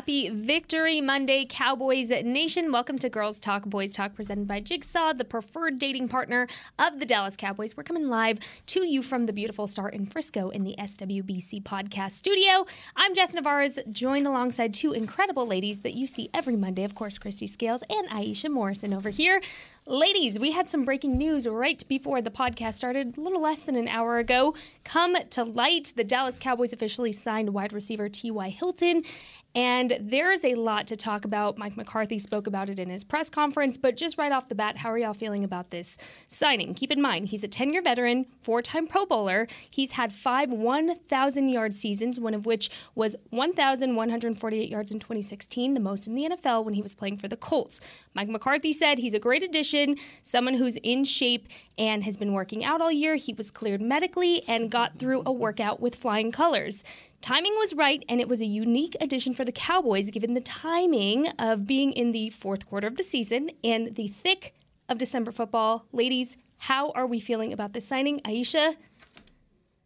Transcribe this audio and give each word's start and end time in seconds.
happy 0.00 0.30
Victory 0.30 1.02
Monday, 1.02 1.44
Cowboys 1.46 2.08
Nation. 2.08 2.72
Welcome 2.72 2.96
to 3.00 3.10
Girls 3.10 3.38
Talk, 3.38 3.66
Boys 3.66 3.92
Talk, 3.92 4.14
presented 4.14 4.48
by 4.48 4.58
Jigsaw, 4.58 5.12
the 5.12 5.26
preferred 5.26 5.78
dating 5.78 6.08
partner 6.08 6.48
of 6.78 6.98
the 6.98 7.04
Dallas 7.04 7.36
Cowboys. 7.36 7.76
We're 7.76 7.82
coming 7.82 8.08
live 8.08 8.38
to 8.68 8.86
you 8.86 9.02
from 9.02 9.26
the 9.26 9.34
beautiful 9.34 9.66
Star 9.66 9.90
in 9.90 10.06
Frisco 10.06 10.48
in 10.48 10.64
the 10.64 10.74
SWBC 10.78 11.62
podcast 11.64 12.12
studio. 12.12 12.64
I'm 12.96 13.14
Jess 13.14 13.34
Navarez, 13.34 13.78
joined 13.92 14.26
alongside 14.26 14.72
two 14.72 14.92
incredible 14.92 15.46
ladies 15.46 15.82
that 15.82 15.92
you 15.92 16.06
see 16.06 16.30
every 16.32 16.56
Monday. 16.56 16.84
Of 16.84 16.94
course, 16.94 17.18
Kristi 17.18 17.46
Scales 17.46 17.82
and 17.90 18.08
Aisha 18.08 18.50
Morrison 18.50 18.94
over 18.94 19.10
here. 19.10 19.42
Ladies, 19.86 20.38
we 20.38 20.52
had 20.52 20.68
some 20.68 20.84
breaking 20.84 21.16
news 21.16 21.48
right 21.48 21.82
before 21.88 22.20
the 22.22 22.30
podcast 22.30 22.74
started, 22.74 23.16
a 23.16 23.20
little 23.20 23.40
less 23.40 23.60
than 23.62 23.76
an 23.76 23.88
hour 23.88 24.18
ago. 24.18 24.54
Come 24.84 25.16
to 25.30 25.42
light, 25.42 25.92
the 25.96 26.04
Dallas 26.04 26.38
Cowboys 26.38 26.72
officially 26.72 27.12
signed 27.12 27.54
wide 27.54 27.72
receiver 27.72 28.08
T.Y. 28.08 28.50
Hilton. 28.50 29.02
And 29.54 29.98
there's 30.00 30.44
a 30.44 30.54
lot 30.54 30.86
to 30.88 30.96
talk 30.96 31.24
about. 31.24 31.58
Mike 31.58 31.76
McCarthy 31.76 32.18
spoke 32.20 32.46
about 32.46 32.68
it 32.68 32.78
in 32.78 32.88
his 32.88 33.02
press 33.02 33.28
conference, 33.28 33.76
but 33.76 33.96
just 33.96 34.16
right 34.16 34.30
off 34.30 34.48
the 34.48 34.54
bat, 34.54 34.76
how 34.78 34.90
are 34.92 34.98
y'all 34.98 35.12
feeling 35.12 35.42
about 35.42 35.70
this 35.70 35.98
signing? 36.28 36.72
Keep 36.72 36.92
in 36.92 37.02
mind, 37.02 37.28
he's 37.28 37.42
a 37.42 37.48
10 37.48 37.72
year 37.72 37.82
veteran, 37.82 38.26
four 38.42 38.62
time 38.62 38.86
Pro 38.86 39.06
Bowler. 39.06 39.48
He's 39.68 39.92
had 39.92 40.12
five 40.12 40.52
1,000 40.52 41.48
yard 41.48 41.74
seasons, 41.74 42.20
one 42.20 42.34
of 42.34 42.46
which 42.46 42.70
was 42.94 43.16
1,148 43.30 44.68
yards 44.68 44.92
in 44.92 45.00
2016, 45.00 45.74
the 45.74 45.80
most 45.80 46.06
in 46.06 46.14
the 46.14 46.28
NFL 46.28 46.64
when 46.64 46.74
he 46.74 46.82
was 46.82 46.94
playing 46.94 47.16
for 47.18 47.26
the 47.26 47.36
Colts. 47.36 47.80
Mike 48.14 48.28
McCarthy 48.28 48.72
said 48.72 48.98
he's 48.98 49.14
a 49.14 49.18
great 49.18 49.42
addition, 49.42 49.96
someone 50.22 50.54
who's 50.54 50.76
in 50.78 51.02
shape 51.02 51.48
and 51.80 52.04
has 52.04 52.18
been 52.18 52.34
working 52.34 52.62
out 52.62 52.82
all 52.82 52.92
year. 52.92 53.16
He 53.16 53.32
was 53.32 53.50
cleared 53.50 53.80
medically 53.80 54.46
and 54.46 54.70
got 54.70 54.98
through 54.98 55.22
a 55.24 55.32
workout 55.32 55.80
with 55.80 55.96
flying 55.96 56.30
colors. 56.30 56.84
Timing 57.22 57.54
was 57.54 57.74
right, 57.74 58.04
and 58.06 58.20
it 58.20 58.28
was 58.28 58.42
a 58.42 58.46
unique 58.46 58.94
addition 59.00 59.32
for 59.32 59.46
the 59.46 59.50
Cowboys 59.50 60.10
given 60.10 60.34
the 60.34 60.42
timing 60.42 61.28
of 61.38 61.66
being 61.66 61.92
in 61.92 62.12
the 62.12 62.28
fourth 62.28 62.66
quarter 62.66 62.86
of 62.86 62.96
the 62.96 63.02
season 63.02 63.50
and 63.64 63.94
the 63.96 64.08
thick 64.08 64.54
of 64.90 64.98
December 64.98 65.32
football. 65.32 65.86
Ladies, 65.90 66.36
how 66.58 66.90
are 66.90 67.06
we 67.06 67.18
feeling 67.18 67.50
about 67.50 67.72
this 67.72 67.88
signing? 67.88 68.20
Aisha? 68.20 68.76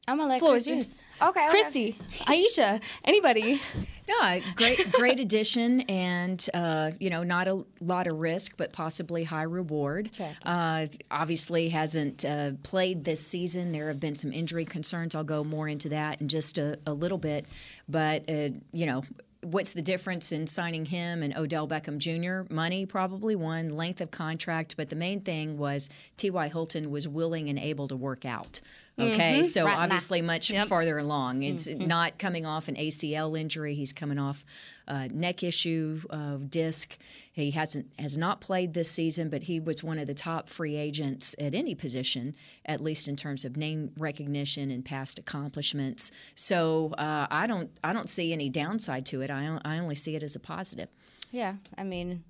I'm 0.07 0.19
gonna 0.19 0.29
let 0.29 0.41
Floor 0.41 0.55
Kristi. 0.55 0.59
is 0.59 0.67
yours. 0.67 1.03
Okay, 1.23 1.49
okay. 1.49 1.59
Kristi, 1.63 1.95
Aisha, 2.27 2.81
anybody? 3.05 3.61
Yeah, 4.07 4.41
great, 4.57 4.93
great 4.93 5.19
addition, 5.19 5.81
and 5.83 6.47
uh, 6.53 6.91
you 7.01 7.09
know, 7.09 7.23
not 7.23 7.49
a 7.49 7.65
lot 7.81 8.07
of 8.07 8.19
risk, 8.19 8.57
but 8.59 8.71
possibly 8.71 9.25
high 9.25 9.45
reward. 9.45 10.11
Uh, 10.45 10.87
obviously, 11.11 11.71
hasn't 11.71 12.23
uh, 12.25 12.51
played 12.63 13.05
this 13.05 13.27
season. 13.27 13.71
There 13.71 13.89
have 13.89 14.01
been 14.01 14.15
some 14.17 14.31
injury 14.31 14.67
concerns. 14.67 15.15
I'll 15.15 15.25
go 15.25 15.43
more 15.43 15.69
into 15.69 15.89
that 15.89 16.21
in 16.21 16.29
just 16.29 16.59
a, 16.59 16.79
a 16.87 16.93
little 16.93 17.17
bit, 17.19 17.47
but 17.89 18.29
uh, 18.29 18.51
you 18.73 18.87
know. 18.87 19.05
What's 19.45 19.73
the 19.73 19.83
difference 19.83 20.33
in 20.33 20.47
signing 20.47 20.87
him 20.87 21.23
and 21.23 21.37
Odell 21.37 21.69
Beckham 21.69 21.99
Jr.? 21.99 22.53
Money, 22.53 22.87
probably 22.87 23.37
one, 23.37 23.69
length 23.69 24.01
of 24.01 24.11
contract, 24.11 24.77
but 24.77 24.89
the 24.91 24.97
main 24.97 25.21
thing 25.21 25.59
was 25.59 25.91
T.Y. 26.17 26.49
Hilton 26.49 26.91
was 26.91 27.07
willing 27.07 27.49
and 27.49 27.59
able 27.59 27.89
to 27.89 27.97
work 27.97 28.25
out. 28.25 28.61
Okay, 28.99 29.43
so 29.43 29.65
Right 29.65 29.77
obviously 29.77 30.23
much 30.23 30.53
farther 30.67 30.99
along. 30.99 31.43
It's 31.43 31.69
not 31.69 32.19
coming 32.19 32.47
off 32.47 32.69
an 32.69 32.77
ACL 32.77 33.39
injury. 33.39 33.75
He's 33.75 33.93
coming 33.93 34.21
off 34.21 34.45
a 34.87 35.09
neck 35.09 35.43
issue, 35.43 36.01
uh, 36.11 36.37
disc. 36.49 36.97
He 37.35 37.51
hasn't 37.51 37.87
has 37.99 38.17
not 38.17 38.41
played 38.41 38.75
this 38.75 38.89
season, 38.89 39.29
but 39.29 39.43
he 39.43 39.59
was 39.59 39.83
one 39.83 39.99
of 39.99 40.07
the 40.07 40.15
top 40.15 40.49
free 40.49 40.77
agents 40.77 41.35
at 41.41 41.53
any 41.53 41.75
position, 41.75 42.37
at 42.65 42.81
least 42.81 43.09
in 43.09 43.17
terms 43.17 43.45
of 43.45 43.57
name 43.57 43.91
recognition 43.99 44.71
and 44.71 44.85
past 44.85 45.19
accomplishments. 45.19 46.13
So 46.37 46.95
uh, 46.97 47.27
I 47.29 47.49
don't 47.49 47.71
I 47.83 47.93
don't 47.93 48.09
see 48.09 48.33
any 48.33 48.49
downside 48.49 49.05
to 49.07 49.21
it. 49.23 49.33
I, 49.33 49.59
I 49.65 49.81
only 49.81 49.97
see 49.97 50.15
it 50.15 50.23
as 50.23 50.37
a 50.37 50.41
positive. 50.41 50.89
Yeah, 51.33 51.55
I 51.77 51.83
mean, 51.83 52.23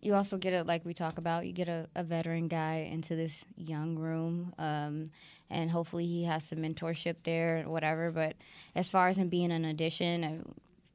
you 0.00 0.14
also 0.14 0.36
get 0.36 0.52
it 0.52 0.66
like 0.66 0.84
we 0.84 0.94
talk 0.94 1.18
about. 1.18 1.46
You 1.46 1.52
get 1.52 1.68
a, 1.68 1.88
a 1.94 2.02
veteran 2.02 2.48
guy 2.48 2.88
into 2.90 3.14
this 3.14 3.44
young 3.56 3.94
room, 3.94 4.52
um, 4.58 5.12
and 5.48 5.70
hopefully 5.70 6.06
he 6.06 6.24
has 6.24 6.48
some 6.48 6.58
mentorship 6.58 7.18
there, 7.22 7.62
or 7.64 7.70
whatever. 7.70 8.10
But 8.10 8.34
as 8.74 8.90
far 8.90 9.06
as 9.06 9.16
him 9.16 9.28
being 9.28 9.52
an 9.52 9.64
addition, 9.64 10.24
uh, 10.24 10.42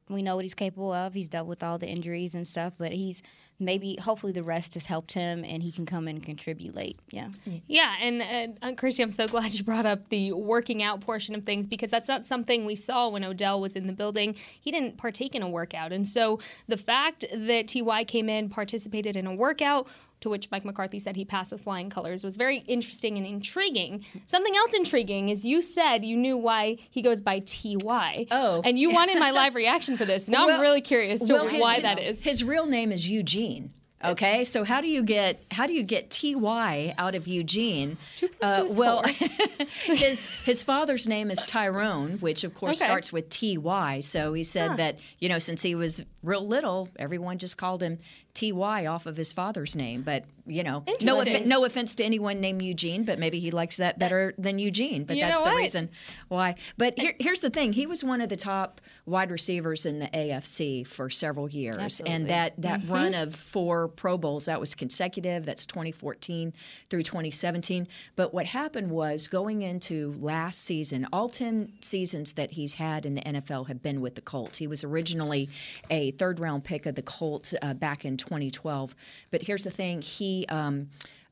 we 0.08 0.22
know 0.22 0.36
what 0.36 0.44
he's 0.44 0.54
capable 0.54 0.92
of. 0.92 1.14
He's 1.14 1.28
dealt 1.28 1.48
with 1.48 1.62
all 1.62 1.78
the 1.78 1.88
injuries 1.88 2.34
and 2.34 2.46
stuff, 2.46 2.74
but 2.78 2.92
he's 2.92 3.22
maybe 3.58 3.96
hopefully 4.00 4.32
the 4.32 4.42
rest 4.42 4.74
has 4.74 4.86
helped 4.86 5.12
him, 5.12 5.44
and 5.44 5.62
he 5.62 5.72
can 5.72 5.86
come 5.86 6.08
and 6.08 6.22
contribute 6.22 6.74
late. 6.74 6.98
Yeah. 7.10 7.28
Yeah, 7.66 7.94
and, 8.00 8.22
and 8.22 8.58
uh, 8.62 8.72
Kristi, 8.72 9.02
I'm 9.02 9.10
so 9.10 9.26
glad 9.36 9.54
you 9.54 9.64
brought 9.64 9.86
up 9.86 10.08
the 10.08 10.32
working 10.32 10.82
out 10.82 11.00
portion 11.00 11.34
of 11.34 11.44
things 11.44 11.66
because 11.66 11.90
that's 11.90 12.08
not 12.08 12.26
something 12.26 12.64
we 12.64 12.74
saw 12.74 13.08
when 13.08 13.24
Odell 13.24 13.60
was 13.60 13.76
in 13.76 13.86
the 13.86 13.92
building. 13.92 14.34
He 14.60 14.70
didn't 14.70 14.96
partake 14.96 15.34
in 15.34 15.42
a 15.42 15.48
workout. 15.48 15.92
And 15.92 16.06
so 16.06 16.40
the 16.68 16.76
fact 16.76 17.24
that 17.32 17.68
TY 17.68 18.04
came 18.04 18.28
in, 18.28 18.48
participated 18.48 19.16
in 19.16 19.26
a 19.26 19.34
workout, 19.34 19.88
to 20.20 20.30
which 20.30 20.50
Mike 20.50 20.64
McCarthy 20.64 20.98
said 20.98 21.16
he 21.16 21.24
passed 21.24 21.52
with 21.52 21.62
flying 21.62 21.90
colors, 21.90 22.24
was 22.24 22.36
very 22.36 22.58
interesting 22.66 23.16
and 23.18 23.26
intriguing. 23.26 24.04
Something 24.26 24.54
else 24.56 24.72
intriguing 24.74 25.28
is 25.28 25.44
you 25.44 25.60
said 25.62 26.04
you 26.04 26.16
knew 26.16 26.36
why 26.36 26.78
he 26.90 27.02
goes 27.02 27.20
by 27.20 27.40
TY. 27.40 28.26
Oh. 28.30 28.62
And 28.64 28.78
you 28.78 28.90
wanted 28.92 29.18
my 29.18 29.30
live 29.32 29.54
reaction 29.54 29.96
for 29.96 30.04
this. 30.04 30.28
Now 30.28 30.48
I'm 30.48 30.60
really 30.60 30.80
curious 30.80 31.26
to 31.26 31.32
well, 31.34 31.48
why 31.48 31.74
his- 31.76 31.82
that 31.84 31.98
is. 32.00 32.24
His 32.24 32.42
real 32.44 32.66
name 32.66 32.92
is 32.92 33.10
Eugene. 33.10 33.70
Okay, 34.04 34.44
so 34.44 34.62
how 34.62 34.82
do 34.82 34.88
you 34.88 35.02
get 35.02 35.42
how 35.50 35.66
do 35.66 35.72
you 35.72 35.82
get 35.82 36.10
Ty 36.10 36.94
out 36.98 37.14
of 37.14 37.26
Eugene? 37.26 37.96
Two 38.16 38.28
plus 38.28 38.56
two 38.56 38.62
uh, 38.62 38.66
is 38.66 38.78
well, 38.78 39.02
his 39.84 40.26
his 40.44 40.62
father's 40.62 41.08
name 41.08 41.30
is 41.30 41.38
Tyrone, 41.46 42.18
which 42.18 42.44
of 42.44 42.54
course 42.54 42.80
Okay. 42.80 42.86
starts 42.88 43.10
with 43.10 43.30
Ty. 43.30 44.00
So 44.00 44.34
he 44.34 44.42
said 44.42 44.76
that 44.76 44.98
you 45.18 45.30
know 45.30 45.38
since 45.38 45.62
he 45.62 45.74
was 45.74 46.04
real 46.26 46.46
little, 46.46 46.88
everyone 46.98 47.38
just 47.38 47.56
called 47.56 47.82
him 47.82 47.98
Ty 48.34 48.86
off 48.86 49.06
of 49.06 49.16
his 49.16 49.32
father's 49.32 49.74
name. 49.74 50.02
But 50.02 50.24
you 50.46 50.62
know, 50.62 50.84
no 51.00 51.20
offen- 51.20 51.48
no 51.48 51.64
offense 51.64 51.94
to 51.96 52.04
anyone 52.04 52.40
named 52.40 52.62
Eugene, 52.62 53.04
but 53.04 53.18
maybe 53.18 53.40
he 53.40 53.50
likes 53.50 53.78
that 53.78 53.98
better 53.98 54.34
than 54.38 54.58
Eugene. 54.58 55.04
But 55.04 55.16
You 55.16 55.22
that's 55.22 55.40
the 55.40 55.54
reason 55.54 55.88
why. 56.28 56.56
But 56.76 56.98
here, 56.98 57.14
here's 57.18 57.40
the 57.40 57.50
thing: 57.50 57.72
he 57.72 57.86
was 57.86 58.04
one 58.04 58.20
of 58.20 58.28
the 58.28 58.36
top 58.36 58.80
wide 59.06 59.30
receivers 59.30 59.86
in 59.86 59.98
the 59.98 60.08
AFC 60.08 60.86
for 60.86 61.08
several 61.08 61.48
years, 61.48 61.78
Absolutely. 61.78 62.14
and 62.14 62.28
that 62.28 62.54
that 62.58 62.80
mm-hmm. 62.82 62.92
run 62.92 63.14
of 63.14 63.34
four 63.34 63.88
Pro 63.88 64.18
Bowls 64.18 64.44
that 64.44 64.60
was 64.60 64.74
consecutive. 64.74 65.46
That's 65.46 65.64
2014 65.66 66.52
through 66.90 67.02
2017. 67.02 67.88
But 68.14 68.34
what 68.34 68.46
happened 68.46 68.90
was 68.90 69.28
going 69.28 69.62
into 69.62 70.14
last 70.20 70.62
season, 70.62 71.06
all 71.12 71.28
10 71.28 71.72
seasons 71.80 72.34
that 72.34 72.52
he's 72.52 72.74
had 72.74 73.06
in 73.06 73.14
the 73.14 73.22
NFL 73.22 73.68
have 73.68 73.82
been 73.82 74.00
with 74.00 74.14
the 74.14 74.20
Colts. 74.20 74.58
He 74.58 74.66
was 74.66 74.84
originally 74.84 75.48
a 75.90 76.12
third 76.16 76.40
round 76.40 76.64
pick 76.64 76.86
of 76.86 76.94
the 76.94 77.02
Colts 77.02 77.54
uh, 77.62 77.74
back 77.74 78.04
in 78.04 78.16
2012. 78.16 78.94
But 79.30 79.42
here's 79.42 79.64
the 79.64 79.70
thing: 79.70 80.02
he 80.02 80.46
um, 80.48 80.88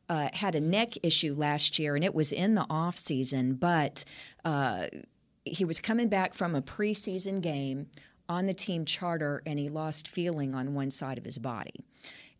uh, 0.09 0.29
had 0.33 0.55
a 0.55 0.61
neck 0.61 0.95
issue 1.03 1.35
last 1.35 1.79
year, 1.79 1.97
and 1.97 2.05
it 2.05 2.15
was 2.15 2.33
in 2.33 2.55
the 2.55 2.67
off 2.71 2.97
season, 2.97 3.55
but. 3.55 4.05
Uh, 4.45 4.87
he 5.47 5.65
was 5.65 5.79
coming 5.79 6.09
back 6.09 6.33
from 6.33 6.55
a 6.55 6.63
preseason 6.63 7.41
game 7.43 7.87
on 8.29 8.47
the 8.47 8.55
team 8.55 8.85
charter 8.85 9.43
and 9.45 9.59
he 9.59 9.69
lost 9.69 10.09
feeling 10.09 10.55
on 10.55 10.75
one 10.75 10.91
side 10.91 11.19
of 11.19 11.25
his 11.25 11.39
body. 11.39 11.85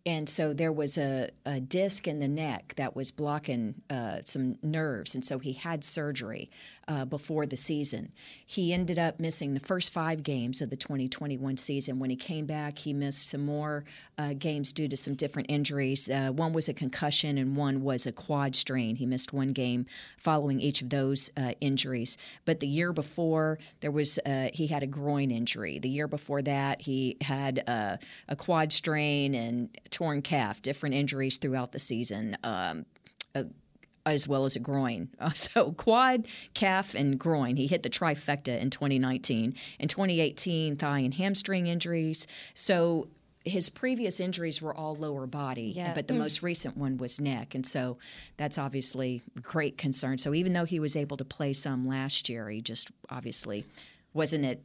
And 0.07 0.29
so 0.29 0.53
there 0.53 0.73
was 0.73 0.99
a, 0.99 1.31
a 1.47 1.61
disc 1.61 2.07
in 2.07 2.19
the 2.19 2.29
neck 2.29 2.75
that 2.77 2.95
was 2.95 3.11
blocking 3.11 3.75
uh, 3.89 4.19
some 4.25 4.57
nerves. 4.63 5.15
And 5.15 5.25
so 5.25 5.39
he 5.39 5.55
had 5.55 5.83
surgery 5.83 6.51
uh, 6.89 7.05
before 7.05 7.47
the 7.47 7.57
season. 7.57 8.13
He 8.45 8.73
ended 8.73 8.99
up 8.99 9.19
missing 9.19 9.55
the 9.55 9.61
first 9.61 9.93
five 9.93 10.23
games 10.23 10.61
of 10.61 10.71
the 10.71 10.77
2021 10.77 11.57
season. 11.57 11.99
When 11.99 12.11
he 12.11 12.17
came 12.17 12.47
back, 12.47 12.79
he 12.79 12.93
missed 12.93 13.29
some 13.29 13.45
more 13.45 13.85
uh, 14.19 14.35
games 14.35 14.73
due 14.73 14.89
to 14.89 14.97
some 14.97 15.15
different 15.15 15.51
injuries. 15.51 16.09
Uh, 16.09 16.31
one 16.31 16.53
was 16.53 16.69
a 16.69 16.75
concussion 16.75 17.39
and 17.39 17.57
one 17.57 17.83
was 17.83 18.07
a 18.07 18.13
quad 18.13 18.55
strain. 18.55 18.97
He 18.97 19.07
missed 19.07 19.33
one 19.33 19.49
game 19.49 19.87
following 20.19 20.61
each 20.61 20.83
of 20.83 20.91
those 20.91 21.31
uh, 21.37 21.53
injuries. 21.61 22.17
But 22.45 22.61
the 22.61 22.69
year 22.69 22.93
before, 22.93 23.59
there 23.81 23.91
was 23.91 24.19
uh, 24.27 24.49
he 24.53 24.67
had 24.67 24.83
a 24.83 24.87
groin 24.87 25.31
injury. 25.31 25.79
The 25.79 25.89
year 25.89 26.09
before 26.09 26.43
that, 26.43 26.83
he 26.83 27.17
had 27.21 27.65
uh, 27.67 27.97
a 28.29 28.37
quad 28.37 28.73
strain 28.73 29.35
and 29.35 29.77
torn 29.91 30.23
calf, 30.23 30.63
different 30.63 30.95
injuries 30.95 31.39
throughout 31.39 31.73
the 31.73 31.79
season. 31.79 32.37
Um, 32.45 32.87
as 34.07 34.29
well 34.29 34.45
as 34.45 34.57
a 34.57 34.61
groin. 34.61 35.09
Uh, 35.19 35.31
so 35.33 35.73
quad, 35.73 36.27
calf, 36.53 36.95
and 36.95 37.19
groin. 37.19 37.57
He 37.57 37.67
hit 37.67 37.83
the 37.83 37.89
trifecta 37.91 38.61
in 38.61 38.69
2019. 38.71 39.55
In 39.79 39.89
2018, 39.89 40.77
thigh 40.77 40.99
and 40.99 41.15
hamstring 41.15 41.67
injuries. 41.67 42.27
So 42.53 43.09
his 43.47 43.71
previous 43.71 44.21
injuries 44.21 44.61
were 44.61 44.75
all 44.75 44.95
lower 44.97 45.27
body, 45.27 45.73
Yeah. 45.75 45.95
but 45.95 46.09
the 46.09 46.15
most 46.15 46.43
recent 46.43 46.77
one 46.77 46.97
was 46.99 47.21
neck, 47.21 47.55
and 47.55 47.67
so 47.67 47.99
that's 48.37 48.59
obviously 48.59 49.23
great 49.43 49.77
concern. 49.79 50.19
So 50.19 50.35
even 50.35 50.53
though 50.53 50.65
he 50.65 50.81
was 50.81 50.97
able 50.97 51.17
to 51.19 51.25
play 51.25 51.53
some 51.53 51.87
last 51.87 52.29
year, 52.29 52.49
he 52.51 52.61
just 52.63 52.91
obviously 53.11 53.65
wasn't 54.15 54.45
at 54.45 54.61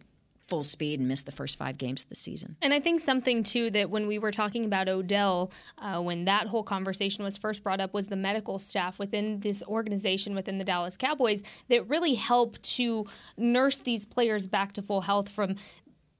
full 0.49 0.63
speed 0.63 0.99
and 0.99 1.07
missed 1.07 1.25
the 1.25 1.31
first 1.31 1.57
five 1.57 1.77
games 1.77 2.03
of 2.03 2.09
the 2.09 2.15
season. 2.15 2.55
And 2.61 2.73
I 2.73 2.79
think 2.79 2.99
something 2.99 3.43
too 3.43 3.69
that 3.71 3.89
when 3.89 4.07
we 4.07 4.17
were 4.17 4.31
talking 4.31 4.65
about 4.65 4.89
Odell, 4.89 5.51
uh, 5.77 6.01
when 6.01 6.25
that 6.25 6.47
whole 6.47 6.63
conversation 6.63 7.23
was 7.23 7.37
first 7.37 7.63
brought 7.63 7.79
up, 7.79 7.93
was 7.93 8.07
the 8.07 8.15
medical 8.15 8.57
staff 8.57 8.97
within 8.97 9.39
this 9.39 9.63
organization, 9.63 10.33
within 10.35 10.57
the 10.57 10.63
Dallas 10.63 10.97
Cowboys, 10.97 11.43
that 11.69 11.87
really 11.87 12.15
helped 12.15 12.63
to 12.77 13.05
nurse 13.37 13.77
these 13.77 14.05
players 14.05 14.47
back 14.47 14.73
to 14.73 14.81
full 14.81 15.01
health 15.01 15.29
from 15.29 15.55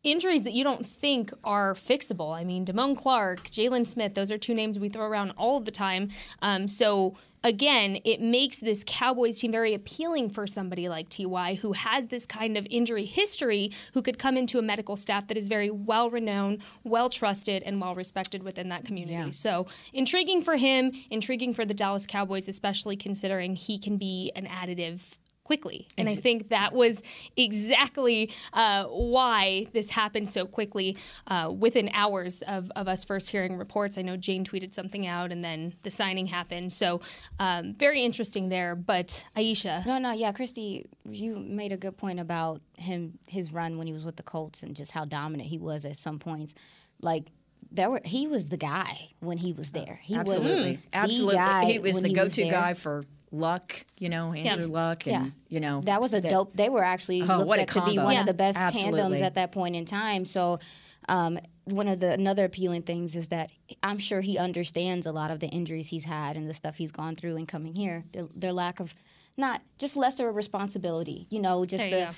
injuries 0.03 0.43
that 0.43 0.53
you 0.53 0.63
don't 0.63 0.85
think 0.85 1.31
are 1.43 1.73
fixable. 1.73 2.35
I 2.35 2.43
mean, 2.43 2.65
Damone 2.65 2.95
Clark, 2.95 3.49
Jaylon 3.49 3.85
Smith, 3.85 4.13
those 4.13 4.31
are 4.31 4.37
two 4.37 4.53
names 4.53 4.79
we 4.79 4.89
throw 4.89 5.05
around 5.05 5.31
all 5.31 5.57
of 5.57 5.65
the 5.65 5.71
time. 5.71 6.09
Um, 6.41 6.67
so 6.67 7.15
again, 7.43 7.99
it 8.05 8.21
makes 8.21 8.59
this 8.59 8.83
Cowboys 8.85 9.39
team 9.39 9.51
very 9.51 9.73
appealing 9.73 10.29
for 10.29 10.47
somebody 10.47 10.87
like 10.87 11.09
Ty, 11.09 11.55
who 11.55 11.73
has 11.73 12.07
this 12.07 12.25
kind 12.25 12.57
of 12.57 12.65
injury 12.69 13.05
history, 13.05 13.71
who 13.93 14.01
could 14.01 14.17
come 14.17 14.37
into 14.37 14.57
a 14.57 14.61
medical 14.61 14.95
staff 14.95 15.27
that 15.27 15.37
is 15.37 15.47
very 15.47 15.69
well 15.69 16.09
renowned, 16.09 16.59
well 16.83 17.09
trusted, 17.09 17.63
and 17.63 17.81
well 17.81 17.95
respected 17.95 18.43
within 18.43 18.69
that 18.69 18.85
community. 18.85 19.13
Yeah. 19.13 19.31
So 19.31 19.67
intriguing 19.93 20.41
for 20.41 20.55
him, 20.55 20.93
intriguing 21.09 21.53
for 21.53 21.65
the 21.65 21.73
Dallas 21.73 22.05
Cowboys, 22.05 22.47
especially 22.47 22.95
considering 22.95 23.55
he 23.55 23.77
can 23.77 23.97
be 23.97 24.31
an 24.35 24.45
additive 24.45 25.17
quickly. 25.49 25.87
And 25.97 26.07
I 26.07 26.13
think 26.13 26.49
that 26.49 26.73
was 26.73 27.01
exactly 27.35 28.31
uh, 28.53 28.83
why 28.83 29.65
this 29.73 29.89
happened 29.89 30.29
so 30.29 30.45
quickly 30.45 30.95
uh, 31.25 31.51
within 31.51 31.89
hours 31.91 32.43
of, 32.43 32.71
of 32.75 32.87
us 32.87 33.03
first 33.03 33.31
hearing 33.31 33.57
reports. 33.57 33.97
I 33.97 34.03
know 34.03 34.15
Jane 34.15 34.45
tweeted 34.45 34.75
something 34.75 35.07
out 35.07 35.31
and 35.31 35.43
then 35.43 35.73
the 35.81 35.89
signing 35.89 36.27
happened. 36.27 36.71
So 36.71 37.01
um, 37.39 37.73
very 37.73 38.03
interesting 38.03 38.49
there. 38.49 38.75
But 38.75 39.25
Aisha. 39.35 39.83
No, 39.87 39.97
no, 39.97 40.11
yeah, 40.11 40.31
Kristi, 40.33 40.85
you 41.09 41.39
made 41.39 41.71
a 41.71 41.77
good 41.77 41.97
point 41.97 42.19
about 42.19 42.61
him, 42.77 43.17
his 43.27 43.51
run 43.51 43.79
when 43.79 43.87
he 43.87 43.93
was 43.93 44.05
with 44.05 44.17
the 44.17 44.23
Colts, 44.23 44.61
and 44.61 44.75
just 44.75 44.91
how 44.91 45.03
dominant 45.03 45.49
he 45.49 45.57
was 45.57 45.83
at 45.83 45.97
some 45.97 46.19
points. 46.19 46.53
Like 47.01 47.31
there 47.71 47.89
were, 47.89 48.01
he 48.05 48.27
was 48.27 48.49
the 48.49 48.57
guy 48.57 49.09
when 49.19 49.39
he 49.39 49.53
was 49.53 49.71
there. 49.71 49.99
He 50.03 50.13
Absolutely, 50.13 50.71
was 50.73 50.79
the 50.79 50.95
absolutely. 50.95 51.73
he 51.73 51.79
was 51.79 52.01
the 52.03 52.13
go-to 52.13 52.43
there. 52.43 52.51
guy 52.51 52.75
for 52.75 53.03
Luck, 53.31 53.85
you 53.97 54.09
know, 54.09 54.33
Andrew 54.33 54.67
Luck, 54.67 55.05
and 55.07 55.25
Yeah. 55.27 55.31
you 55.49 55.59
know 55.59 55.81
That 55.81 56.01
was 56.01 56.13
a 56.13 56.21
that- 56.21 56.29
dope. 56.29 56.55
They 56.55 56.69
were 56.69 56.83
actually 56.83 57.21
Oh, 57.21 57.43
looked 57.43 57.59
at 57.59 57.67
to 57.69 57.85
be 57.85 57.97
one 57.97 58.13
Yeah. 58.13 58.21
of 58.21 58.25
the 58.27 58.33
best 58.33 58.57
tandems 58.75 59.21
at 59.21 59.35
that 59.35 59.51
point 59.51 59.75
in 59.75 59.85
time. 59.85 60.25
So, 60.25 60.59
um, 61.07 61.39
one 61.65 61.87
of 61.87 61.99
the 61.99 62.11
another 62.13 62.45
appealing 62.45 62.81
things 62.83 63.15
is 63.15 63.27
that 63.27 63.51
I'm 63.83 63.99
sure 63.99 64.21
he 64.21 64.37
understands 64.39 65.05
a 65.05 65.11
lot 65.11 65.29
of 65.29 65.39
the 65.39 65.47
injuries 65.47 65.89
he's 65.89 66.05
had 66.05 66.35
and 66.37 66.49
the 66.49 66.53
stuff 66.53 66.77
he's 66.77 66.91
gone 66.91 67.15
through 67.15 67.35
and 67.37 67.47
coming 67.47 67.73
here. 67.75 68.05
Their, 68.11 68.25
their 68.35 68.53
lack 68.53 68.79
of 68.79 68.95
not 69.37 69.61
just 69.77 69.95
lesser 69.95 70.31
responsibility, 70.31 71.27
you 71.29 71.39
know, 71.39 71.65
just 71.65 71.89
There 71.89 72.07
the. 72.07 72.15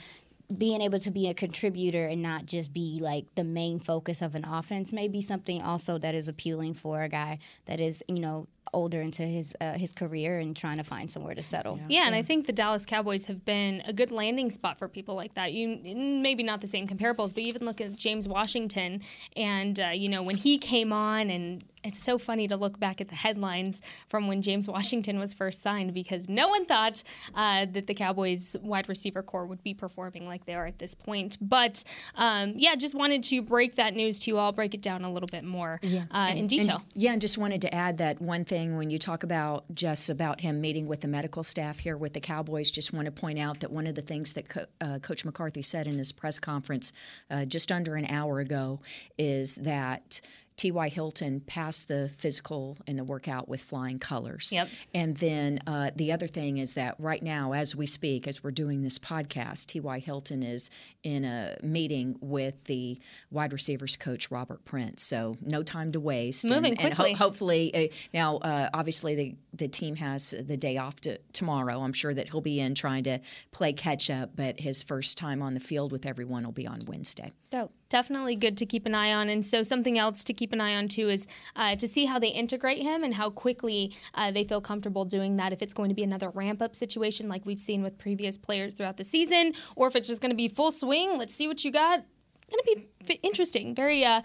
Being 0.57 0.81
able 0.81 0.99
to 0.99 1.11
be 1.11 1.27
a 1.27 1.33
contributor 1.33 2.07
and 2.07 2.21
not 2.21 2.45
just 2.45 2.73
be 2.73 2.99
like 3.01 3.25
the 3.35 3.43
main 3.43 3.79
focus 3.79 4.21
of 4.21 4.35
an 4.35 4.45
offense 4.45 4.91
may 4.91 5.07
be 5.07 5.21
something 5.21 5.61
also 5.61 5.97
that 5.97 6.15
is 6.15 6.27
appealing 6.27 6.73
for 6.73 7.01
a 7.03 7.09
guy 7.09 7.39
that 7.65 7.79
is 7.79 8.03
you 8.07 8.19
know 8.19 8.47
older 8.73 9.01
into 9.01 9.23
his 9.23 9.55
uh, 9.59 9.73
his 9.73 9.93
career 9.93 10.39
and 10.39 10.55
trying 10.55 10.77
to 10.77 10.83
find 10.83 11.09
somewhere 11.11 11.35
to 11.35 11.43
settle. 11.43 11.79
Yeah, 11.87 12.05
and 12.05 12.15
I 12.15 12.21
think 12.21 12.47
the 12.47 12.53
Dallas 12.53 12.85
Cowboys 12.85 13.25
have 13.25 13.43
been 13.45 13.81
a 13.85 13.93
good 13.93 14.11
landing 14.11 14.51
spot 14.51 14.77
for 14.77 14.87
people 14.87 15.15
like 15.15 15.33
that. 15.33 15.53
You 15.53 15.79
maybe 15.95 16.43
not 16.43 16.61
the 16.61 16.67
same 16.67 16.87
comparables, 16.87 17.33
but 17.33 17.39
even 17.39 17.65
look 17.65 17.81
at 17.81 17.95
James 17.95 18.27
Washington, 18.27 19.01
and 19.35 19.79
uh, 19.79 19.89
you 19.89 20.09
know 20.09 20.23
when 20.23 20.37
he 20.37 20.57
came 20.57 20.93
on, 20.93 21.29
and 21.29 21.63
it's 21.83 21.99
so 21.99 22.17
funny 22.17 22.47
to 22.47 22.57
look 22.57 22.79
back 22.79 23.01
at 23.01 23.07
the 23.09 23.15
headlines 23.15 23.81
from 24.07 24.27
when 24.27 24.41
James 24.41 24.67
Washington 24.67 25.19
was 25.19 25.33
first 25.33 25.61
signed 25.61 25.93
because 25.93 26.29
no 26.29 26.47
one 26.47 26.65
thought 26.65 27.03
uh, 27.35 27.65
that 27.71 27.87
the 27.87 27.93
Cowboys 27.93 28.55
wide 28.61 28.87
receiver 28.89 29.23
core 29.23 29.45
would 29.45 29.63
be 29.63 29.73
performing 29.73 30.27
like 30.27 30.45
they 30.45 30.53
are 30.53 30.65
at 30.65 30.79
this 30.79 30.93
point. 30.93 31.37
But 31.41 31.83
um, 32.15 32.53
yeah, 32.55 32.75
just 32.75 32.95
wanted 32.95 33.23
to 33.23 33.41
break 33.41 33.75
that 33.75 33.95
news 33.95 34.19
to 34.19 34.31
you 34.31 34.37
all, 34.37 34.51
break 34.51 34.73
it 34.73 34.81
down 34.81 35.03
a 35.03 35.11
little 35.11 35.27
bit 35.27 35.43
more 35.43 35.79
uh, 36.11 36.31
in 36.35 36.47
detail. 36.47 36.77
And, 36.77 36.85
yeah, 36.93 37.13
and 37.13 37.21
just 37.21 37.37
wanted 37.37 37.61
to 37.61 37.73
add 37.73 37.97
that 37.97 38.21
one 38.21 38.45
thing 38.45 38.77
when 38.77 38.89
you 38.89 38.97
talk 38.97 39.23
about 39.23 39.65
just 39.73 40.09
about 40.09 40.41
him 40.41 40.61
meeting 40.61 40.87
with 40.87 41.01
the 41.01 41.07
medical 41.07 41.43
staff 41.43 41.79
here 41.79 41.97
with 41.97 42.13
the 42.13 42.19
Cowboys, 42.19 42.71
just 42.71 42.93
want 42.93 43.05
to 43.05 43.11
point 43.11 43.39
out 43.39 43.59
that 43.61 43.71
one 43.71 43.87
of 43.87 43.95
the 43.95 44.01
things 44.01 44.33
that 44.33 44.49
Co- 44.49 44.65
uh, 44.79 44.99
Coach 44.99 45.25
McCarthy 45.25 45.61
said 45.61 45.87
in 45.87 45.97
his 45.97 46.11
press 46.11 46.39
conference 46.39 46.93
uh, 47.29 47.45
just 47.45 47.71
under 47.71 47.95
an 47.95 48.05
hour 48.05 48.39
ago 48.39 48.79
is 49.17 49.55
that. 49.57 50.21
T.Y. 50.57 50.89
Hilton 50.89 51.39
passed 51.41 51.87
the 51.87 52.09
physical 52.09 52.77
and 52.85 52.99
the 52.99 53.03
workout 53.03 53.49
with 53.49 53.61
flying 53.61 53.99
colors. 53.99 54.51
Yep. 54.53 54.69
And 54.93 55.17
then 55.17 55.59
uh, 55.65 55.91
the 55.95 56.11
other 56.11 56.27
thing 56.27 56.57
is 56.57 56.75
that 56.75 56.95
right 56.99 57.21
now, 57.21 57.53
as 57.53 57.75
we 57.75 57.85
speak, 57.85 58.27
as 58.27 58.43
we're 58.43 58.51
doing 58.51 58.83
this 58.83 58.99
podcast, 58.99 59.67
T.Y. 59.67 59.99
Hilton 59.99 60.43
is 60.43 60.69
in 61.03 61.25
a 61.25 61.55
meeting 61.63 62.17
with 62.21 62.65
the 62.65 62.99
wide 63.31 63.53
receivers 63.53 63.95
coach, 63.95 64.29
Robert 64.29 64.63
Prince. 64.65 65.03
So 65.03 65.35
no 65.41 65.63
time 65.63 65.91
to 65.93 65.99
waste. 65.99 66.45
Moving 66.45 66.73
and, 66.73 66.81
and 66.81 66.95
quickly. 66.95 67.13
hopefully, 67.13 67.73
uh, 67.73 67.95
now, 68.13 68.37
uh, 68.37 68.69
obviously, 68.73 69.15
the, 69.15 69.35
the 69.61 69.67
team 69.67 69.95
has 69.97 70.33
the 70.47 70.57
day 70.57 70.75
off 70.77 70.99
to, 71.01 71.19
tomorrow. 71.33 71.81
I'm 71.81 71.93
sure 71.93 72.15
that 72.15 72.29
he'll 72.29 72.41
be 72.41 72.59
in 72.59 72.73
trying 72.73 73.03
to 73.03 73.19
play 73.51 73.71
catch 73.71 74.09
up, 74.09 74.31
but 74.35 74.59
his 74.59 74.81
first 74.81 75.19
time 75.19 75.39
on 75.43 75.53
the 75.53 75.59
field 75.59 75.91
with 75.91 76.07
everyone 76.07 76.43
will 76.43 76.51
be 76.51 76.65
on 76.65 76.79
Wednesday. 76.87 77.31
Dope. 77.51 77.71
definitely 77.89 78.35
good 78.35 78.57
to 78.57 78.65
keep 78.65 78.87
an 78.87 78.95
eye 78.95 79.13
on. 79.13 79.29
And 79.29 79.45
so, 79.45 79.61
something 79.61 79.99
else 79.99 80.23
to 80.23 80.33
keep 80.33 80.51
an 80.51 80.59
eye 80.59 80.75
on 80.75 80.87
too 80.87 81.09
is 81.09 81.27
uh, 81.55 81.75
to 81.75 81.87
see 81.87 82.05
how 82.05 82.17
they 82.17 82.29
integrate 82.29 82.81
him 82.81 83.03
and 83.03 83.13
how 83.13 83.29
quickly 83.29 83.93
uh, 84.15 84.31
they 84.31 84.45
feel 84.45 84.61
comfortable 84.61 85.05
doing 85.05 85.37
that. 85.37 85.53
If 85.53 85.61
it's 85.61 85.75
going 85.75 85.89
to 85.89 85.95
be 85.95 86.03
another 86.03 86.31
ramp 86.31 86.59
up 86.63 86.75
situation 86.75 87.29
like 87.29 87.45
we've 87.45 87.61
seen 87.61 87.83
with 87.83 87.99
previous 87.99 88.39
players 88.39 88.73
throughout 88.73 88.97
the 88.97 89.03
season, 89.03 89.53
or 89.75 89.87
if 89.87 89.95
it's 89.95 90.07
just 90.07 90.21
going 90.21 90.31
to 90.31 90.35
be 90.35 90.47
full 90.47 90.71
swing. 90.71 91.19
Let's 91.19 91.35
see 91.35 91.47
what 91.47 91.63
you 91.63 91.71
got. 91.71 92.03
Going 92.49 92.63
to 92.65 92.81
be 93.05 93.13
interesting. 93.21 93.75
Very, 93.75 94.03
uh, 94.03 94.23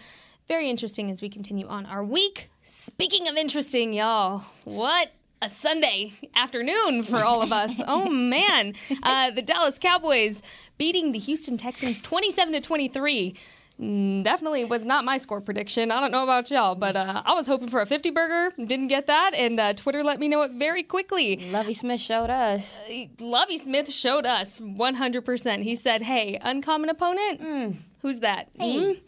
very 0.48 0.70
interesting 0.70 1.10
as 1.10 1.20
we 1.20 1.28
continue 1.28 1.66
on 1.66 1.86
our 1.86 2.04
week. 2.04 2.50
Speaking 2.62 3.28
of 3.28 3.36
interesting, 3.36 3.92
y'all, 3.92 4.44
what 4.64 5.12
a 5.42 5.48
Sunday 5.48 6.12
afternoon 6.34 7.02
for 7.02 7.24
all 7.24 7.42
of 7.42 7.52
us. 7.52 7.80
Oh 7.86 8.08
man, 8.10 8.74
uh, 9.02 9.30
the 9.30 9.42
Dallas 9.42 9.78
Cowboys 9.78 10.42
beating 10.78 11.12
the 11.12 11.18
Houston 11.18 11.58
Texans 11.58 12.00
27 12.00 12.54
to 12.54 12.60
23. 12.60 13.34
Mm, 13.80 14.24
Definitely 14.24 14.64
was 14.64 14.86
not 14.86 15.04
my 15.04 15.18
score 15.18 15.42
prediction. 15.42 15.90
I 15.90 16.00
don't 16.00 16.10
know 16.10 16.24
about 16.24 16.50
y'all, 16.50 16.74
but 16.74 16.96
uh, 16.96 17.22
I 17.26 17.34
was 17.34 17.46
hoping 17.46 17.68
for 17.68 17.82
a 17.82 17.86
50 17.86 18.10
burger. 18.10 18.54
Didn't 18.56 18.86
get 18.88 19.06
that, 19.08 19.34
and 19.34 19.60
uh, 19.60 19.74
Twitter 19.74 20.02
let 20.02 20.18
me 20.18 20.28
know 20.28 20.40
it 20.42 20.52
very 20.52 20.82
quickly. 20.82 21.36
Lovie 21.50 21.74
Smith 21.74 22.00
showed 22.00 22.30
us. 22.30 22.80
Lovie 23.20 23.58
Smith 23.58 23.90
showed 23.92 24.24
us 24.24 24.58
100%. 24.58 25.62
He 25.62 25.76
said, 25.76 26.02
"Hey, 26.02 26.38
uncommon 26.40 26.88
opponent. 26.88 27.76
Who's 28.00 28.20
that? 28.20 28.48
Mm. 28.58 28.98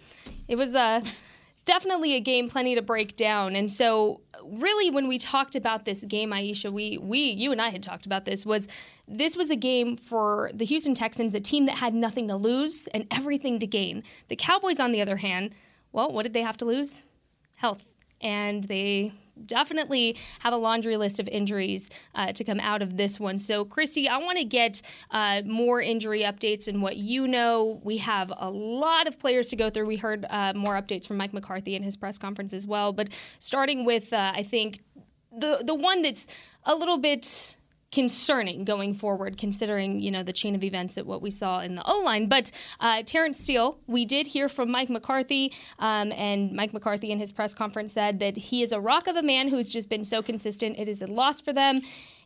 It 0.49 0.57
was 0.57 0.75
uh, 0.75 1.01
definitely 1.65 2.15
a 2.15 2.21
game 2.21 2.49
plenty 2.49 2.75
to 2.75 2.83
break 2.83 3.17
down. 3.17 3.55
And 3.55 3.71
so, 3.71 4.21
really, 4.51 4.91
when 4.91 5.09
we 5.09 5.19
talked 5.19 5.57
about 5.57 5.85
this 5.85 6.05
game, 6.05 6.31
Aisha, 6.31 6.73
we 6.73 6.99
we 6.99 7.19
you 7.19 7.53
and 7.53 7.61
I 7.61 7.71
had 7.71 7.83
talked 7.83 8.07
about 8.07 8.25
this 8.25 8.45
was 8.45 8.69
this 9.07 9.37
was 9.37 9.51
a 9.51 9.57
game 9.57 9.97
for 9.97 10.51
the 10.55 10.65
Houston 10.65 10.95
Texans, 10.95 11.35
a 11.35 11.41
team 11.41 11.67
that 11.67 11.79
had 11.79 11.95
nothing 11.95 12.29
to 12.29 12.37
lose 12.37 12.87
and 12.89 13.07
everything 13.11 13.59
to 13.59 13.67
gain. 13.67 14.03
The 14.29 14.37
Cowboys, 14.37 14.81
on 14.81 14.93
the 14.93 15.01
other 15.01 15.17
hand, 15.17 15.55
well, 15.93 16.11
what 16.13 16.23
did 16.25 16.33
they 16.33 16.43
have 16.43 16.57
to 16.59 16.65
lose? 16.65 17.05
Health, 17.57 17.85
and 18.21 18.65
they 18.65 19.13
definitely 19.47 20.17
have 20.41 20.53
a 20.53 20.57
laundry 20.57 20.97
list 20.97 21.21
of 21.21 21.29
injuries 21.29 21.91
uh, 22.15 22.33
to 22.33 22.45
come 22.45 22.61
out 22.61 22.83
of 22.83 22.97
this 22.97 23.21
one. 23.21 23.39
So, 23.39 23.65
Kristi, 23.65 24.09
I 24.09 24.19
want 24.19 24.39
to 24.39 24.45
get 24.45 24.83
uh, 25.11 25.43
more 25.45 25.81
injury 25.81 26.23
updates 26.23 26.69
and 26.69 26.83
what 26.83 26.97
you 26.97 27.29
know. 27.29 27.81
We 27.85 27.99
have 27.99 28.33
a 28.37 28.51
lot 28.51 29.07
of 29.07 29.19
players 29.19 29.49
to 29.49 29.57
go 29.57 29.71
through. 29.71 29.87
We 29.87 29.97
heard 29.97 30.27
uh, 30.29 30.53
more 30.55 30.75
updates 30.75 31.07
from 31.07 31.17
Mike 31.17 31.33
McCarthy 31.33 31.75
in 31.75 31.83
his 31.83 31.97
press 31.97 32.19
conference 32.19 32.55
as 32.55 32.67
well. 32.67 32.93
But 32.93 33.11
starting 33.39 33.85
with, 33.85 34.13
uh, 34.13 34.33
I 34.35 34.43
think, 34.43 34.81
the 35.31 35.63
the 35.65 35.75
one 35.75 36.03
that's 36.03 36.27
a 36.65 36.75
little 36.75 36.99
bit 36.99 37.57
concerning 37.91 38.65
going 38.65 38.95
forward, 38.95 39.39
considering 39.39 40.01
you 40.01 40.11
know 40.11 40.23
the 40.23 40.33
chain 40.33 40.55
of 40.55 40.63
events 40.63 40.99
at 40.99 41.07
what 41.07 41.23
we 41.23 41.31
saw 41.31 41.61
in 41.61 41.75
the 41.75 41.83
O 41.85 42.01
line. 42.01 42.29
But 42.29 42.51
uh, 42.81 43.03
Terence 43.05 43.41
Steele, 43.41 43.79
we 43.87 44.05
did 44.05 44.27
hear 44.27 44.49
from 44.49 44.71
Mike 44.71 44.91
McCarthy, 44.91 45.53
um, 45.79 46.13
and 46.13 46.53
Mike 46.53 46.73
McCarthy 46.73 47.11
in 47.11 47.19
his 47.19 47.33
press 47.33 47.55
conference 47.55 47.93
said 47.93 48.21
that 48.21 48.37
he 48.37 48.63
is 48.63 48.73
a 48.73 48.81
rock 48.81 49.07
of 49.07 49.17
a 49.17 49.23
man 49.23 49.49
who's 49.49 49.73
just 49.73 49.89
been 49.89 50.05
so 50.05 50.23
consistent. 50.23 50.79
It 50.79 50.89
is 50.89 51.03
a 51.03 51.07
loss 51.07 51.41
for 51.41 51.53
them. 51.53 51.81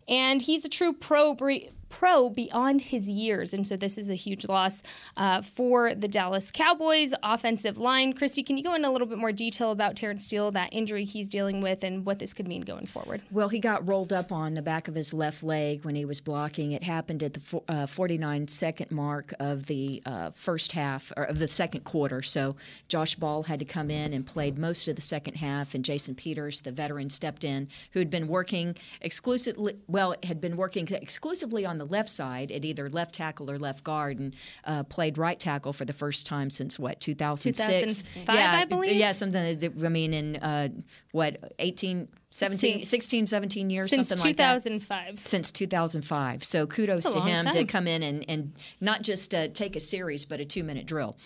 And 0.09 0.43
he's 0.43 0.65
a 0.65 0.69
true 0.69 0.93
pro 0.93 1.35
bre- 1.35 1.69
pro 1.93 2.29
beyond 2.29 2.81
his 2.81 3.09
years. 3.09 3.55
And 3.55 3.67
so 3.67 3.77
this 3.77 3.99
is 3.99 4.11
a 4.11 4.15
huge 4.15 4.49
loss 4.49 4.83
uh, 5.17 5.43
for 5.43 5.95
the 5.95 6.09
Dallas 6.09 6.51
Cowboys 6.51 7.13
offensive 7.23 7.79
line. 7.79 8.15
Kristi, 8.15 8.45
can 8.45 8.57
you 8.57 8.65
go 8.65 8.75
into 8.75 8.89
a 8.89 8.91
little 8.91 9.07
bit 9.07 9.19
more 9.19 9.31
detail 9.31 9.71
about 9.71 9.95
Terence 9.95 10.25
Steele, 10.25 10.51
that 10.53 10.71
injury 10.73 11.05
he's 11.05 11.29
dealing 11.29 11.61
with, 11.61 11.85
and 11.85 12.05
what 12.05 12.19
this 12.19 12.33
could 12.35 12.49
mean 12.49 12.63
going 12.63 12.87
forward? 12.87 13.23
Well, 13.31 13.49
he 13.49 13.61
got 13.61 13.87
rolled 13.89 14.13
up 14.13 14.33
on 14.33 14.55
the 14.55 14.63
back 14.63 14.89
of 14.89 14.95
his 14.95 15.13
left 15.13 15.43
leg 15.43 15.85
when 15.85 15.95
he 15.95 16.05
was 16.05 16.21
blocking. 16.21 16.73
It 16.73 16.83
happened 16.83 17.23
at 17.23 17.35
the 17.35 17.63
uh, 17.69 17.87
49 17.87 18.49
second 18.49 18.91
mark 18.91 19.35
of 19.39 19.67
the 19.67 20.03
uh, 20.07 20.31
first 20.35 20.73
half, 20.73 21.13
or 21.17 21.25
of 21.25 21.39
the 21.39 21.49
second 21.49 21.85
quarter. 21.85 22.23
So 22.23 22.57
Josh 22.89 23.15
Ball 23.15 23.45
had 23.45 23.59
to 23.59 23.65
come 23.67 23.91
in 23.91 24.15
and 24.15 24.25
played 24.25 24.59
most 24.59 24.89
of 24.89 24.97
the 24.97 25.03
second 25.03 25.35
half, 25.35 25.75
and 25.75 25.85
Jason 25.85 26.15
Peters, 26.15 26.63
the 26.63 26.73
veteran, 26.73 27.11
stepped 27.11 27.45
in, 27.45 27.69
who 27.93 27.99
had 27.99 28.11
been 28.11 28.29
working 28.29 28.77
exclusively, 29.03 29.77
well, 29.87 30.15
had 30.23 30.41
been 30.41 30.57
working 30.57 30.89
exclusively 30.91 31.67
on 31.67 31.79
the 31.79 31.82
left 31.85 32.09
side 32.09 32.51
at 32.51 32.65
either 32.65 32.89
left 32.89 33.15
tackle 33.15 33.51
or 33.51 33.59
left 33.59 33.85
guard, 33.85 34.19
and 34.19 34.37
uh, 34.65 34.83
played 34.85 35.19
right 35.19 35.39
tackle 35.39 35.73
for 35.73 35.85
the 35.85 35.93
first 35.93 36.27
time 36.27 36.51
since 36.51 36.79
what 36.79 37.01
2006. 37.01 38.03
2005, 38.03 38.35
yeah, 38.35 38.61
I 38.61 38.65
believe. 38.65 38.97
Yeah, 38.97 39.13
something. 39.13 39.59
that- 39.59 39.85
I 39.85 39.89
mean, 39.89 40.15
in 40.15 40.37
uh, 40.37 40.69
what 41.13 41.53
18, 41.59 42.09
17, 42.31 42.85
16, 42.85 43.27
17 43.27 43.69
years, 43.71 43.91
Since 43.91 44.09
something 44.09 44.27
like 44.29 44.37
that 44.39 44.55
2005. 44.55 45.21
since 45.27 45.53
2005. 45.53 46.43
So 46.45 46.67
kudos 46.67 47.11
to 47.11 47.21
him 47.21 47.45
to 47.51 47.65
come 47.65 47.87
in 47.87 48.03
and, 48.03 48.25
and 48.29 48.53
not 48.81 49.03
just 49.03 49.35
uh, 49.35 49.49
take 49.49 49.77
a 49.77 49.81
series, 49.81 50.25
but 50.25 50.41
a 50.41 50.45
two 50.45 50.65
minute 50.65 50.87
drill. 50.87 51.17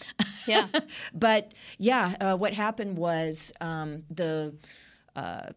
Yeah. 0.48 0.66
but 1.14 1.54
yeah, 1.78 2.14
uh, 2.20 2.36
what 2.36 2.54
happened 2.54 2.96
was 2.98 3.52
um, 3.60 4.02
the. 4.10 4.54
Uh, 5.14 5.50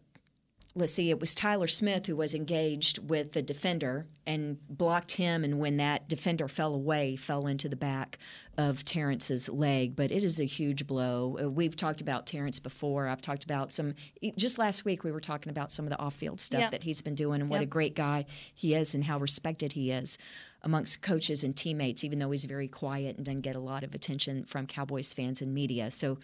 Let's 0.76 0.92
see, 0.92 1.10
it 1.10 1.18
was 1.18 1.34
Tyler 1.34 1.66
Smith 1.66 2.06
who 2.06 2.14
was 2.14 2.32
engaged 2.32 3.10
with 3.10 3.32
the 3.32 3.42
defender 3.42 4.06
and 4.24 4.56
blocked 4.68 5.12
him. 5.16 5.42
And 5.42 5.58
when 5.58 5.78
that 5.78 6.08
defender 6.08 6.46
fell 6.46 6.74
away, 6.74 7.16
fell 7.16 7.48
into 7.48 7.68
the 7.68 7.74
back 7.74 8.18
of 8.56 8.84
Terence's 8.84 9.48
leg. 9.48 9.96
But 9.96 10.12
it 10.12 10.22
is 10.22 10.38
a 10.38 10.44
huge 10.44 10.86
blow. 10.86 11.36
Uh, 11.42 11.50
we've 11.50 11.74
talked 11.74 12.00
about 12.00 12.24
Terence 12.24 12.60
before. 12.60 13.08
I've 13.08 13.20
talked 13.20 13.42
about 13.42 13.72
some, 13.72 13.94
just 14.36 14.58
last 14.58 14.84
week, 14.84 15.02
we 15.02 15.10
were 15.10 15.20
talking 15.20 15.50
about 15.50 15.72
some 15.72 15.86
of 15.86 15.90
the 15.90 15.98
off 15.98 16.14
field 16.14 16.40
stuff 16.40 16.60
Yep. 16.60 16.70
that 16.70 16.84
he's 16.84 17.02
been 17.02 17.16
doing 17.16 17.40
and 17.40 17.50
what 17.50 17.56
Yep. 17.56 17.64
a 17.64 17.66
great 17.70 17.96
guy 17.96 18.24
he 18.54 18.76
is 18.76 18.94
and 18.94 19.02
how 19.04 19.18
respected 19.18 19.72
he 19.72 19.90
is 19.90 20.18
amongst 20.62 21.02
coaches 21.02 21.42
and 21.42 21.56
teammates, 21.56 22.04
even 22.04 22.20
though 22.20 22.30
he's 22.30 22.44
very 22.44 22.68
quiet 22.68 23.16
and 23.16 23.26
doesn't 23.26 23.40
get 23.40 23.56
a 23.56 23.60
lot 23.60 23.82
of 23.82 23.92
attention 23.92 24.44
from 24.44 24.68
Cowboys 24.68 25.12
fans 25.12 25.42
and 25.42 25.52
media. 25.52 25.90
So, 25.90 26.18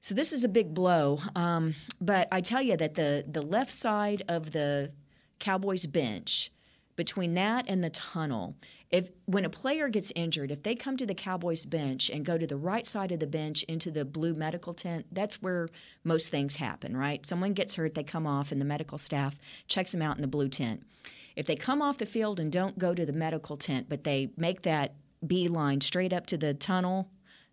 so 0.00 0.14
this 0.14 0.32
is 0.32 0.44
a 0.44 0.48
big 0.48 0.74
blow. 0.74 1.20
Um, 1.36 1.74
but 2.00 2.28
I 2.32 2.40
tell 2.40 2.62
you 2.62 2.76
that 2.76 2.94
the 2.94 3.24
the 3.28 3.42
left 3.42 3.72
side 3.72 4.22
of 4.28 4.52
the 4.52 4.92
Cowboys 5.38 5.86
bench, 5.86 6.50
between 6.96 7.34
that 7.34 7.66
and 7.68 7.82
the 7.82 7.90
tunnel, 7.90 8.56
if 8.90 9.10
when 9.26 9.44
a 9.44 9.50
player 9.50 9.88
gets 9.88 10.12
injured, 10.16 10.50
if 10.50 10.62
they 10.62 10.74
come 10.74 10.96
to 10.96 11.06
the 11.06 11.14
Cowboys 11.14 11.64
bench 11.64 12.10
and 12.10 12.24
go 12.24 12.36
to 12.36 12.46
the 12.46 12.56
right 12.56 12.86
side 12.86 13.12
of 13.12 13.20
the 13.20 13.26
bench 13.26 13.62
into 13.64 13.90
the 13.90 14.04
blue 14.04 14.34
medical 14.34 14.74
tent, 14.74 15.06
that's 15.12 15.40
where 15.40 15.68
most 16.02 16.30
things 16.30 16.56
happen, 16.56 16.96
right? 16.96 17.24
Someone 17.24 17.52
gets 17.52 17.76
hurt, 17.76 17.94
they 17.94 18.02
come 18.02 18.26
off, 18.26 18.52
and 18.52 18.60
the 18.60 18.64
medical 18.64 18.98
staff 18.98 19.38
checks 19.68 19.92
them 19.92 20.02
out 20.02 20.16
in 20.16 20.22
the 20.22 20.28
blue 20.28 20.48
tent. 20.48 20.82
If 21.36 21.46
they 21.46 21.56
come 21.56 21.80
off 21.80 21.98
the 21.98 22.06
field 22.06 22.40
and 22.40 22.50
don't 22.50 22.78
go 22.78 22.94
to 22.94 23.06
the 23.06 23.12
medical 23.12 23.56
tent, 23.56 23.88
but 23.88 24.04
they 24.04 24.30
make 24.36 24.62
that 24.62 24.94
beeline 25.26 25.80
straight 25.80 26.12
up 26.12 26.26
to 26.26 26.36
the 26.36 26.54
tunnel 26.54 27.08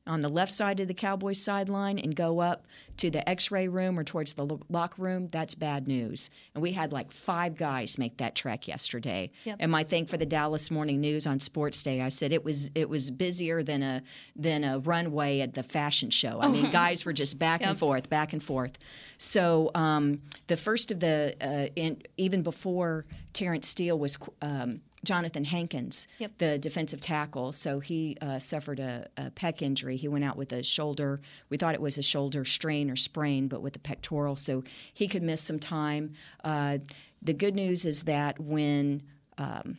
on 0.08 0.22
the 0.22 0.30
left 0.30 0.52
side 0.52 0.80
of 0.80 0.88
the 0.88 0.94
Cowboys 0.94 1.42
sideline 1.42 2.00
and 2.00 2.16
go 2.16 2.40
up 2.40 2.66
to 2.98 3.12
the 3.12 3.28
x-ray 3.30 3.68
room 3.68 4.00
or 4.00 4.04
towards 4.04 4.34
the 4.34 4.46
lo- 4.46 4.60
locker 4.70 5.02
room, 5.02 5.28
that's 5.28 5.54
bad 5.54 5.88
news. 5.88 6.30
And 6.56 6.62
we 6.62 6.72
had 6.72 6.92
like 6.92 7.12
five 7.12 7.56
guys 7.56 7.98
make 7.98 8.18
that 8.18 8.36
trek 8.36 8.68
yesterday. 8.68 9.32
Yep. 9.46 9.58
And 9.60 9.72
my 9.72 9.84
thing 9.84 10.06
for 10.06 10.18
the 10.18 10.26
Dallas 10.26 10.72
Morning 10.72 11.00
News 11.00 11.28
on 11.28 11.40
Sports 11.40 11.84
Day, 11.84 12.02
I 12.02 12.10
said 12.10 12.32
it 12.32 12.44
was 12.44 12.72
it 12.74 12.90
was 12.90 13.12
busier 13.12 13.64
than 13.64 13.84
a 13.84 14.02
than 14.36 14.64
a 14.64 14.80
runway 14.80 15.42
at 15.42 15.54
the 15.54 15.64
fashion 15.64 16.10
show. 16.10 16.40
I 16.42 16.48
mean, 16.48 16.72
guys 16.72 17.06
were 17.06 17.14
just 17.14 17.38
back 17.38 17.62
and 17.62 17.78
forth, 17.78 18.10
back 18.10 18.34
and 18.34 18.42
forth. 18.42 18.78
So 19.18 19.72
um, 19.76 20.22
the 20.48 20.58
first 20.58 20.92
of 20.92 21.00
the 21.00 21.36
uh, 21.42 21.70
in, 21.76 22.02
even 22.18 22.42
before 22.42 23.06
Terence 23.34 23.68
Steele 23.68 24.00
was 24.00 24.18
um, 24.42 24.82
Johnathan 25.08 25.46
Hankins, 25.46 26.08
Yep. 26.20 26.32
the 26.38 26.58
defensive 26.60 27.00
tackle. 27.00 27.54
So 27.54 27.80
he 27.80 28.18
uh, 28.22 28.40
suffered 28.40 28.80
a, 28.80 29.08
a 29.18 29.32
pec 29.32 29.62
injury. 29.62 29.96
He 29.98 30.08
went 30.08 30.26
out 30.26 30.38
with 30.38 30.52
a 30.54 30.64
shoulder. 30.64 31.22
We 31.50 31.58
thought 31.58 31.74
it 31.74 31.82
was 31.82 31.98
a 31.98 32.04
shoulder 32.04 32.44
strain 32.46 32.90
or 32.92 32.96
sprain, 32.96 33.48
but 33.48 33.62
with 33.62 33.74
the 33.74 33.80
pectoral, 33.80 34.36
so 34.36 34.64
he 34.94 35.08
could 35.08 35.24
miss 35.24 35.42
some 35.42 35.60
time. 35.60 36.14
Uh, 36.44 36.80
the 37.22 37.34
good 37.34 37.56
news 37.56 37.86
is 37.86 38.04
that 38.04 38.40
when 38.40 39.02
um, 39.38 39.78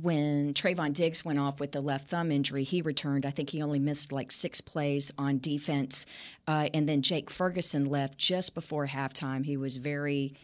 when 0.00 0.54
Trevon 0.54 0.92
Diggs 0.92 1.24
went 1.24 1.38
off 1.38 1.58
with 1.60 1.72
the 1.72 1.80
left 1.80 2.08
thumb 2.08 2.30
injury, 2.30 2.64
he 2.64 2.80
returned. 2.80 3.26
I 3.26 3.30
think 3.30 3.50
he 3.50 3.60
only 3.60 3.78
missed 3.80 4.12
like 4.12 4.30
six 4.30 4.60
plays 4.60 5.12
on 5.18 5.38
defense. 5.40 6.06
Uh, 6.46 6.68
and 6.72 6.88
then 6.88 7.02
Jake 7.02 7.28
Ferguson 7.28 7.86
left 7.86 8.16
just 8.16 8.54
before 8.54 8.86
halftime. 8.86 9.44
He 9.44 9.56
was 9.56 9.78
very 9.78 10.34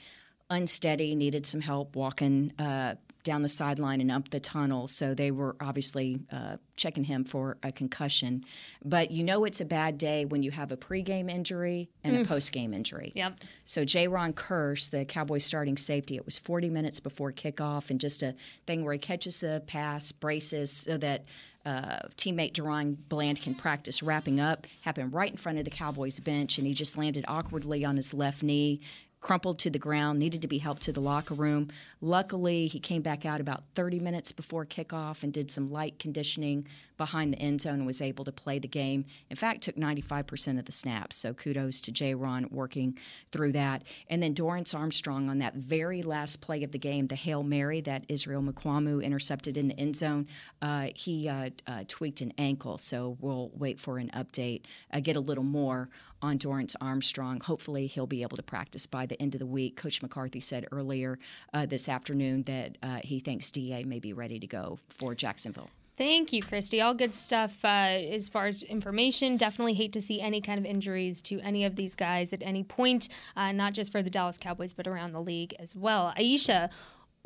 unsteady, 0.51 1.15
needed 1.15 1.47
some 1.47 1.61
help 1.61 1.95
walking 1.97 2.53
uh, 2.59 2.97
down 3.27 3.43
the 3.43 3.49
sideline 3.49 4.01
and 4.01 4.11
up 4.11 4.31
the 4.31 4.41
tunnel. 4.41 4.87
So 4.87 5.15
they 5.15 5.31
were 5.31 5.57
obviously 5.61 6.21
uh, 6.33 6.57
checking 6.77 7.05
him 7.05 7.25
for 7.25 7.59
a 7.63 7.73
concussion. 7.73 8.45
But 8.85 9.11
you 9.11 9.23
know 9.23 9.45
it's 9.45 9.61
a 9.61 9.65
bad 9.65 9.99
day 9.99 10.25
when 10.25 10.43
you 10.43 10.51
have 10.53 10.73
a 10.73 10.77
pregame 10.77 11.31
injury 11.31 11.91
and 12.03 12.17
a 12.17 12.25
postgame 12.25 12.75
injury. 12.75 13.13
Yep. 13.15 13.41
So 13.65 13.83
Jayron 13.83 14.33
Kearse, 14.33 14.91
the 14.91 15.05
Cowboys 15.05 15.45
starting 15.45 15.77
safety, 15.77 16.17
it 16.17 16.25
was 16.25 16.39
40 16.39 16.71
minutes 16.71 17.01
before 17.01 17.33
kickoff, 17.33 17.91
and 17.91 18.01
just 18.01 18.23
a 18.23 18.35
thing 18.67 18.85
where 18.85 18.95
he 18.95 18.99
catches 18.99 19.41
the 19.41 19.63
pass, 19.67 20.13
braces, 20.13 20.71
so 20.71 20.97
that 20.99 21.25
uh, 21.67 21.99
teammate 22.17 22.53
DaRon 22.53 22.97
Bland 23.09 23.43
can 23.43 23.53
practice 23.53 24.01
wrapping 24.01 24.39
up. 24.39 24.69
Happened 24.83 25.13
right 25.13 25.33
in 25.33 25.37
front 25.37 25.59
of 25.59 25.65
the 25.65 25.71
Cowboys 25.71 26.21
bench, 26.21 26.59
and 26.59 26.67
he 26.67 26.73
just 26.73 26.97
landed 26.97 27.25
awkwardly 27.27 27.85
on 27.85 27.97
his 27.97 28.15
left 28.15 28.45
knee. 28.45 28.81
Crumpled 29.27 29.59
to 29.59 29.71
the 29.71 29.79
ground, 29.81 30.21
needed 30.21 30.43
to 30.43 30.47
be 30.47 30.59
helped 30.59 30.83
to 30.83 30.93
the 30.93 31.01
locker 31.01 31.35
room. 31.35 31.67
Luckily, 32.01 32.69
he 32.69 32.79
came 32.79 33.03
back 33.03 33.27
out 33.27 33.41
about 33.41 33.65
30 33.75 33.99
minutes 33.99 34.31
before 34.31 34.65
kickoff 34.65 35.25
and 35.25 35.33
did 35.33 35.51
some 35.51 35.69
light 35.73 35.99
conditioning 35.99 36.65
behind 36.97 37.33
the 37.33 37.39
end 37.41 37.61
zone 37.61 37.75
and 37.75 37.87
was 37.87 38.01
able 38.01 38.25
to 38.25 38.31
play 38.31 38.61
the 38.61 38.69
game. 38.69 39.05
In 39.29 39.37
fact, 39.37 39.63
took 39.63 39.75
95% 39.75 40.61
of 40.61 40.65
the 40.65 40.71
snaps. 40.71 41.17
So 41.17 41.35
kudos 41.35 41.81
to 41.83 41.93
Jayron 41.93 42.53
working 42.53 42.97
through 43.33 43.53
that. 43.53 43.83
And 44.09 44.23
then 44.23 44.33
Dorance 44.33 44.79
Armstrong 44.79 45.29
on 45.29 45.39
that 45.39 45.55
very 45.55 46.03
last 46.03 46.41
play 46.41 46.63
of 46.63 46.71
the 46.71 46.79
game, 46.79 47.09
the 47.09 47.17
Hail 47.17 47.43
Mary 47.43 47.81
that 47.81 48.05
Israel 48.09 48.43
Mukuamu 48.43 49.03
intercepted 49.03 49.57
in 49.57 49.67
the 49.67 49.79
end 49.79 49.97
zone, 49.97 50.29
uh, 50.63 50.89
he 50.95 51.29
uh, 51.29 51.51
uh, 51.67 51.83
tweaked 51.89 52.21
an 52.21 52.33
ankle. 52.39 52.79
So 52.79 53.17
we'll 53.21 53.51
wait 53.55 53.81
for 53.81 53.99
an 53.99 54.11
update, 54.15 54.63
uh, 54.93 55.01
get 55.01 55.17
a 55.17 55.21
little 55.21 55.43
more 55.45 55.89
on 56.23 56.39
Dorance 56.39 56.75
Armstrong. 56.81 57.41
Hopefully, 57.41 57.87
he'll 57.87 58.07
be 58.07 58.23
able 58.23 58.37
to 58.37 58.43
practice 58.43 58.87
by 58.87 59.07
the 59.07 59.21
end 59.21 59.35
of 59.35 59.41
the 59.41 59.47
week. 59.47 59.77
Coach 59.77 60.03
McCarthy 60.03 60.41
said 60.41 60.67
earlier 60.73 61.19
uh, 61.53 61.67
this 61.67 61.89
afternoon 61.89 62.43
that 62.45 62.79
uh, 62.83 63.01
he 63.03 63.21
thinks 63.21 63.51
DA 63.51 63.85
may 63.85 63.99
be 63.99 64.13
ready 64.13 64.39
to 64.39 64.47
go 64.47 64.79
for 64.89 65.15
Jacksonville. 65.15 65.71
Thank 65.97 66.31
you, 66.35 66.43
Christy. 66.43 66.83
All 66.83 66.93
good 66.93 67.15
stuff 67.15 67.65
uh, 67.65 67.69
as 67.69 68.29
far 68.29 68.47
as 68.47 68.63
information. 68.63 69.39
Definitely 69.39 69.73
hate 69.73 69.95
to 69.95 70.03
see 70.03 70.21
any 70.21 70.43
kind 70.43 70.59
of 70.59 70.67
injuries 70.67 71.23
to 71.23 71.41
any 71.41 71.65
of 71.65 71.77
these 71.77 71.95
guys 71.95 72.35
at 72.35 72.43
any 72.43 72.63
point, 72.63 73.09
uh, 73.35 73.53
not 73.53 73.73
just 73.73 73.93
for 73.93 74.03
the 74.03 74.11
Dallas 74.11 74.37
Cowboys, 74.37 74.75
but 74.75 74.87
around 74.87 75.15
the 75.15 75.23
league 75.23 75.55
as 75.59 75.75
well. 75.75 76.13
Aisha, 76.19 76.69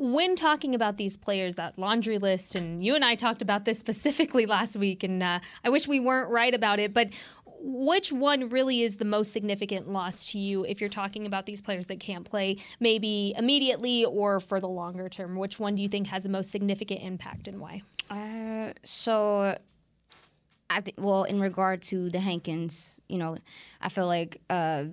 when 0.00 0.34
talking 0.34 0.74
about 0.74 0.96
these 0.96 1.16
players, 1.16 1.56
that 1.56 1.78
laundry 1.78 2.18
list, 2.18 2.54
and 2.54 2.82
you 2.82 2.94
and 2.94 3.04
I 3.04 3.16
talked 3.16 3.42
about 3.42 3.64
this 3.64 3.78
specifically 3.80 4.46
last 4.46 4.76
week, 4.76 5.02
and 5.02 5.20
uh, 5.20 5.40
I 5.64 5.68
wish 5.68 5.88
we 5.88 5.98
weren't 5.98 6.30
right 6.30 6.54
about 6.54 6.78
it, 6.78 6.94
but 6.94 7.08
which 7.62 8.10
one 8.10 8.48
really 8.48 8.82
is 8.82 8.96
the 8.96 9.04
most 9.04 9.32
significant 9.32 9.88
loss 9.90 10.30
to 10.30 10.38
you 10.38 10.64
if 10.64 10.80
you're 10.80 10.90
talking 10.90 11.26
about 11.26 11.46
these 11.46 11.60
players 11.60 11.86
that 11.86 12.00
can't 12.00 12.24
play 12.24 12.56
maybe 12.80 13.34
immediately 13.36 14.04
or 14.04 14.40
for 14.40 14.60
the 14.60 14.68
longer 14.68 15.08
term? 15.08 15.36
Which 15.36 15.58
one 15.58 15.74
do 15.74 15.82
you 15.82 15.88
think 15.88 16.06
has 16.08 16.22
the 16.22 16.28
most 16.28 16.50
significant 16.50 17.02
impact 17.02 17.48
and 17.48 17.60
why? 17.60 17.82
Uh, 18.08 18.72
so, 18.84 19.56
I 20.68 20.80
th- 20.80 20.96
well, 20.96 21.24
in 21.24 21.40
regard 21.40 21.82
to 21.82 22.10
the 22.10 22.20
Hankins, 22.20 23.00
you 23.08 23.18
know, 23.18 23.36
I 23.80 23.88
feel 23.88 24.06
like 24.06 24.40
uh, 24.48 24.84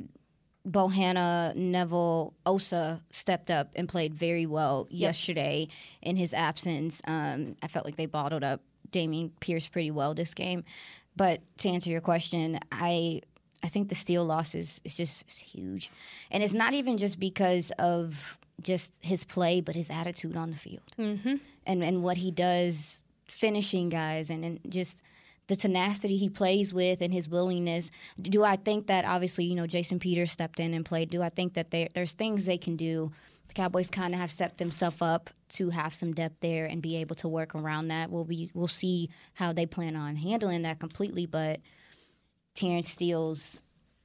Bohanna, 0.68 1.56
Neville, 1.56 2.34
Osa 2.46 3.02
stepped 3.10 3.50
up 3.50 3.72
and 3.76 3.88
played 3.88 4.14
very 4.14 4.46
well 4.46 4.88
yesterday 4.90 5.68
in 6.02 6.18
his 6.18 6.34
absence. 6.34 7.02
Um, 7.08 7.56
I 7.64 7.68
felt 7.68 7.86
like 7.86 7.96
they 7.96 8.06
bottled 8.06 8.44
up 8.44 8.62
Dameon 8.92 9.32
Pierce 9.40 9.68
pretty 9.68 9.92
well 9.92 10.14
this 10.14 10.34
game. 10.34 10.64
But 11.18 11.42
to 11.60 11.70
answer 11.70 11.90
your 11.90 12.02
question, 12.02 12.60
I 12.72 13.22
I 13.64 13.68
think 13.70 13.90
the 13.90 13.96
Steele 13.96 14.24
loss 14.26 14.54
is, 14.56 14.82
is 14.86 14.96
just 14.96 15.30
huge, 15.32 15.92
and 16.32 16.44
it's 16.44 16.54
not 16.54 16.74
even 16.74 16.98
just 16.98 17.20
because 17.20 17.72
of 17.80 18.38
just 18.62 19.04
his 19.04 19.24
play, 19.24 19.62
but 19.62 19.76
his 19.76 19.90
attitude 19.90 20.36
on 20.38 20.52
the 20.52 20.58
field 20.58 20.92
Mm-hmm. 20.98 21.36
and 21.66 21.84
and 21.84 22.04
what 22.04 22.18
he 22.18 22.32
does 22.32 23.04
finishing 23.26 23.90
guys 23.90 24.30
and, 24.30 24.46
and 24.46 24.60
just 24.70 25.02
the 25.48 25.56
tenacity 25.56 26.18
he 26.18 26.30
plays 26.30 26.74
with 26.74 27.02
and 27.02 27.14
his 27.14 27.28
willingness. 27.30 27.90
Do 28.22 28.44
I 28.44 28.56
think 28.58 28.88
that 28.88 29.06
obviously 29.06 29.46
you 29.46 29.56
know 29.56 29.68
Jason 29.68 29.98
Peters 30.00 30.32
stepped 30.32 30.60
in 30.60 30.74
and 30.74 30.86
played? 30.86 31.10
Do 31.10 31.22
I 31.22 31.30
think 31.30 31.54
that 31.56 31.72
there 31.72 31.90
there's 31.94 32.14
things 32.14 32.46
they 32.46 32.58
can 32.58 32.76
do 32.76 33.12
Cowboys 33.58 33.90
kind 33.90 34.14
of 34.14 34.20
have 34.20 34.30
set 34.30 34.60
themselves 34.60 35.02
up 35.02 35.32
to 35.50 35.72
have 35.72 35.92
some 35.92 36.14
depth 36.14 36.42
there 36.42 36.68
and 36.68 36.80
be 36.80 36.98
able 36.98 37.16
to 37.16 37.28
work 37.28 37.56
around 37.56 37.88
that. 37.88 38.12
We'll 38.12 38.24
be 38.24 38.52
we'll 38.54 38.68
see 38.68 39.10
how 39.34 39.52
they 39.52 39.66
plan 39.66 39.96
on 39.96 40.16
handling 40.16 40.62
that 40.62 40.80
completely, 40.80 41.26
but 41.26 41.60
Terence 42.54 42.88
Steele's 42.88 43.64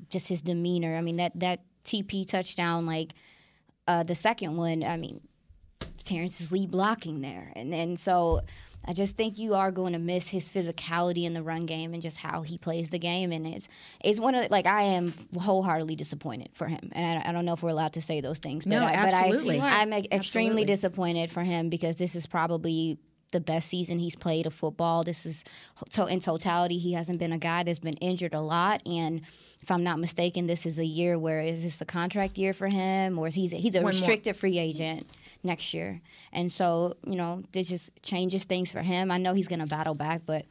just 0.08 0.28
his 0.28 0.40
demeanor. 0.40 0.96
I 0.96 1.02
mean 1.02 1.18
that 1.18 1.38
that 1.38 1.60
TP 1.84 2.26
touchdown, 2.26 2.86
like 2.86 3.12
uh, 3.86 4.04
the 4.04 4.14
second 4.14 4.56
one. 4.56 4.82
I 4.82 4.96
mean, 4.96 5.20
Terence 6.02 6.40
is 6.40 6.50
lead 6.50 6.70
blocking 6.70 7.20
there, 7.20 7.52
and 7.54 7.74
and 7.74 8.00
so 8.00 8.40
I 8.84 8.92
just 8.92 9.16
think 9.16 9.38
you 9.38 9.54
are 9.54 9.70
going 9.70 9.92
to 9.92 9.98
miss 9.98 10.28
his 10.28 10.48
physicality 10.48 11.24
in 11.24 11.34
the 11.34 11.42
run 11.42 11.66
game 11.66 11.94
and 11.94 12.02
just 12.02 12.16
how 12.18 12.42
he 12.42 12.58
plays 12.58 12.90
the 12.90 12.98
game. 12.98 13.30
And 13.32 13.46
it's 13.46 13.68
it's 14.02 14.18
one 14.18 14.34
of 14.34 14.50
like 14.50 14.66
I 14.66 14.82
am 14.82 15.14
wholeheartedly 15.38 15.96
disappointed 15.96 16.50
for 16.52 16.66
him, 16.66 16.90
and 16.92 17.20
I, 17.22 17.28
I 17.28 17.32
don't 17.32 17.44
know 17.44 17.52
if 17.52 17.62
we're 17.62 17.70
allowed 17.70 17.92
to 17.94 18.00
say 18.00 18.20
those 18.20 18.38
things, 18.38 18.64
but 18.64 18.70
No, 18.70 18.82
I, 18.84 18.92
absolutely. 18.92 19.58
But 19.58 19.64
I, 19.66 19.82
I'm 19.82 19.92
extremely 19.92 20.16
Absolutely. 20.18 20.64
disappointed 20.64 21.30
for 21.30 21.42
him 21.42 21.68
because 21.68 21.96
this 21.96 22.14
is 22.16 22.26
probably 22.26 22.98
the 23.30 23.40
best 23.40 23.68
season 23.68 23.98
he's 23.98 24.16
played 24.16 24.46
of 24.46 24.52
football. 24.54 25.04
This 25.04 25.24
is 25.26 25.44
to, 25.90 26.06
in 26.06 26.20
totality, 26.20 26.76
he 26.78 26.92
hasn't 26.92 27.18
been 27.18 27.32
a 27.32 27.38
guy 27.38 27.62
that's 27.62 27.78
been 27.78 27.96
injured 27.96 28.34
a 28.34 28.40
lot 28.40 28.82
and. 28.86 29.22
If 29.64 29.70
I'm 29.70 29.84
not 29.84 30.00
mistaken, 30.00 30.48
this 30.48 30.66
is 30.66 30.80
a 30.80 30.84
year 30.84 31.16
where 31.16 31.40
is 31.40 31.62
this 31.62 31.80
a 31.80 31.84
contract 31.84 32.36
year 32.36 32.52
for 32.52 32.66
him, 32.66 33.16
or 33.16 33.28
is 33.28 33.36
he's 33.36 33.52
he's 33.52 33.76
a 33.76 33.78
One 33.78 33.82
more. 33.84 33.88
restricted 33.90 34.34
free 34.34 34.58
agent 34.58 35.06
next 35.42 35.74
year, 35.74 36.00
and 36.32 36.50
so 36.50 36.96
you 37.06 37.16
know 37.16 37.42
this 37.52 37.68
just 37.68 38.02
changes 38.02 38.44
things 38.44 38.72
for 38.72 38.80
him. 38.82 39.10
I 39.10 39.18
know 39.18 39.34
he's 39.34 39.48
going 39.48 39.60
to 39.60 39.66
battle 39.66 39.94
back, 39.94 40.22
but 40.26 40.44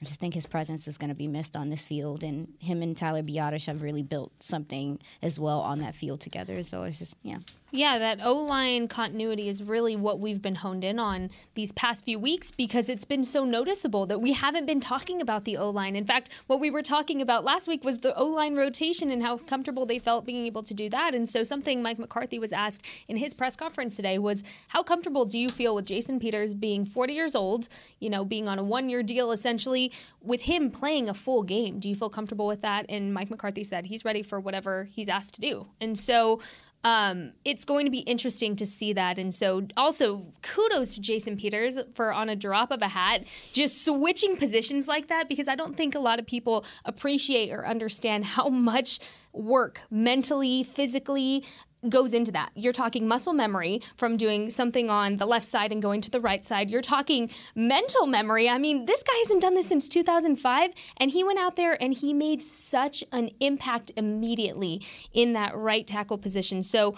I 0.00 0.04
just 0.04 0.20
think 0.20 0.34
his 0.34 0.46
presence 0.46 0.88
is 0.88 0.98
going 0.98 1.10
to 1.10 1.16
be 1.16 1.28
missed 1.28 1.56
on 1.56 1.70
this 1.70 1.86
field, 1.86 2.24
and 2.24 2.52
him 2.58 2.82
and 2.82 2.96
Tyler 2.96 3.22
Biadasz 3.22 3.66
have 3.66 3.82
really 3.82 4.02
built 4.02 4.32
something 4.42 4.98
as 5.22 5.38
well 5.38 5.60
on 5.60 5.78
that 5.78 5.94
field 5.94 6.20
together. 6.20 6.62
So 6.62 6.82
it's 6.82 6.98
just 6.98 7.16
yeah. 7.22 7.38
Yeah, 7.74 7.96
that 8.00 8.20
O 8.22 8.34
line 8.34 8.86
continuity 8.86 9.48
is 9.48 9.62
really 9.62 9.96
what 9.96 10.20
we've 10.20 10.42
been 10.42 10.56
honed 10.56 10.84
in 10.84 10.98
on 10.98 11.30
these 11.54 11.72
past 11.72 12.04
few 12.04 12.18
weeks 12.18 12.50
because 12.50 12.90
it's 12.90 13.06
been 13.06 13.24
so 13.24 13.46
noticeable 13.46 14.04
that 14.06 14.20
we 14.20 14.34
haven't 14.34 14.66
been 14.66 14.78
talking 14.78 15.22
about 15.22 15.46
the 15.46 15.56
O 15.56 15.70
line. 15.70 15.96
In 15.96 16.04
fact, 16.04 16.28
what 16.48 16.60
we 16.60 16.70
were 16.70 16.82
talking 16.82 17.22
about 17.22 17.44
last 17.44 17.68
week 17.68 17.82
was 17.82 18.00
the 18.00 18.14
O 18.14 18.26
line 18.26 18.56
rotation 18.56 19.10
and 19.10 19.22
how 19.22 19.38
comfortable 19.38 19.86
they 19.86 19.98
felt 19.98 20.26
being 20.26 20.44
able 20.44 20.62
to 20.62 20.74
do 20.74 20.90
that. 20.90 21.14
And 21.14 21.30
so, 21.30 21.44
something 21.44 21.80
Mike 21.80 21.98
McCarthy 21.98 22.38
was 22.38 22.52
asked 22.52 22.84
in 23.08 23.16
his 23.16 23.32
press 23.32 23.56
conference 23.56 23.96
today 23.96 24.18
was, 24.18 24.44
How 24.68 24.82
comfortable 24.82 25.24
do 25.24 25.38
you 25.38 25.48
feel 25.48 25.74
with 25.74 25.86
Jason 25.86 26.20
Peters 26.20 26.52
being 26.52 26.84
40 26.84 27.14
years 27.14 27.34
old, 27.34 27.70
you 28.00 28.10
know, 28.10 28.22
being 28.22 28.48
on 28.48 28.58
a 28.58 28.62
one 28.62 28.90
year 28.90 29.02
deal 29.02 29.32
essentially, 29.32 29.90
with 30.20 30.42
him 30.42 30.70
playing 30.70 31.08
a 31.08 31.14
full 31.14 31.42
game? 31.42 31.78
Do 31.78 31.88
you 31.88 31.94
feel 31.94 32.10
comfortable 32.10 32.46
with 32.46 32.60
that? 32.60 32.84
And 32.90 33.14
Mike 33.14 33.30
McCarthy 33.30 33.64
said 33.64 33.86
he's 33.86 34.04
ready 34.04 34.22
for 34.22 34.38
whatever 34.38 34.90
he's 34.92 35.08
asked 35.08 35.32
to 35.36 35.40
do. 35.40 35.68
And 35.80 35.98
so, 35.98 36.38
um, 36.84 37.32
it's 37.44 37.64
going 37.64 37.86
to 37.86 37.90
be 37.90 38.00
interesting 38.00 38.56
to 38.56 38.66
see 38.66 38.92
that. 38.92 39.18
And 39.18 39.32
so, 39.32 39.66
also, 39.76 40.26
kudos 40.42 40.94
to 40.96 41.00
Jason 41.00 41.36
Peters 41.36 41.78
for 41.94 42.12
on 42.12 42.28
a 42.28 42.36
drop 42.36 42.70
of 42.70 42.82
a 42.82 42.88
hat 42.88 43.24
just 43.52 43.84
switching 43.84 44.36
positions 44.36 44.88
like 44.88 45.08
that 45.08 45.28
because 45.28 45.48
I 45.48 45.54
don't 45.54 45.76
think 45.76 45.94
a 45.94 46.00
lot 46.00 46.18
of 46.18 46.26
people 46.26 46.64
appreciate 46.84 47.50
or 47.50 47.66
understand 47.66 48.24
how 48.24 48.48
much 48.48 48.98
work 49.32 49.80
mentally, 49.90 50.62
physically, 50.62 51.44
goes 51.88 52.14
into 52.14 52.32
that. 52.32 52.50
You're 52.54 52.72
talking 52.72 53.08
muscle 53.08 53.32
memory 53.32 53.82
from 53.96 54.16
doing 54.16 54.50
something 54.50 54.88
on 54.88 55.16
the 55.16 55.26
left 55.26 55.46
side 55.46 55.72
and 55.72 55.82
going 55.82 56.00
to 56.02 56.10
the 56.10 56.20
right 56.20 56.44
side. 56.44 56.70
You're 56.70 56.82
talking 56.82 57.30
mental 57.54 58.06
memory. 58.06 58.48
I 58.48 58.58
mean, 58.58 58.84
this 58.84 59.02
guy 59.02 59.16
hasn't 59.22 59.42
done 59.42 59.54
this 59.54 59.68
since 59.68 59.88
2005, 59.88 60.70
and 60.98 61.10
he 61.10 61.24
went 61.24 61.38
out 61.38 61.56
there 61.56 61.80
and 61.82 61.92
he 61.92 62.12
made 62.12 62.42
such 62.42 63.02
an 63.12 63.30
impact 63.40 63.90
immediately 63.96 64.82
in 65.12 65.32
that 65.32 65.56
right 65.56 65.86
tackle 65.86 66.18
position. 66.18 66.62
So, 66.62 66.94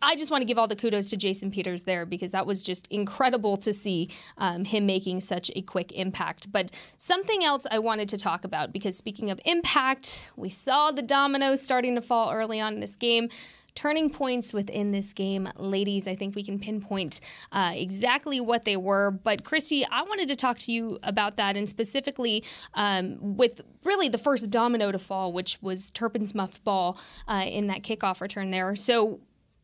I, 0.00 0.16
just 0.16 0.30
want 0.30 0.40
to 0.40 0.46
give 0.46 0.56
all 0.56 0.68
the 0.68 0.74
kudos 0.74 1.10
to 1.10 1.18
Jason 1.18 1.50
Peters 1.50 1.82
there 1.82 2.06
because 2.06 2.30
that 2.30 2.46
was 2.46 2.62
just 2.62 2.86
incredible 2.86 3.58
to 3.58 3.74
see 3.74 4.08
um, 4.38 4.64
him 4.64 4.86
making 4.86 5.20
such 5.20 5.50
a 5.54 5.60
quick 5.60 5.92
impact. 5.92 6.50
But 6.50 6.70
something 6.96 7.44
else 7.44 7.66
I 7.70 7.78
wanted 7.78 8.08
to 8.10 8.16
talk 8.16 8.44
about 8.44 8.72
because 8.72 8.96
speaking 8.96 9.30
of 9.30 9.38
impact, 9.44 10.24
we 10.34 10.48
saw 10.48 10.92
the 10.92 11.02
dominoes 11.02 11.60
starting 11.60 11.94
to 11.94 12.00
fall 12.00 12.32
early 12.32 12.58
on 12.58 12.72
in 12.74 12.80
this 12.80 12.96
game 12.96 13.28
turning 13.76 14.10
points 14.10 14.52
within 14.52 14.90
this 14.90 15.12
game. 15.12 15.48
Ladies, 15.56 16.08
I 16.08 16.16
think 16.16 16.34
we 16.34 16.42
can 16.42 16.58
pinpoint 16.58 17.20
uh, 17.52 17.72
exactly 17.74 18.40
what 18.40 18.64
they 18.64 18.76
were. 18.76 19.12
But 19.12 19.44
Kristi, 19.44 19.84
I 19.88 20.02
wanted 20.02 20.28
to 20.28 20.36
talk 20.36 20.58
to 20.60 20.72
you 20.72 20.98
about 21.04 21.36
that 21.36 21.56
and 21.56 21.68
specifically 21.68 22.42
um, 22.74 23.36
with 23.36 23.60
really 23.84 24.08
the 24.08 24.18
first 24.18 24.50
domino 24.50 24.90
to 24.90 24.98
fall, 24.98 25.32
which 25.32 25.58
was 25.62 25.90
Turpin's 25.90 26.34
muffed 26.34 26.64
ball 26.64 26.98
uh, 27.28 27.44
in 27.46 27.68
that 27.68 27.82
kickoff 27.82 28.20
return 28.20 28.50
there. 28.50 28.74
So, 28.74 29.20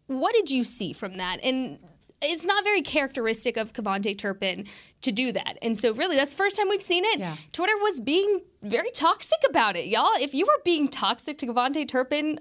what 0.07 0.35
did 0.35 0.51
you 0.51 0.63
see 0.63 0.93
from 0.93 1.15
that? 1.15 1.43
And 1.43 1.79
it's 2.21 2.45
not 2.45 2.65
very 2.65 2.83
characteristic 2.83 3.57
of 3.57 3.73
KaVontae 3.73 4.19
Turpin 4.19 4.67
to 5.01 5.11
do 5.11 5.33
that. 5.33 5.57
And 5.63 5.77
so, 5.77 5.93
really, 5.95 6.17
that's 6.17 6.33
the 6.33 6.37
first 6.37 6.57
time 6.57 6.69
we've 6.69 6.83
seen 6.83 7.05
it. 7.07 7.19
Yeah. 7.19 7.37
Twitter 7.53 7.77
was 7.79 8.01
being 8.01 8.43
very 8.63 8.91
toxic 8.91 9.39
about 9.49 9.75
it, 9.75 9.87
y'all. 9.87 10.13
If 10.21 10.35
you 10.35 10.45
were 10.45 10.61
being 10.65 10.89
toxic 10.89 11.39
to 11.39 11.47
KaVontae 11.47 11.89
Turpin, 11.89 12.39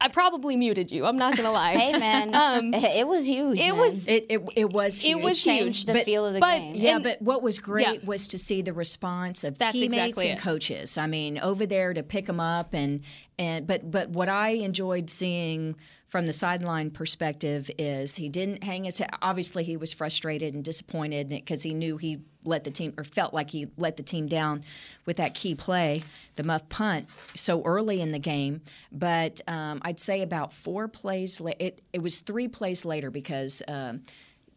I, 0.00 0.06
I 0.06 0.08
probably 0.08 0.56
muted 0.56 0.90
you. 0.90 1.06
I'm 1.06 1.16
not 1.18 1.36
gonna 1.36 1.50
lie. 1.52 1.74
Hey 1.76 1.98
man, 1.98 2.34
Um, 2.34 2.72
it 2.74 3.06
was 3.06 3.26
huge. 3.26 3.58
it 3.58 3.72
man. 3.72 3.78
was 3.78 4.06
It, 4.08 4.26
it, 4.28 4.40
it 4.56 4.70
was 4.70 5.02
It 5.02 5.08
huge. 5.08 5.22
was 5.24 5.42
changed 5.42 5.64
huge, 5.80 5.84
the 5.86 5.92
but- 5.94 6.04
feel 6.04 6.24
of 6.26 6.34
the 6.34 6.40
but- 6.40 6.58
game. 6.58 6.74
Yeah, 6.76 6.94
And- 6.96 7.04
but 7.04 7.20
what 7.22 7.42
was 7.42 7.58
great 7.58 7.86
Yeah. 7.86 8.06
was 8.06 8.26
to 8.28 8.38
see 8.38 8.62
the 8.62 8.72
response 8.72 9.44
of 9.44 9.58
That's 9.58 9.72
teammates 9.72 9.94
exactly 10.18 10.30
and 10.30 10.38
it. 10.38 10.42
coaches. 10.42 10.98
I 10.98 11.06
mean, 11.06 11.38
over 11.38 11.66
there 11.66 11.92
to 11.94 12.02
pick 12.02 12.26
them 12.26 12.40
up 12.40 12.74
and 12.74 13.00
and 13.38 13.66
but 13.66 13.90
but 13.90 14.10
what 14.10 14.28
I 14.28 14.50
enjoyed 14.50 15.10
seeing 15.10 15.76
from 16.08 16.24
the 16.24 16.32
sideline 16.32 16.90
perspective 16.90 17.70
is 17.78 18.16
he 18.16 18.28
didn't 18.28 18.64
hang 18.64 18.84
his 18.84 18.98
head. 18.98 19.10
Obviously, 19.20 19.62
he 19.62 19.76
was 19.76 19.92
frustrated 19.92 20.54
and 20.54 20.64
disappointed 20.64 21.28
because 21.28 21.62
he 21.62 21.74
knew 21.74 21.98
he 21.98 22.20
let 22.44 22.64
the 22.64 22.70
team 22.70 22.94
or 22.96 23.04
felt 23.04 23.34
like 23.34 23.50
he 23.50 23.66
let 23.76 23.96
the 23.96 24.02
team 24.02 24.26
down 24.26 24.64
with 25.04 25.18
that 25.18 25.34
key 25.34 25.54
play, 25.54 26.02
the 26.36 26.42
muff 26.42 26.66
punt, 26.70 27.08
so 27.34 27.62
early 27.62 28.00
in 28.00 28.10
the 28.10 28.18
game. 28.18 28.62
But 28.90 29.42
um, 29.46 29.80
I'd 29.82 30.00
say 30.00 30.22
about 30.22 30.52
four 30.52 30.88
plays. 30.88 31.40
La- 31.40 31.52
it 31.58 31.82
it 31.92 32.02
was 32.02 32.20
three 32.20 32.48
plays 32.48 32.84
later 32.84 33.10
because. 33.10 33.62
Um, 33.68 34.02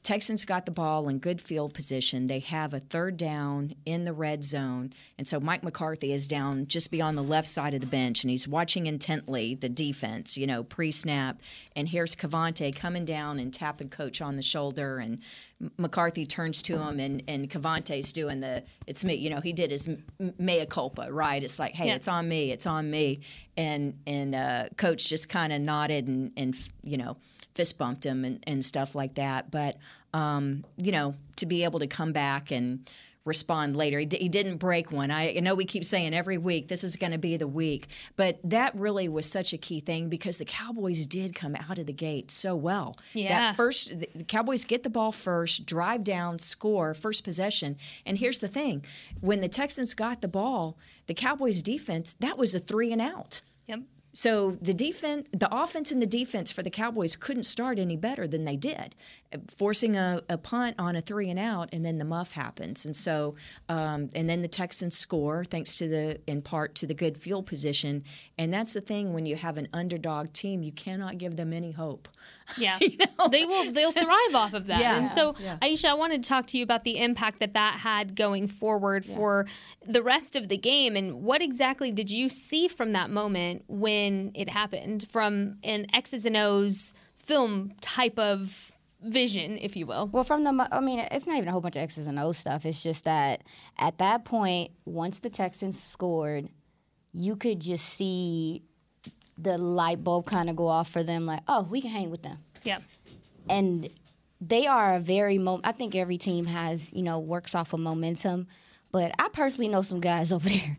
Texans 0.04 0.46
got 0.46 0.66
the 0.66 0.72
ball 0.72 1.08
in 1.10 1.20
good 1.20 1.40
field 1.40 1.76
position. 1.76 2.26
They 2.26 2.40
have 2.40 2.74
a 2.74 2.80
third 2.80 3.18
down 3.18 3.76
in 3.86 4.04
the 4.04 4.14
red 4.14 4.44
zone. 4.44 4.94
And 5.20 5.28
so 5.28 5.40
Mike 5.40 5.62
McCarthy 5.64 6.12
is 6.12 6.28
down 6.28 6.66
just 6.66 6.90
beyond 6.90 7.18
the 7.18 7.22
left 7.24 7.48
side 7.48 7.76
of 7.76 7.82
the 7.82 7.88
bench 7.88 8.24
and 8.24 8.32
he's 8.32 8.48
watching 8.48 8.88
intently 8.88 9.54
the 9.54 9.70
defense, 9.70 10.38
you 10.38 10.48
know, 10.48 10.64
pre 10.64 10.92
snap. 10.92 11.40
And 11.76 11.88
here's 11.88 12.16
KaVontae 12.16 12.76
coming 12.76 13.06
down 13.06 13.38
and 13.38 13.54
tapping 13.54 13.90
coach 13.90 14.24
on 14.24 14.38
the 14.38 14.42
shoulder. 14.42 14.98
And 14.98 15.20
McCarthy 15.78 16.26
turns 16.26 16.64
to 16.64 16.80
him 16.80 17.00
and, 17.00 17.22
and 17.28 17.48
KaVontae's 17.48 18.12
doing 18.12 18.40
the, 18.40 18.64
it's 18.88 19.06
me, 19.06 19.14
you 19.14 19.30
know, 19.30 19.40
he 19.40 19.54
did 19.54 19.70
his 19.70 19.88
mea 20.40 20.66
culpa, 20.66 21.12
right? 21.14 21.44
It's 21.44 21.60
like, 21.60 21.74
hey, 21.74 21.88
Yeah. 21.88 21.96
it's 21.96 22.08
on 22.08 22.28
me, 22.28 22.52
it's 22.52 22.66
on 22.66 22.90
me. 22.90 23.20
And, 23.56 23.94
and 24.08 24.34
uh, 24.34 24.64
coach 24.78 25.08
just 25.08 25.30
kind 25.30 25.54
of 25.54 25.62
nodded 25.62 26.08
and, 26.08 26.32
and, 26.36 26.56
you 26.84 26.98
know, 26.98 27.18
fist 27.56 27.78
bumped 27.78 28.06
him 28.06 28.26
and, 28.26 28.44
and 28.48 28.64
stuff 28.64 28.96
like 28.96 29.16
that. 29.16 29.52
But 29.52 29.78
um, 30.14 30.66
you 30.78 30.92
know, 30.92 31.16
to 31.38 31.46
be 31.46 31.64
able 31.64 31.80
to 31.80 31.88
come 31.88 32.12
back 32.12 32.52
and 32.52 32.90
respond 33.24 33.78
later, 33.78 34.00
he, 34.00 34.06
d- 34.06 34.18
he 34.18 34.30
didn't 34.30 34.58
break 34.58 34.92
one. 34.92 35.12
I, 35.12 35.38
I 35.38 35.40
know 35.42 35.54
we 35.54 35.66
keep 35.66 35.86
saying 35.86 36.14
every 36.14 36.38
week 36.38 36.68
this 36.68 36.84
is 36.84 36.96
going 36.96 37.12
to 37.12 37.20
be 37.20 37.38
the 37.38 37.48
week, 37.48 37.88
but 38.16 38.40
that 38.44 38.76
really 38.76 39.08
was 39.08 39.30
such 39.30 39.54
a 39.54 39.58
key 39.58 39.80
thing 39.80 40.10
because 40.10 40.38
the 40.38 40.46
Cowboys 40.46 41.06
did 41.06 41.36
come 41.36 41.56
out 41.56 41.78
of 41.78 41.86
the 41.86 41.94
gate 41.94 42.32
so 42.32 42.56
well. 42.56 42.98
Yeah. 43.14 43.30
That 43.30 43.56
first, 43.56 44.00
the 44.00 44.10
the 44.16 44.24
Cowboys 44.24 44.66
get 44.66 44.84
the 44.84 44.90
ball 44.90 45.12
first, 45.12 45.66
drive 45.66 46.04
down, 46.04 46.40
score, 46.40 46.94
first 46.94 47.24
possession. 47.24 47.78
And 48.06 48.18
here's 48.18 48.40
the 48.40 48.48
thing: 48.48 48.84
when 49.22 49.40
the 49.40 49.50
Texans 49.50 49.94
got 49.94 50.22
the 50.22 50.28
ball, 50.28 50.78
the 51.08 51.14
Cowboys 51.14 51.62
defense 51.62 52.14
that 52.16 52.38
was 52.38 52.56
a 52.56 52.60
three 52.60 52.92
and 52.92 53.02
out. 53.02 53.42
So 54.14 54.52
the 54.62 54.74
defense, 54.74 55.28
the 55.32 55.54
offense 55.54 55.92
and 55.92 56.02
the 56.02 56.06
defense 56.06 56.52
for 56.52 56.64
the 56.64 56.70
Cowboys 56.70 57.16
couldn't 57.16 57.44
start 57.44 57.80
any 57.80 57.96
better 57.96 58.28
than 58.28 58.46
they 58.46 58.58
did, 58.58 58.96
forcing 59.58 59.96
a, 59.96 60.22
a 60.30 60.38
punt 60.38 60.76
on 60.80 60.96
a 60.96 61.02
three 61.02 61.30
and 61.30 61.40
out, 61.40 61.70
and 61.74 61.86
then 61.86 61.98
the 61.98 62.06
muff 62.06 62.32
happens, 62.32 62.86
and 62.86 62.96
so 62.96 63.36
um, 63.70 64.10
and 64.14 64.30
then 64.30 64.42
the 64.42 64.48
Texans 64.48 64.98
score 64.98 65.46
thanks 65.46 65.76
to 65.78 65.88
the 65.88 66.20
in 66.28 66.42
part 66.42 66.76
to 66.76 66.88
the 66.88 66.94
good 66.94 67.18
field 67.18 67.46
position, 67.46 68.04
and 68.38 68.54
that's 68.54 68.74
the 68.74 68.82
thing 68.82 69.14
when 69.14 69.26
you 69.26 69.36
have 69.36 69.58
an 69.58 69.68
underdog 69.74 70.34
team, 70.34 70.64
you 70.64 70.72
cannot 70.72 71.18
give 71.18 71.36
them 71.36 71.54
any 71.54 71.72
hope. 71.72 72.08
Yeah, 72.58 72.80
they 73.32 73.46
will. 73.46 73.72
They'll 73.72 73.94
thrive 73.94 74.36
off 74.36 74.54
of 74.54 74.68
that. 74.68 74.82
Yeah. 74.82 74.98
And 74.98 75.08
so, 75.08 75.36
Yeah. 75.40 75.58
Aisha, 75.62 75.86
I 75.86 75.94
wanted 75.94 76.22
to 76.22 76.28
talk 76.28 76.48
to 76.48 76.58
you 76.58 76.64
about 76.64 76.84
the 76.84 76.98
impact 77.00 77.40
that 77.40 77.54
that 77.54 77.76
had 77.80 78.14
going 78.14 78.48
forward 78.48 79.06
for 79.06 79.46
the 79.86 80.04
rest 80.04 80.36
of 80.36 80.50
the 80.50 80.58
game, 80.58 80.98
and 80.98 81.24
what 81.24 81.42
exactly 81.42 81.94
did 81.94 82.10
you 82.10 82.28
see 82.28 82.68
from 82.68 82.92
that 82.92 83.10
moment 83.10 83.64
when 83.70 84.32
it 84.36 84.50
happened, 84.50 85.08
from 85.10 85.60
an 85.64 85.86
X's 85.94 86.26
and 86.26 86.36
O's 86.36 86.94
film 87.18 87.72
type 87.80 88.20
of 88.20 88.76
vision, 89.04 89.58
if 89.58 89.76
you 89.76 89.86
will. 89.86 90.08
Well, 90.08 90.24
from 90.24 90.44
the, 90.44 90.68
I 90.72 90.80
mean, 90.80 91.00
it's 91.12 91.28
not 91.28 91.38
even 91.38 91.48
a 91.50 91.52
whole 91.52 91.62
bunch 91.62 91.76
of 91.76 91.82
X's 91.84 92.08
and 92.08 92.20
O's 92.20 92.38
stuff. 92.38 92.66
It's 92.66 92.84
just 92.84 93.06
that 93.06 93.44
at 93.78 93.98
that 94.00 94.26
point, 94.26 94.72
once 94.86 95.20
the 95.20 95.30
Texans 95.30 95.82
scored, 95.82 96.50
you 97.12 97.36
could 97.36 97.60
just 97.60 97.86
see 97.86 98.64
the 99.38 99.58
light 99.58 100.04
bulb 100.04 100.26
kind 100.28 100.50
of 100.50 100.56
go 100.56 100.68
off 100.68 100.90
for 100.90 101.04
them, 101.04 101.26
like, 101.26 101.42
oh, 101.48 101.64
we 101.64 101.82
can 101.82 101.90
hang 101.92 102.12
with 102.12 102.22
them. 102.22 102.38
Yeah. 102.64 102.80
and 103.50 103.90
they 104.40 104.66
are 104.68 104.96
a 104.96 105.00
very. 105.00 105.38
Mo- 105.38 105.62
I 105.64 105.72
think 105.72 105.96
every 105.96 106.18
team 106.18 106.46
has 106.46 106.92
you 106.94 107.04
know 107.04 107.20
works 107.20 107.54
off 107.56 107.74
of 107.74 107.80
momentum, 107.80 108.48
but 108.92 109.12
I 109.20 109.30
personally 109.30 109.68
know 109.70 109.82
some 109.84 110.00
guys 110.00 110.32
over 110.34 110.48
there. 110.50 110.78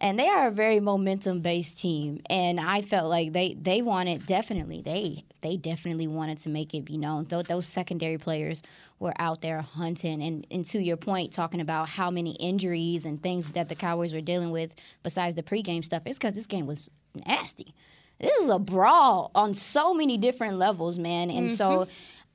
And 0.00 0.18
they 0.18 0.26
are 0.28 0.48
a 0.48 0.50
very 0.50 0.80
momentum 0.80 1.40
based 1.40 1.78
team, 1.80 2.20
and 2.30 2.58
I 2.58 2.80
felt 2.82 3.10
like 3.10 3.32
they 3.32 3.54
they 3.54 3.82
wanted 3.82 4.24
definitely 4.26 4.80
they 4.82 5.24
they 5.40 5.56
definitely 5.56 6.06
wanted 6.06 6.38
to 6.38 6.48
make 6.48 6.74
it 6.74 6.84
be 6.84 6.98
known. 6.98 7.26
Th- 7.26 7.46
those 7.46 7.66
secondary 7.66 8.18
players 8.18 8.62
were 8.98 9.14
out 9.18 9.40
there 9.40 9.60
hunting, 9.62 10.22
and 10.22 10.46
and 10.50 10.64
to 10.66 10.80
your 10.80 10.96
point, 10.96 11.32
talking 11.32 11.60
about 11.60 11.88
how 11.88 12.10
many 12.10 12.32
injuries 12.32 13.04
and 13.04 13.22
things 13.22 13.50
that 13.50 13.68
the 13.68 13.74
Cowboys 13.74 14.12
were 14.12 14.20
dealing 14.20 14.50
with 14.50 14.74
besides 15.02 15.36
the 15.36 15.42
pregame 15.42 15.84
stuff, 15.84 16.02
it's 16.06 16.18
because 16.18 16.34
this 16.34 16.46
game 16.46 16.66
was 16.66 16.90
nasty. 17.26 17.74
This 18.20 18.32
was 18.40 18.48
a 18.48 18.58
brawl 18.58 19.30
on 19.34 19.54
so 19.54 19.94
many 19.94 20.18
different 20.18 20.58
levels, 20.58 20.98
man, 20.98 21.30
and 21.30 21.50
so 21.50 21.86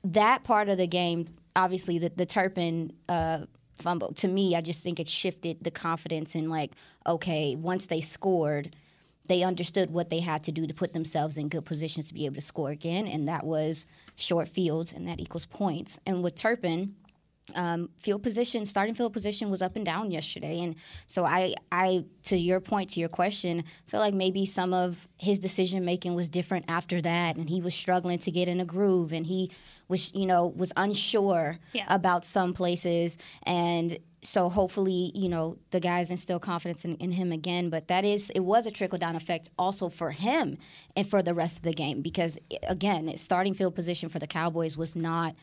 that 0.04 0.44
part 0.44 0.68
of 0.68 0.78
the 0.78 0.86
game, 0.86 1.26
obviously, 1.54 1.98
the 1.98 2.10
the 2.14 2.26
Turpin. 2.26 2.92
Uh, 3.08 3.46
fumble 3.76 4.12
to 4.12 4.28
me 4.28 4.54
i 4.54 4.60
just 4.60 4.84
think 4.84 5.00
it 5.00 5.08
shifted 5.08 5.58
the 5.62 5.70
confidence 5.70 6.36
in 6.36 6.48
like 6.48 6.70
okay 7.08 7.56
once 7.56 7.86
they 7.86 8.00
scored 8.00 8.70
they 9.26 9.42
understood 9.42 9.90
what 9.90 10.10
they 10.10 10.20
had 10.20 10.44
to 10.44 10.52
do 10.52 10.66
to 10.66 10.74
put 10.74 10.92
themselves 10.92 11.38
in 11.38 11.48
good 11.48 11.64
positions 11.64 12.08
to 12.08 12.14
be 12.14 12.26
able 12.26 12.34
to 12.34 12.40
score 12.40 12.70
again 12.70 13.06
and 13.06 13.28
that 13.28 13.44
was 13.44 13.86
short 14.16 14.48
fields 14.48 14.92
and 14.92 15.08
that 15.08 15.20
equals 15.20 15.46
points. 15.46 15.98
And 16.06 16.22
with 16.22 16.34
turpin 16.34 16.94
um, 17.54 17.90
field 17.96 18.22
position, 18.22 18.64
starting 18.64 18.94
field 18.94 19.12
position 19.12 19.50
was 19.50 19.60
up 19.60 19.76
and 19.76 19.84
down 19.84 20.10
yesterday, 20.10 20.60
and 20.60 20.76
so 21.06 21.24
I, 21.24 21.54
I, 21.70 22.04
to 22.24 22.36
your 22.36 22.60
point, 22.60 22.90
to 22.90 23.00
your 23.00 23.08
question, 23.10 23.64
feel 23.86 24.00
like 24.00 24.14
maybe 24.14 24.46
some 24.46 24.72
of 24.72 25.08
his 25.18 25.38
decision 25.38 25.84
making 25.84 26.14
was 26.14 26.28
different 26.30 26.64
after 26.68 27.02
that, 27.02 27.36
and 27.36 27.50
he 27.50 27.60
was 27.60 27.74
struggling 27.74 28.18
to 28.20 28.30
get 28.30 28.48
in 28.48 28.60
a 28.60 28.64
groove, 28.64 29.12
and 29.12 29.26
he 29.26 29.50
was, 29.88 30.10
you 30.14 30.24
know, 30.26 30.46
was 30.56 30.72
unsure 30.76 31.58
Yeah. 31.74 31.84
about 31.88 32.24
some 32.24 32.54
places, 32.54 33.18
and 33.42 33.98
so 34.22 34.48
hopefully, 34.48 35.12
you 35.14 35.28
know, 35.28 35.58
the 35.70 35.80
guys 35.80 36.10
instill 36.10 36.38
confidence 36.40 36.86
in, 36.86 36.96
in 36.96 37.12
him 37.12 37.30
again. 37.30 37.68
But 37.68 37.88
that 37.88 38.06
is, 38.06 38.30
it 38.30 38.40
was 38.40 38.66
a 38.66 38.70
trickle 38.70 38.96
down 38.96 39.16
effect 39.16 39.50
also 39.58 39.90
for 39.90 40.12
him 40.12 40.56
and 40.96 41.06
for 41.06 41.22
the 41.22 41.34
rest 41.34 41.58
of 41.58 41.62
the 41.64 41.74
game. 41.74 42.00
Because 42.00 42.38
again, 42.66 43.14
starting 43.18 43.52
field 43.52 43.74
position 43.74 44.08
for 44.08 44.18
the 44.18 44.26
Cowboys 44.26 44.78
was 44.78 44.96
not 44.96 45.36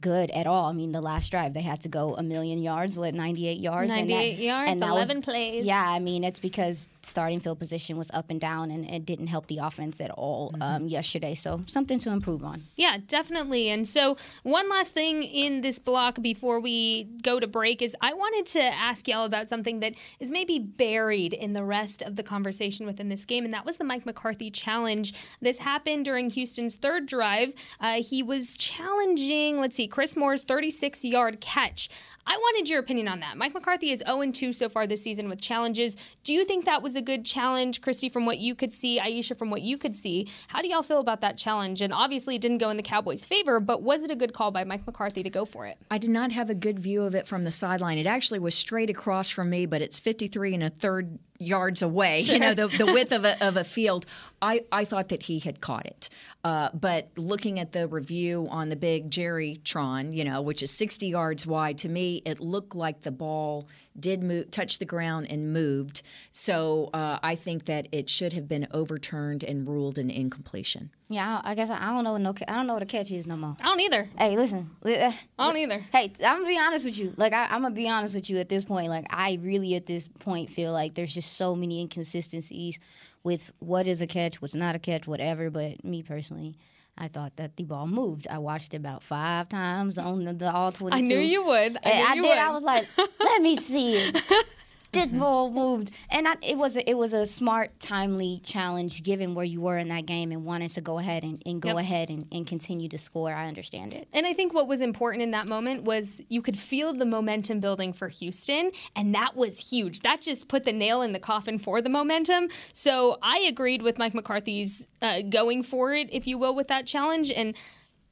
good 0.00 0.30
at 0.30 0.46
all. 0.46 0.66
I 0.66 0.72
mean, 0.72 0.92
the 0.92 1.00
last 1.00 1.30
drive 1.30 1.54
they 1.54 1.62
had 1.62 1.80
to 1.82 1.88
go 1.88 2.14
a 2.14 2.22
million 2.22 2.62
yards, 2.62 2.98
what 2.98 3.14
98 3.14 3.58
yards, 3.58 3.90
98 3.90 4.38
yards, 4.38 4.80
that 4.80 4.94
was- 4.94 5.10
11 5.10 5.22
plays. 5.22 5.64
Yeah, 5.64 5.82
I 5.82 5.98
mean, 5.98 6.22
it's 6.22 6.38
because 6.38 6.88
starting 7.02 7.40
field 7.40 7.58
position 7.58 7.96
was 7.96 8.10
up 8.12 8.30
and 8.30 8.40
down, 8.40 8.70
and 8.70 8.88
it 8.88 9.04
didn't 9.04 9.26
help 9.26 9.48
the 9.48 9.58
offense 9.58 10.00
at 10.00 10.10
all 10.12 10.54
um, 10.60 10.86
yesterday. 10.86 11.34
So 11.34 11.62
something 11.66 11.98
to 12.00 12.10
improve 12.10 12.44
on. 12.44 12.64
Yeah, 12.76 12.98
definitely. 13.08 13.70
And 13.70 13.88
so, 13.88 14.16
one 14.44 14.68
last 14.68 14.92
thing 14.92 15.22
in 15.24 15.62
this 15.62 15.78
block 15.78 16.20
before 16.22 16.60
we 16.60 17.04
go 17.22 17.40
to 17.40 17.46
break 17.46 17.82
is 17.82 17.96
I 18.00 18.12
wanted 18.14 18.46
to 18.52 18.62
ask 18.62 19.08
y'all 19.08 19.24
about 19.24 19.48
something 19.48 19.80
that 19.80 19.94
is 20.20 20.30
maybe 20.30 20.58
buried 20.60 21.32
in 21.32 21.54
the 21.54 21.64
rest 21.64 22.02
of 22.02 22.14
the 22.16 22.22
conversation 22.22 22.86
within 22.86 23.08
this 23.08 23.24
game, 23.24 23.44
and 23.44 23.52
that 23.52 23.64
was 23.64 23.78
the 23.78 23.84
Mike 23.84 24.06
McCarthy 24.06 24.50
challenge. 24.50 25.12
This 25.40 25.58
happened 25.58 26.04
during 26.04 26.30
Houston's 26.30 26.76
third 26.76 27.06
drive. 27.06 27.52
Uh, 27.80 28.02
he 28.02 28.22
was 28.22 28.56
challenging, 28.56 29.58
let's 29.58 29.74
see, 29.76 29.87
Chris 29.88 30.16
Moore's 30.16 30.40
36 30.40 31.04
yard 31.04 31.40
catch. 31.40 31.88
I 32.30 32.36
wanted 32.36 32.68
your 32.68 32.78
opinion 32.78 33.08
on 33.08 33.20
that. 33.20 33.38
Mike 33.38 33.54
McCarthy 33.54 33.90
is 33.90 34.02
0 34.06 34.30
2 34.30 34.52
so 34.52 34.68
far 34.68 34.86
this 34.86 35.02
season 35.02 35.30
with 35.30 35.40
challenges. 35.40 35.96
Do 36.24 36.34
you 36.34 36.44
think 36.44 36.66
that 36.66 36.82
was 36.82 36.94
a 36.94 37.00
good 37.00 37.24
challenge, 37.24 37.80
Kristi, 37.80 38.12
from 38.12 38.26
what 38.26 38.36
you 38.36 38.54
could 38.54 38.70
see, 38.70 39.00
Aisha, 39.00 39.34
from 39.34 39.50
what 39.50 39.62
you 39.62 39.78
could 39.78 39.94
see? 39.94 40.28
How 40.48 40.60
do 40.60 40.68
y'all 40.68 40.82
feel 40.82 41.00
about 41.00 41.22
that 41.22 41.38
challenge? 41.38 41.80
And 41.80 41.90
obviously, 41.90 42.36
it 42.36 42.42
didn't 42.42 42.58
go 42.58 42.68
in 42.68 42.76
the 42.76 42.82
Cowboys' 42.82 43.24
favor, 43.24 43.60
but 43.60 43.82
was 43.82 44.02
it 44.02 44.10
a 44.10 44.16
good 44.16 44.34
call 44.34 44.50
by 44.50 44.62
Mike 44.64 44.86
McCarthy 44.86 45.22
to 45.22 45.30
go 45.30 45.46
for 45.46 45.64
it? 45.64 45.78
I 45.90 45.96
did 45.96 46.10
not 46.10 46.30
have 46.32 46.50
a 46.50 46.54
good 46.54 46.78
view 46.78 47.02
of 47.04 47.14
it 47.14 47.26
from 47.26 47.44
the 47.44 47.50
sideline. 47.50 47.96
It 47.96 48.06
actually 48.06 48.40
was 48.40 48.54
straight 48.54 48.90
across 48.90 49.30
from 49.30 49.48
me, 49.48 49.64
but 49.64 49.80
it's 49.80 49.98
53 49.98 50.52
and 50.52 50.62
a 50.64 50.70
third 50.70 51.18
yards 51.38 51.82
away. 51.82 52.20
You 52.20 52.38
know, 52.38 52.54
the, 52.54 52.68
the 52.68 52.86
width 52.86 53.12
of 53.12 53.24
a, 53.24 53.46
of 53.46 53.56
a 53.56 53.64
field. 53.64 54.06
I, 54.42 54.64
I 54.70 54.84
thought 54.84 55.08
that 55.08 55.22
he 55.22 55.38
had 55.38 55.60
caught 55.60 55.86
it. 55.86 56.08
Uh, 56.44 56.70
but 56.74 57.10
looking 57.16 57.58
at 57.58 57.72
the 57.72 57.88
review 57.88 58.46
on 58.50 58.68
the 58.68 58.76
big 58.76 59.10
Jerry 59.10 59.60
Tron, 59.64 60.12
you 60.12 60.24
know, 60.24 60.40
which 60.40 60.62
is 60.62 60.70
60 60.70 61.08
yards 61.08 61.46
wide, 61.46 61.78
to 61.78 61.88
me, 61.88 62.22
it 62.24 62.40
looked 62.40 62.74
like 62.74 63.02
the 63.02 63.10
ball 63.10 63.68
did 64.00 64.22
move, 64.22 64.50
touch 64.50 64.78
the 64.78 64.84
ground 64.84 65.26
and 65.30 65.52
moved. 65.52 66.02
So 66.32 66.90
uh, 66.94 67.18
I 67.22 67.34
think 67.34 67.66
that 67.66 67.88
it 67.92 68.08
should 68.08 68.32
have 68.32 68.48
been 68.48 68.66
overturned 68.72 69.44
and 69.44 69.68
ruled 69.68 69.98
an 69.98 70.10
incompletion. 70.10 70.90
Yeah, 71.08 71.40
I 71.42 71.52
I 71.52 71.54
guess 71.54 71.70
I 71.70 71.86
don't 71.86 72.04
know. 72.04 72.12
what 72.12 72.20
No, 72.20 72.34
I 72.46 72.54
don't 72.54 72.66
know 72.66 72.74
what 72.74 72.82
a 72.82 72.86
catch 72.86 73.10
is 73.10 73.26
no 73.26 73.36
more. 73.36 73.56
I 73.60 73.64
don't 73.64 73.80
either. 73.80 74.08
Hey, 74.18 74.36
listen. 74.36 74.70
uh, 74.84 74.90
I 75.38 75.46
don't 75.46 75.56
either. 75.56 75.84
Hey, 75.90 76.12
I'm 76.24 76.42
gonna 76.42 76.46
be 76.48 76.58
honest 76.58 76.84
with 76.84 76.98
you. 76.98 77.14
Like 77.16 77.32
I, 77.32 77.46
I'm 77.46 77.62
gonna 77.62 77.74
be 77.74 77.88
honest 77.88 78.14
with 78.14 78.28
you 78.28 78.38
at 78.38 78.48
this 78.48 78.64
point. 78.64 78.88
Like 78.88 79.06
I 79.10 79.38
really 79.42 79.74
at 79.74 79.86
this 79.86 80.06
point 80.08 80.50
feel 80.50 80.72
like 80.72 80.94
there's 80.94 81.14
just 81.14 81.32
so 81.36 81.54
many 81.56 81.80
inconsistencies 81.80 82.78
with 83.24 83.52
what 83.58 83.86
is 83.86 84.00
a 84.00 84.06
catch, 84.06 84.40
what's 84.42 84.54
not 84.54 84.74
a 84.74 84.78
catch, 84.78 85.06
whatever. 85.06 85.50
But 85.50 85.84
me 85.84 86.02
personally, 86.02 86.58
I 87.00 87.08
thought 87.08 87.36
that 87.36 87.56
the 87.56 87.62
ball 87.64 87.86
moved. 87.86 88.26
I 88.28 88.38
watched 88.38 88.74
it 88.74 88.78
about 88.78 89.02
five 89.04 89.48
times 89.48 89.98
on 89.98 90.24
the, 90.24 90.32
the 90.32 90.52
all 90.52 90.72
22. 90.72 90.96
I 90.96 91.00
knew 91.06 91.18
you 91.18 91.44
would. 91.46 91.78
I, 91.84 91.90
knew 91.90 92.04
I 92.06 92.14
you 92.14 92.22
did. 92.22 92.28
would. 92.28 92.38
I 92.38 92.50
was 92.50 92.62
like, 92.64 92.86
let 93.20 93.40
me 93.40 93.56
see 93.56 93.94
it. 93.96 94.22
This 94.90 95.06
ball 95.08 95.50
moved, 95.50 95.90
and 96.10 96.26
I, 96.26 96.36
it 96.40 96.56
was 96.56 96.76
a, 96.78 96.88
it 96.88 96.96
was 96.96 97.12
a 97.12 97.26
smart, 97.26 97.78
timely 97.78 98.40
challenge 98.42 99.02
given 99.02 99.34
where 99.34 99.44
you 99.44 99.60
were 99.60 99.76
in 99.76 99.88
that 99.88 100.06
game 100.06 100.32
and 100.32 100.46
wanted 100.46 100.70
to 100.72 100.80
go 100.80 100.98
ahead 100.98 101.24
and, 101.24 101.42
and 101.44 101.60
go 101.60 101.68
Yep. 101.68 101.78
ahead 101.78 102.08
and, 102.08 102.26
and 102.32 102.46
continue 102.46 102.88
to 102.88 102.96
score. 102.96 103.32
I 103.32 103.46
understand 103.48 103.92
it. 103.92 104.08
And 104.14 104.26
I 104.26 104.32
think 104.32 104.54
what 104.54 104.66
was 104.66 104.80
important 104.80 105.22
in 105.22 105.32
that 105.32 105.46
moment 105.46 105.82
was 105.82 106.22
you 106.30 106.40
could 106.40 106.58
feel 106.58 106.94
the 106.94 107.04
momentum 107.04 107.60
building 107.60 107.92
for 107.92 108.08
Houston, 108.08 108.70
and 108.96 109.14
that 109.14 109.36
was 109.36 109.70
huge. 109.70 110.00
That 110.00 110.22
just 110.22 110.48
put 110.48 110.64
the 110.64 110.72
nail 110.72 111.02
in 111.02 111.12
the 111.12 111.20
coffin 111.20 111.58
for 111.58 111.82
the 111.82 111.90
momentum. 111.90 112.48
So 112.72 113.18
I 113.22 113.40
agreed 113.40 113.82
with 113.82 113.98
Mike 113.98 114.14
McCarthy's 114.14 114.88
uh, 115.02 115.20
going 115.20 115.62
for 115.64 115.92
it, 115.94 116.08
if 116.12 116.26
you 116.26 116.38
will, 116.38 116.54
with 116.54 116.68
that 116.68 116.86
challenge. 116.86 117.30
And 117.30 117.54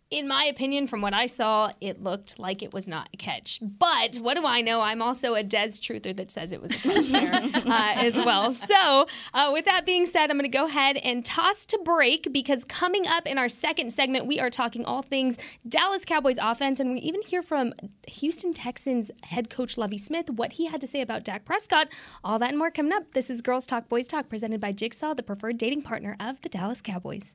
in 0.09 0.29
my 0.29 0.45
opinion, 0.45 0.87
from 0.87 1.01
what 1.01 1.13
I 1.13 1.27
saw, 1.27 1.73
it 1.81 2.01
looked 2.01 2.39
like 2.39 2.63
it 2.63 2.73
was 2.73 2.87
not 2.87 3.09
a 3.13 3.17
catch. 3.17 3.59
But 3.61 4.17
what 4.19 4.37
do 4.37 4.47
I 4.47 4.61
know? 4.61 4.81
I'm 4.81 5.03
also 5.03 5.35
a 5.35 5.43
Dez 5.43 5.81
truther 5.81 6.17
that 6.17 6.31
says 6.31 6.53
it 6.53 6.63
was 6.63 6.71
a 6.71 6.79
catch 6.79 7.55
uh, 7.67 7.93
as 7.97 8.15
well. 8.15 8.53
So, 8.53 9.07
uh, 9.35 9.51
with 9.53 9.65
that 9.65 9.85
being 9.85 10.07
said, 10.07 10.31
I'm 10.31 10.39
going 10.39 10.49
to 10.51 10.57
go 10.57 10.67
ahead 10.67 10.97
and 10.99 11.25
toss 11.25 11.67
to 11.67 11.79
break 11.85 12.33
because 12.33 12.65
coming 12.65 13.07
up 13.09 13.27
in 13.27 13.37
our 13.37 13.49
second 13.49 13.93
segment, 13.93 14.27
we 14.27 14.39
are 14.39 14.51
talking 14.51 14.85
all 14.85 15.03
things 15.03 15.39
Dallas 15.69 16.05
Cowboys 16.05 16.39
offense, 16.41 16.79
and 16.79 16.93
we 16.93 17.01
even 17.01 17.23
hear 17.23 17.43
from 17.43 17.75
Houston 18.07 18.55
Texans 18.55 19.11
head 19.25 19.51
coach 19.51 19.77
Lovie 19.77 19.99
Smith 19.99 20.31
what 20.31 20.53
he 20.53 20.67
had 20.67 20.81
to 20.81 20.87
say 20.87 21.01
about 21.01 21.25
Dak 21.25 21.45
Prescott. 21.45 21.89
All 22.23 22.39
that 22.39 22.51
and 22.51 22.59
more 22.59 22.71
coming 22.71 22.93
up. 22.93 23.13
This 23.13 23.29
is 23.29 23.43
Girls 23.43 23.67
Talk 23.67 23.89
Boys 23.89 24.07
Talk, 24.07 24.29
presented 24.29 24.61
by 24.61 24.71
Jigsaw, 24.71 25.15
the 25.15 25.25
preferred 25.25 25.59
dating 25.59 25.83
partner 25.83 26.17
of 26.21 26.41
the 26.43 26.49
Dallas 26.49 26.81
Cowboys. 26.81 27.35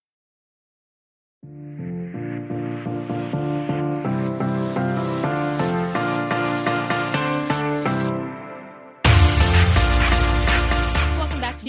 Welcome 1.43 1.90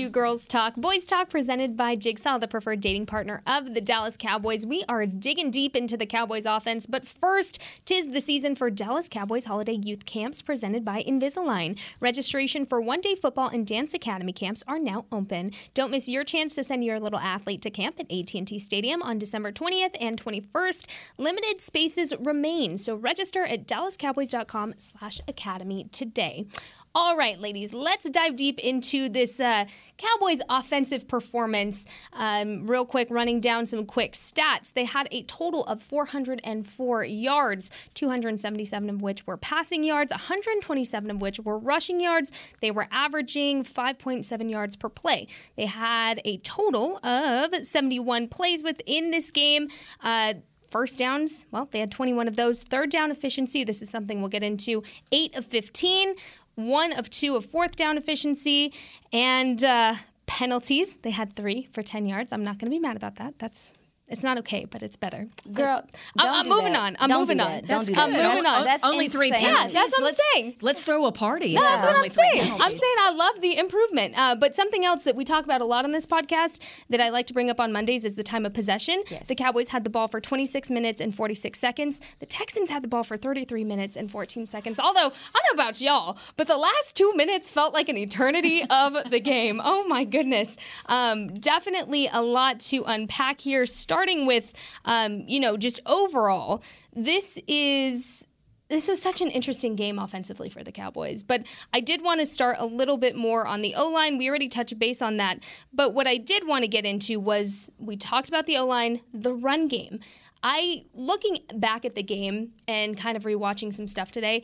to 0.03 0.11
Girls 0.11 0.47
Talk, 0.47 0.75
Boys 0.75 1.05
Talk, 1.05 1.29
presented 1.29 1.77
by 1.77 1.95
Jigsaw, 1.95 2.39
the 2.39 2.49
preferred 2.49 2.81
dating 2.81 3.07
partner 3.07 3.41
of 3.47 3.73
the 3.73 3.81
Dallas 3.81 4.17
Cowboys. 4.17 4.67
We 4.67 4.85
are 4.89 5.07
digging 5.07 5.53
deep 5.53 5.77
into 5.77 5.97
the 5.97 6.07
Cowboys 6.07 6.45
offense, 6.45 6.87
but 6.87 7.07
first, 7.07 7.61
tis 7.85 8.11
the 8.11 8.21
season 8.21 8.57
for 8.57 8.69
Dallas 8.69 9.09
Cowboys 9.09 9.45
holiday 9.45 9.79
youth 9.81 10.05
camps 10.05 10.43
presented 10.43 10.85
by 10.85 11.05
Invisalign. 11.05 11.79
Registration 12.01 12.67
for 12.67 12.81
one 12.81 13.01
day 13.01 13.15
football 13.15 13.47
and 13.47 13.65
dance 13.65 13.95
academy 13.95 14.33
camps 14.33 14.65
are 14.67 14.81
now 14.81 15.05
open. 15.13 15.53
Don't 15.73 15.93
miss 15.93 16.09
your 16.09 16.25
chance 16.25 16.57
to 16.57 16.65
send 16.65 16.85
your 16.85 16.99
little 16.99 17.21
athlete 17.21 17.63
to 17.63 17.71
camp 17.71 18.01
at 18.01 18.11
AT&T 18.11 18.59
Stadium 18.59 19.03
on 19.03 19.19
December 19.19 19.53
20th 19.53 19.97
and 20.01 20.21
21st. 20.21 20.87
Limited 21.17 21.61
spaces 21.61 22.13
remain, 22.19 22.77
so 22.77 22.97
register 22.97 23.45
at 23.45 23.69
dallascowboys.com 23.69 24.75
slash 24.79 25.21
academy 25.29 25.87
today. 25.93 26.47
All 26.95 27.17
right, 27.17 27.41
ladies, 27.41 27.73
let's 27.73 28.07
dive 28.11 28.37
deep 28.37 28.59
into 28.59 29.09
this 29.09 29.41
uh, 29.41 29.65
Cowboys 29.97 30.41
offensive 30.51 31.09
performance. 31.09 31.87
Um, 32.13 32.67
real 32.67 32.85
quick, 32.85 33.09
running 33.11 33.41
down 33.41 33.65
some 33.67 33.87
quick 33.87 34.13
stats. 34.13 34.75
They 34.75 34.85
had 34.85 35.09
a 35.11 35.23
total 35.23 35.65
of 35.65 35.81
404 35.81 37.05
yards, 37.05 37.71
277 37.95 38.91
of 38.91 39.01
which 39.01 39.27
were 39.27 39.39
passing 39.39 39.85
yards, 39.85 40.13
127 40.13 41.11
of 41.11 41.23
which 41.23 41.41
were 41.41 41.59
rushing 41.59 41.99
yards. 41.99 42.31
They 42.61 42.71
were 42.71 42.89
averaging 42.91 43.65
5.7 43.65 44.51
yards 44.51 44.77
per 44.77 44.91
play. 44.91 45.29
They 45.57 45.67
had 45.67 46.21
a 46.27 46.37
total 46.39 46.99
of 47.03 47.55
71 47.65 48.29
plays 48.29 48.63
within 48.63 49.13
this 49.13 49.31
game. 49.31 49.69
Uh, 50.03 50.35
First 50.73 50.99
downs, 50.99 51.45
well, 51.51 51.69
they 51.71 51.81
had 51.81 51.91
21 51.91 52.29
of 52.29 52.37
those. 52.37 52.63
Third 52.63 52.91
down 52.91 53.11
efficiency, 53.11 53.63
this 53.63 53.83
is 53.83 53.91
something 53.91 54.21
we'll 54.21 54.31
get 54.31 54.43
into. 54.43 54.83
Eight 55.13 55.37
of 55.37 55.45
15 55.45 56.15
one 56.55 56.93
of 56.93 57.11
two 57.11 57.37
of 57.37 57.45
fourth 57.45 57.77
down 57.77 57.97
efficiency, 57.97 58.73
and 59.13 59.63
uh, 59.65 59.95
penalties. 60.27 60.97
They 60.99 61.11
had 61.11 61.35
three 61.37 61.69
for 61.73 61.83
10 61.83 62.07
yards. 62.07 62.33
I'm 62.33 62.45
not 62.45 62.59
going 62.59 62.71
to 62.71 62.75
be 62.75 62.79
mad 62.79 62.97
about 62.97 63.17
that. 63.17 63.39
That's 63.39 63.73
it's 64.13 64.23
not 64.23 64.39
okay, 64.39 64.67
but 64.67 64.83
it's 64.83 64.97
better. 64.97 65.27
So, 65.49 65.57
Girl, 65.57 65.83
I'm, 66.19 66.27
don't 66.27 66.37
I'm 66.37 66.45
do 66.45 66.51
moving 66.51 66.73
that. 66.75 66.79
on. 66.81 66.97
I'm 67.01 67.09
Don't 67.09 67.21
moving 67.21 67.39
do 67.39 67.43
on. 67.45 67.51
that. 67.51 67.67
Don't 67.67 67.87
do 67.87 67.95
I'm 67.97 68.13
that. 68.13 68.35
moving 68.35 68.47
on. 68.47 68.65
That's 68.65 68.85
only 68.85 69.09
three 69.09 69.29
insane. 69.29 69.43
penalties. 69.45 69.75
Yeah, 69.75 69.81
that's 69.81 69.93
what 69.93 69.99
I'm 70.01 70.05
let's, 70.05 70.23
saying. 70.35 70.55
Let's 70.61 70.85
throw 70.85 71.07
a 71.07 71.13
party. 71.13 71.55
No, 71.55 71.63
if 71.63 71.69
that's 71.69 71.85
what 71.85 71.91
I'm 71.91 71.97
only 71.97 72.09
three 72.11 72.31
saying. 72.35 72.53
I'm 72.53 72.71
saying 72.71 72.97
I 73.01 73.13
love 73.15 73.41
the 73.41 73.59
improvement. 73.59 74.15
Uh, 74.17 74.37
but 74.37 74.55
something 74.55 74.85
else 74.85 75.05
that 75.05 75.17
we 75.17 75.25
talk 75.25 75.45
about 75.45 75.63
a 75.63 75.65
lot 75.65 75.85
on 75.85 75.93
this 75.93 76.05
podcast 76.05 76.59
that 76.91 77.01
I 77.01 77.09
like 77.09 77.27
to 77.29 77.33
bring 77.35 77.49
up 77.49 77.59
on 77.59 77.73
Mondays 77.73 78.05
is 78.05 78.15
the 78.15 78.23
time 78.23 78.45
of 78.45 78.53
possession. 78.53 79.03
Yes. 79.11 79.29
The 79.29 79.35
Cowboys 79.35 79.69
had 79.69 79.83
the 79.83 79.91
ball 79.91 80.09
for 80.09 80.21
26 80.21 80.71
minutes 80.71 81.01
and 81.01 81.15
46 81.15 81.59
seconds. 81.59 82.01
The 82.19 82.27
Texans 82.27 82.69
had 82.69 82.83
the 82.85 82.89
ball 82.89 83.05
for 83.05 83.17
33 83.17 83.65
minutes 83.65 83.97
and 83.97 84.11
14 84.11 84.45
seconds. 84.45 84.79
Although, 84.79 85.01
I 85.01 85.41
don't 85.41 85.57
know 85.57 85.63
about 85.63 85.81
y'all, 85.81 86.19
but 86.37 86.47
the 86.49 86.59
last 86.59 86.95
two 86.95 87.15
minutes 87.15 87.49
felt 87.49 87.73
like 87.73 87.89
an 87.89 87.97
eternity 87.97 88.63
of 88.71 89.11
the 89.11 89.21
game. 89.21 89.61
Oh 89.65 89.85
my 89.89 90.05
goodness. 90.05 90.59
Um, 90.87 91.33
definitely 91.33 92.11
a 92.13 92.21
lot 92.21 92.61
to 92.61 92.85
unpack 92.85 93.41
here, 93.41 93.65
starting 94.03 94.27
with, 94.27 94.53
um, 94.85 95.23
you 95.29 95.39
know, 95.39 95.57
just 95.57 95.79
overall. 95.87 96.61
This 96.93 97.39
is 97.47 98.27
this 98.69 98.89
was 98.89 99.01
such 99.01 99.21
an 99.21 99.29
interesting 99.29 99.77
game 99.77 99.99
offensively 99.99 100.49
for 100.49 100.65
the 100.65 100.73
Cowboys. 100.73 101.23
But 101.23 101.45
I 101.73 101.81
did 101.81 102.03
want 102.03 102.19
to 102.21 102.27
start 102.27 102.57
a 102.59 102.67
little 102.67 102.97
bit 102.97 103.15
more 103.15 103.47
on 103.47 103.61
the 103.61 103.75
O 103.77 103.89
line. 103.89 104.19
We 104.19 104.29
already 104.29 104.49
touched 104.49 104.77
base 104.79 105.03
on 105.03 105.19
that. 105.19 105.41
But 105.73 105.95
what 105.95 106.09
I 106.09 106.17
did 106.17 106.49
want 106.49 106.65
to 106.65 106.69
get 106.69 106.85
into 106.85 107.21
was 107.21 107.71
we 107.79 107.97
talked 107.97 108.29
about 108.29 108.47
the 108.47 108.57
O 108.57 108.67
line, 108.67 109.03
the 109.13 109.35
run 109.35 109.69
game. 109.69 110.01
I, 110.43 110.87
looking 110.95 111.39
back 111.55 111.85
at 111.85 111.95
the 111.95 112.03
game 112.03 112.53
and 112.67 112.97
kind 112.97 113.17
of 113.17 113.23
rewatching 113.23 113.73
some 113.73 113.87
stuff 113.87 114.11
today, 114.11 114.43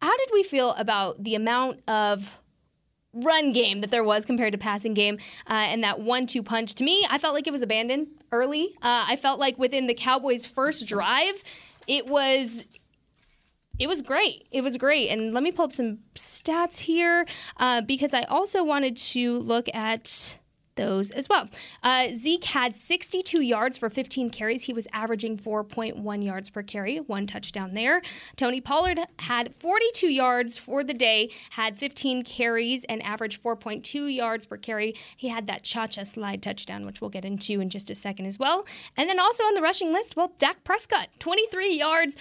how 0.00 0.16
did 0.16 0.28
we 0.32 0.44
feel 0.44 0.74
about 0.74 1.24
the 1.24 1.34
amount 1.34 1.80
of 1.88 2.38
run 3.12 3.52
game 3.52 3.80
that 3.80 3.90
there 3.90 4.04
was 4.04 4.24
compared 4.24 4.52
to 4.52 4.58
passing 4.58 4.94
game 4.94 5.18
uh, 5.48 5.52
and 5.52 5.82
that 5.82 6.00
one-two 6.00 6.42
punch 6.42 6.74
to 6.74 6.84
me 6.84 7.06
i 7.10 7.18
felt 7.18 7.34
like 7.34 7.46
it 7.46 7.52
was 7.52 7.62
abandoned 7.62 8.06
early 8.30 8.68
uh, 8.82 9.04
i 9.08 9.16
felt 9.16 9.40
like 9.40 9.58
within 9.58 9.86
the 9.86 9.94
cowboys 9.94 10.46
first 10.46 10.86
drive 10.86 11.42
it 11.86 12.06
was 12.06 12.62
it 13.80 13.88
was 13.88 14.02
great. 14.02 14.46
It 14.52 14.60
was 14.60 14.76
great. 14.76 15.08
And 15.08 15.32
let 15.32 15.42
me 15.42 15.50
pull 15.50 15.64
up 15.64 15.72
some 15.72 16.00
stats 16.14 16.80
here 16.80 17.24
uh, 17.56 17.80
because 17.80 18.12
I 18.12 18.24
also 18.24 18.62
wanted 18.62 18.98
to 18.98 19.38
look 19.38 19.74
at 19.74 20.38
those 20.80 21.10
as 21.10 21.28
well. 21.28 21.46
Uh, 21.82 22.08
Zeke 22.14 22.44
had 22.44 22.74
62 22.74 23.42
yards 23.42 23.76
for 23.76 23.90
15 23.90 24.30
carries. 24.30 24.62
He 24.62 24.72
was 24.72 24.88
averaging 24.92 25.36
4.1 25.36 26.24
yards 26.24 26.48
per 26.48 26.62
carry, 26.62 26.96
one 26.98 27.26
touchdown 27.26 27.74
there. 27.74 28.00
Tony 28.36 28.60
Pollard 28.60 29.00
had 29.18 29.54
42 29.54 30.08
yards 30.08 30.56
for 30.56 30.82
the 30.82 30.94
day, 30.94 31.30
had 31.50 31.76
15 31.76 32.24
carries, 32.24 32.84
and 32.84 33.02
averaged 33.02 33.42
4.2 33.42 34.14
yards 34.14 34.46
per 34.46 34.56
carry. 34.56 34.94
He 35.16 35.28
had 35.28 35.46
that 35.48 35.64
cha 35.64 35.86
cha 35.86 36.04
slide 36.04 36.42
touchdown, 36.42 36.82
which 36.82 37.00
we'll 37.00 37.10
get 37.10 37.26
into 37.26 37.60
in 37.60 37.68
just 37.68 37.90
a 37.90 37.94
second 37.94 38.24
as 38.24 38.38
well. 38.38 38.66
And 38.96 39.08
then 39.08 39.20
also 39.20 39.44
on 39.44 39.54
the 39.54 39.62
rushing 39.62 39.92
list, 39.92 40.16
well, 40.16 40.32
Dak 40.38 40.64
Prescott, 40.64 41.08
23 41.18 41.76
yards. 41.76 42.16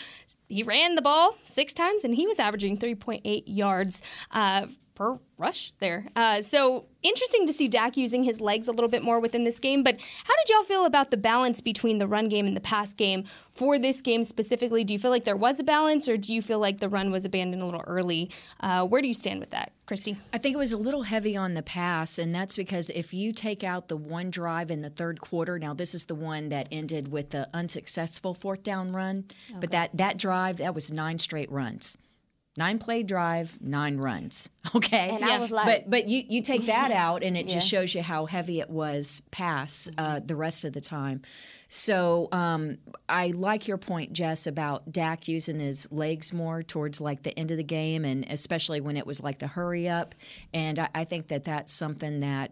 He 0.50 0.64
ran 0.64 0.96
the 0.96 1.02
ball 1.02 1.38
six 1.46 1.74
times, 1.74 2.04
and 2.04 2.14
he 2.14 2.28
was 2.28 2.40
averaging 2.40 2.78
3.8 2.78 3.44
yards. 3.46 4.02
Uh, 4.32 4.68
per 5.00 5.18
rush 5.38 5.72
there. 5.80 6.06
Uh, 6.18 6.42
so 6.42 6.86
interesting 7.04 7.48
to 7.48 7.54
see 7.54 7.70
Dak 7.70 7.96
using 7.96 8.24
his 8.24 8.42
legs 8.42 8.68
a 8.68 8.74
little 8.74 8.90
bit 8.90 9.02
more 9.02 9.22
within 9.22 9.46
this 9.46 9.58
game. 9.58 9.82
But 9.82 9.98
how 10.26 10.34
did 10.36 10.50
y'all 10.50 10.64
feel 10.64 10.86
about 10.86 11.10
the 11.10 11.16
balance 11.16 11.62
between 11.62 12.00
the 12.00 12.08
run 12.08 12.28
game 12.28 12.46
and 12.46 12.56
the 12.56 12.62
pass 12.62 12.94
game 12.94 13.24
for 13.50 13.80
this 13.80 14.02
game 14.02 14.26
specifically? 14.26 14.84
Do 14.84 14.94
you 14.94 15.00
feel 15.00 15.10
like 15.10 15.24
there 15.24 15.38
was 15.38 15.58
a 15.58 15.64
balance, 15.64 16.10
or 16.10 16.18
do 16.18 16.34
you 16.34 16.42
feel 16.42 16.60
like 16.60 16.82
the 16.82 16.90
run 16.90 17.12
was 17.12 17.24
abandoned 17.24 17.64
a 17.64 17.66
little 17.66 17.84
early? 17.88 18.30
Uh, 18.60 18.86
where 18.86 19.02
do 19.02 19.08
you 19.08 19.14
stand 19.14 19.40
with 19.40 19.52
that, 19.52 19.72
Kristi? 19.88 20.18
I 20.34 20.38
think 20.38 20.54
it 20.54 20.60
was 20.60 20.74
a 20.74 20.78
little 20.78 21.04
heavy 21.04 21.38
on 21.38 21.54
the 21.54 21.64
pass, 21.64 22.20
and 22.20 22.36
that's 22.36 22.58
because 22.58 22.90
if 22.90 23.14
you 23.14 23.32
take 23.32 23.64
out 23.64 23.88
the 23.88 23.96
one 23.96 24.30
drive 24.30 24.70
in 24.70 24.82
the 24.82 24.90
third 24.90 25.22
quarter, 25.22 25.58
now 25.58 25.74
this 25.74 25.96
is 25.96 26.06
the 26.06 26.16
one 26.16 26.50
that 26.50 26.68
ended 26.74 27.10
with 27.10 27.30
the 27.30 27.48
unsuccessful 27.54 28.34
fourth 28.34 28.64
down 28.64 28.92
run, 28.92 29.24
but 29.62 29.72
that 29.72 29.92
that 29.94 30.18
drive 30.18 30.58
that 30.58 30.76
was 30.76 30.92
nine 30.92 31.18
straight 31.18 31.50
runs. 31.50 31.98
Nine 32.58 32.78
play 32.80 33.04
drive, 33.04 33.58
nine 33.62 33.98
runs. 33.98 34.50
Okay, 34.76 35.10
And 35.10 35.26
I 35.26 35.40
was 35.40 35.50
like- 35.50 35.66
but 35.66 35.90
but 35.90 36.08
you 36.10 36.24
you 36.28 36.42
take 36.44 36.68
that 36.68 36.92
out, 37.06 37.24
and 37.24 37.36
it 37.36 37.48
just 37.48 37.68
shows 37.68 37.96
you 37.96 38.04
how 38.04 38.26
heavy 38.28 38.60
it 38.60 38.70
was 38.70 39.22
pass 39.32 39.90
uh, 39.98 40.20
the 40.24 40.36
rest 40.36 40.64
of 40.64 40.74
the 40.74 40.82
time. 40.82 41.22
So 41.70 42.28
um, 42.32 42.78
I 43.08 43.28
like 43.28 43.68
your 43.68 43.78
point, 43.78 44.14
Jess, 44.14 44.46
about 44.46 44.92
Dak 44.92 45.28
using 45.28 45.60
his 45.60 45.92
legs 45.92 46.34
more 46.34 46.62
towards 46.62 47.00
like 47.02 47.24
the 47.24 47.38
end 47.38 47.50
of 47.52 47.58
the 47.58 47.64
game, 47.64 48.06
and 48.06 48.26
especially 48.30 48.80
when 48.82 48.96
it 48.98 49.08
was 49.08 49.22
like 49.22 49.40
the 49.40 49.48
hurry 49.48 49.88
up. 49.90 50.14
And 50.54 50.78
I, 50.80 50.90
I 50.94 51.04
think 51.06 51.28
that 51.30 51.46
that's 51.46 51.74
something 51.74 52.20
that 52.20 52.52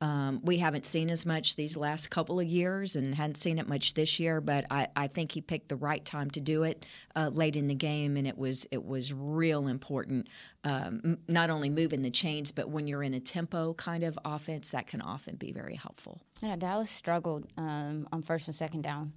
um, 0.00 0.40
we 0.44 0.58
haven't 0.58 0.86
seen 0.86 1.10
as 1.10 1.26
much 1.26 1.56
these 1.56 1.76
last 1.76 2.08
couple 2.08 2.38
of 2.38 2.46
years, 2.46 2.94
and 2.94 3.14
hadn't 3.14 3.36
seen 3.36 3.58
it 3.58 3.68
much 3.68 3.94
this 3.94 4.20
year. 4.20 4.40
But 4.40 4.64
I, 4.70 4.88
I 4.94 5.08
think 5.08 5.32
he 5.32 5.40
picked 5.40 5.68
the 5.68 5.76
right 5.76 6.04
time 6.04 6.30
to 6.30 6.40
do 6.40 6.62
it 6.62 6.86
uh, 7.16 7.30
late 7.32 7.56
in 7.56 7.66
the 7.66 7.74
game, 7.74 8.16
and 8.16 8.26
it 8.26 8.38
was 8.38 8.66
it 8.70 8.84
was 8.84 9.12
real 9.12 9.66
important. 9.66 10.28
Um, 10.62 11.18
not 11.26 11.50
only 11.50 11.68
moving 11.68 12.02
the 12.02 12.10
chains, 12.10 12.52
but 12.52 12.68
when 12.68 12.86
you're 12.86 13.02
in 13.02 13.14
a 13.14 13.20
tempo 13.20 13.74
kind 13.74 14.04
of 14.04 14.18
offense, 14.24 14.70
that 14.70 14.86
can 14.86 15.00
often 15.00 15.34
be 15.36 15.50
very 15.50 15.74
helpful. 15.74 16.20
Yeah, 16.42 16.56
Dallas 16.56 16.90
struggled 16.90 17.46
um, 17.56 18.06
on 18.12 18.22
first 18.22 18.46
and 18.46 18.54
second 18.54 18.82
down, 18.82 19.12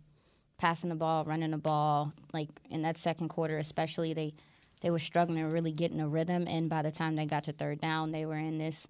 passing 0.58 0.90
the 0.90 0.96
ball, 0.96 1.26
running 1.26 1.52
the 1.52 1.58
ball. 1.58 2.12
Like 2.34 2.50
in 2.72 2.82
that 2.82 2.98
second 2.98 3.30
quarter, 3.30 3.60
especially, 3.60 4.14
they 4.14 4.34
they 4.82 4.90
were 4.90 5.00
struggling 5.00 5.44
to 5.44 5.46
really 5.46 5.72
get 5.72 5.92
in 5.92 6.00
a 6.00 6.08
rhythm. 6.08 6.48
And 6.48 6.70
by 6.70 6.82
the 6.82 6.92
time 6.92 7.16
they 7.16 7.28
got 7.28 7.44
to 7.44 7.52
third 7.52 7.82
down, 7.82 8.12
they 8.12 8.26
were 8.26 8.38
in 8.38 8.58
this 8.58 8.88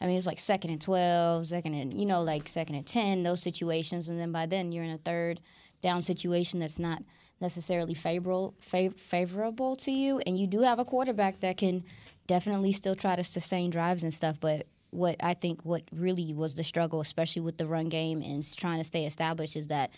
I 0.00 0.06
mean, 0.06 0.16
it's 0.16 0.26
like 0.26 0.38
second 0.38 0.70
and 0.70 0.80
12, 0.80 1.46
second 1.46 1.74
and, 1.74 1.94
you 1.94 2.06
know, 2.06 2.22
like 2.22 2.48
second 2.48 2.74
and 2.74 2.86
10, 2.86 3.22
those 3.22 3.42
situations. 3.42 4.08
And 4.08 4.20
then 4.20 4.30
by 4.30 4.46
then 4.46 4.72
you're 4.72 4.84
in 4.84 4.90
a 4.90 4.98
third 4.98 5.40
down 5.82 6.02
situation 6.02 6.60
that's 6.60 6.78
not 6.78 7.02
necessarily 7.40 7.94
favorable, 7.94 8.54
fav- 8.60 8.98
favorable 8.98 9.76
to 9.76 9.90
you. 9.90 10.20
And 10.26 10.38
you 10.38 10.46
do 10.46 10.60
have 10.62 10.78
a 10.78 10.84
quarterback 10.84 11.40
that 11.40 11.56
can 11.56 11.84
definitely 12.26 12.72
still 12.72 12.94
try 12.94 13.16
to 13.16 13.24
sustain 13.24 13.70
drives 13.70 14.02
and 14.02 14.12
stuff. 14.12 14.38
But 14.38 14.66
what 14.90 15.16
I 15.20 15.34
think 15.34 15.64
what 15.64 15.82
really 15.92 16.32
was 16.34 16.54
the 16.54 16.64
struggle, 16.64 17.00
especially 17.00 17.42
with 17.42 17.58
the 17.58 17.66
run 17.66 17.88
game 17.88 18.22
and 18.22 18.44
trying 18.56 18.78
to 18.78 18.84
stay 18.84 19.06
established, 19.06 19.56
is 19.56 19.68
that 19.68 19.90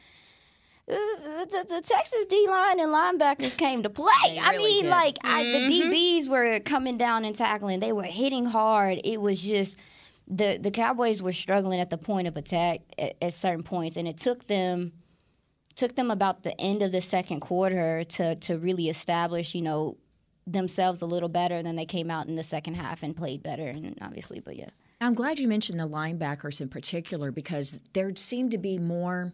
the, 0.87 1.47
the, 1.51 1.75
the 1.75 1.81
Texas 1.83 2.25
D 2.27 2.47
line 2.49 2.81
and 2.81 2.91
linebackers 2.91 3.57
came 3.57 3.83
to 3.83 3.91
play. 3.91 4.39
I 4.41 4.57
mean, 4.57 4.83
did. 4.83 4.91
like 4.91 5.19
I, 5.23 5.45
the 5.45 5.69
Were 6.29 6.61
coming 6.61 6.99
down 6.99 7.25
and 7.25 7.35
tackling. 7.35 7.81
They 7.81 7.93
were 7.93 8.03
hitting 8.03 8.47
hard. 8.47 9.01
It 9.05 9.21
was 9.21 9.43
just 9.43 9.79
the 10.27 10.59
the 10.61 10.71
Cowboys 10.71 11.23
were 11.23 11.33
struggling 11.33 11.81
at 11.81 11.91
the 11.91 11.99
point 11.99 12.29
of 12.29 12.37
attack 12.37 12.81
at, 12.99 13.17
at 13.21 13.33
certain 13.33 13.63
points, 13.63 13.97
and 13.97 14.07
it 14.07 14.19
took 14.19 14.45
them 14.45 14.93
took 15.75 15.95
them 15.95 16.11
about 16.11 16.43
the 16.43 16.61
end 16.61 16.83
of 16.83 16.93
the 16.93 17.01
second 17.01 17.41
quarter 17.41 18.05
to 18.05 18.35
to 18.37 18.59
really 18.59 18.89
establish, 18.89 19.55
you 19.55 19.63
know, 19.63 19.97
themselves 20.47 21.03
a 21.03 21.07
little 21.07 21.29
better. 21.29 21.63
Then 21.63 21.77
they 21.77 21.87
came 21.87 22.11
out 22.11 22.29
in 22.29 22.35
the 22.35 22.43
second 22.43 22.75
half 22.75 23.03
and 23.03 23.17
played 23.17 23.43
better, 23.43 23.67
and 23.67 23.97
obviously, 24.03 24.41
but 24.41 24.57
yeah. 24.57 24.71
I'm 25.01 25.15
glad 25.15 25.39
you 25.39 25.47
mentioned 25.47 25.79
the 25.79 25.89
linebackers 25.89 26.61
in 26.61 26.69
particular 26.69 27.31
because 27.31 27.79
there 27.93 28.15
seemed 28.17 28.51
to 28.51 28.59
be 28.59 28.79
more. 28.79 29.33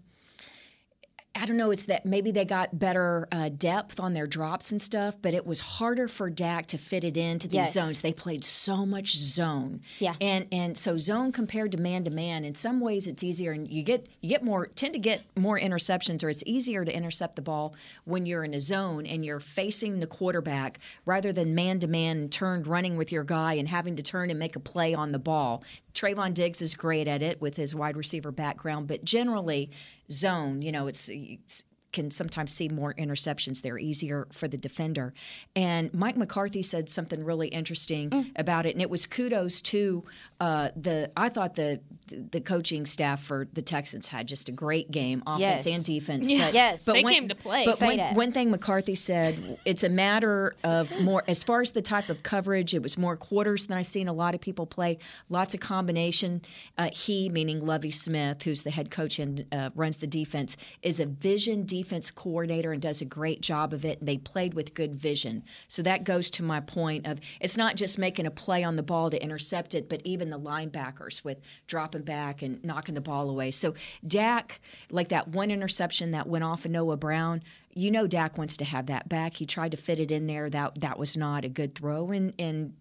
I 1.37 1.47
don't 1.47 1.57
know. 1.57 1.73
It's 1.73 1.87
that 1.87 2.07
maybe 2.07 2.31
they 2.31 2.45
got 2.45 2.79
better 2.79 3.27
uh, 3.33 3.49
depth 3.49 3.99
on 3.99 4.13
their 4.15 4.27
drops 4.27 4.71
and 4.71 4.81
stuff, 4.81 5.17
but 5.21 5.35
it 5.35 5.45
was 5.45 5.59
harder 5.61 6.07
for 6.07 6.31
Dak 6.31 6.67
to 6.69 6.79
fit 6.79 7.03
it 7.03 7.17
into 7.17 7.49
these 7.49 7.55
Yes. 7.57 7.73
zones. 7.73 8.03
They 8.03 8.13
played 8.13 8.45
so 8.45 8.87
much 8.87 9.17
zone, 9.17 9.81
Yeah. 9.99 10.15
and 10.21 10.47
and 10.53 10.79
so 10.79 10.97
zone 10.97 11.33
compared 11.33 11.73
to 11.73 11.79
man 11.79 12.05
to 12.05 12.11
man. 12.13 12.45
In 12.45 12.55
some 12.55 12.79
ways, 12.81 13.09
it's 13.09 13.25
easier, 13.25 13.51
and 13.51 13.69
you 13.69 13.83
get 13.83 14.07
you 14.21 14.29
get 14.29 14.45
more 14.45 14.67
tend 14.69 14.93
to 14.95 15.01
get 15.01 15.23
more 15.37 15.59
interceptions, 15.59 16.23
or 16.23 16.29
it's 16.31 16.45
easier 16.47 16.85
to 16.85 16.95
intercept 16.95 17.35
the 17.35 17.43
ball 17.43 17.75
when 18.05 18.27
you're 18.27 18.45
in 18.45 18.55
a 18.55 18.61
zone 18.61 19.05
and 19.05 19.25
you're 19.25 19.41
facing 19.41 19.99
the 19.99 20.07
quarterback 20.07 20.79
rather 21.05 21.33
than 21.33 21.53
man 21.55 21.81
to 21.81 21.89
man 21.89 22.29
turned 22.29 22.69
running 22.69 22.97
with 22.97 23.11
your 23.11 23.25
guy 23.25 23.55
and 23.55 23.69
having 23.69 23.97
to 23.97 24.03
turn 24.05 24.31
and 24.31 24.39
make 24.39 24.55
a 24.55 24.61
play 24.61 24.95
on 24.95 25.11
the 25.11 25.19
ball. 25.19 25.65
Trevon 25.95 26.35
Diggs 26.35 26.61
is 26.61 26.75
great 26.75 27.09
at 27.09 27.23
it 27.23 27.41
with 27.41 27.57
his 27.57 27.75
wide 27.75 27.97
receiver 27.97 28.33
background, 28.33 28.89
but 28.89 29.05
generally 29.05 29.71
zone, 30.11 30.61
you 30.61 30.73
know, 30.73 30.87
it's, 30.87 31.09
it's 31.09 31.65
can 31.95 32.11
sometimes 32.11 32.53
see 32.53 32.69
more 32.69 32.93
interceptions. 32.95 33.63
They're 33.63 33.79
easier 33.79 34.29
for 34.33 34.47
the 34.49 34.59
defender. 34.59 35.15
And 35.57 35.93
Mike 35.95 36.19
McCarthy 36.19 36.61
said 36.63 36.91
something 36.91 37.25
really 37.25 37.49
interesting 37.49 38.11
Mm. 38.11 38.33
about 38.37 38.67
it, 38.67 38.75
and 38.75 38.83
it 38.83 38.91
was 38.91 39.07
kudos 39.07 39.63
to 39.63 40.05
uh, 40.41 40.69
the. 40.77 41.11
I 41.17 41.31
thought 41.31 41.55
the 41.55 41.81
the 42.09 42.41
coaching 42.41 42.85
staff 42.85 43.23
for 43.23 43.49
the 43.55 43.63
Texans 43.63 44.09
had 44.09 44.29
just 44.29 44.51
a 44.51 44.53
great 44.53 44.91
game, 44.91 45.23
offense 45.27 45.65
Yes. 45.65 45.67
and 45.67 45.85
defense. 45.85 46.31
Yeah. 46.31 46.45
But, 46.47 46.55
Yes. 46.55 46.85
but 46.85 46.93
They 46.93 47.03
when- 47.05 47.15
came 47.15 47.29
to 47.29 47.35
play. 47.35 47.65
But 47.65 47.79
Say 47.79 47.97
one, 47.97 48.15
one 48.15 48.33
thing 48.33 48.51
McCarthy 48.51 48.95
said, 48.95 49.59
it's 49.65 49.85
a 49.85 49.89
matter 49.89 50.55
of 50.65 51.01
more 51.01 51.25
as 51.27 51.43
far 51.43 51.63
as 51.63 51.73
the 51.73 51.81
type 51.81 52.11
of 52.11 52.23
coverage. 52.23 52.75
It 52.75 52.83
was 52.83 52.99
more 52.99 53.17
quarters 53.17 53.67
than 53.69 53.79
I've 53.79 53.87
seen 53.87 54.09
a 54.09 54.13
lot 54.13 54.35
of 54.35 54.41
people 54.43 54.67
play. 54.67 54.99
Lots 55.31 55.55
of 55.55 55.61
combination. 55.61 56.43
Uh, 56.77 56.91
he, 56.93 57.29
meaning 57.31 57.65
Lovie 57.65 57.91
Smith, 57.91 58.43
who's 58.43 58.65
the 58.65 58.71
head 58.71 58.91
coach 58.91 59.19
and 59.19 59.47
uh, 59.53 59.71
runs 59.75 59.99
the 59.99 60.07
defense, 60.07 60.57
is 60.83 60.99
a 61.01 61.07
vision 61.07 61.65
defense 61.65 61.84
coordinator 62.11 62.73
and 62.73 62.83
does 62.83 63.01
a 63.01 63.05
great 63.05 63.41
job 63.41 63.73
of 63.73 63.85
it. 63.85 64.05
They 64.05 64.19
played 64.19 64.55
with 64.55 64.75
good 64.75 64.95
vision. 64.97 65.45
So 65.69 65.83
that 65.83 66.05
goes 66.05 66.31
to 66.33 66.43
my 66.43 66.61
point 66.61 67.07
of 67.07 67.21
it's 67.41 67.57
not 67.57 67.77
just 67.77 67.99
making 67.99 68.27
a 68.27 68.31
play 68.31 68.65
on 68.65 68.77
the 68.77 68.83
ball 68.83 69.11
to 69.11 69.23
intercept 69.23 69.75
it, 69.75 69.89
but 69.89 70.03
even 70.05 70.31
the 70.31 70.39
linebackers 70.39 71.25
with 71.25 71.41
dropping 71.67 72.03
back 72.03 72.43
and 72.43 72.63
knocking 72.65 72.95
the 72.95 73.01
ball 73.01 73.31
away. 73.31 73.51
So 73.51 73.75
Dak, 74.07 74.61
like 74.91 75.09
that 75.09 75.29
one 75.29 75.51
interception 75.51 76.11
that 76.13 76.27
went 76.27 76.45
off 76.45 76.65
of 76.65 76.71
Noah 76.71 76.97
Brown, 76.97 77.43
you 77.75 77.91
know 77.91 78.07
Dak 78.07 78.39
wants 78.39 78.57
to 78.59 78.65
have 78.65 78.87
that 78.87 79.09
back. 79.09 79.37
He 79.37 79.47
tried 79.47 79.73
to 79.73 79.77
fit 79.77 79.99
it 79.99 80.11
in 80.11 80.27
there. 80.27 80.49
That 80.49 80.81
that 80.81 80.99
was 80.99 81.17
not 81.17 81.45
a 81.45 81.49
good 81.49 81.75
throw, 81.75 82.11
and 82.11 82.33
and 82.39 82.75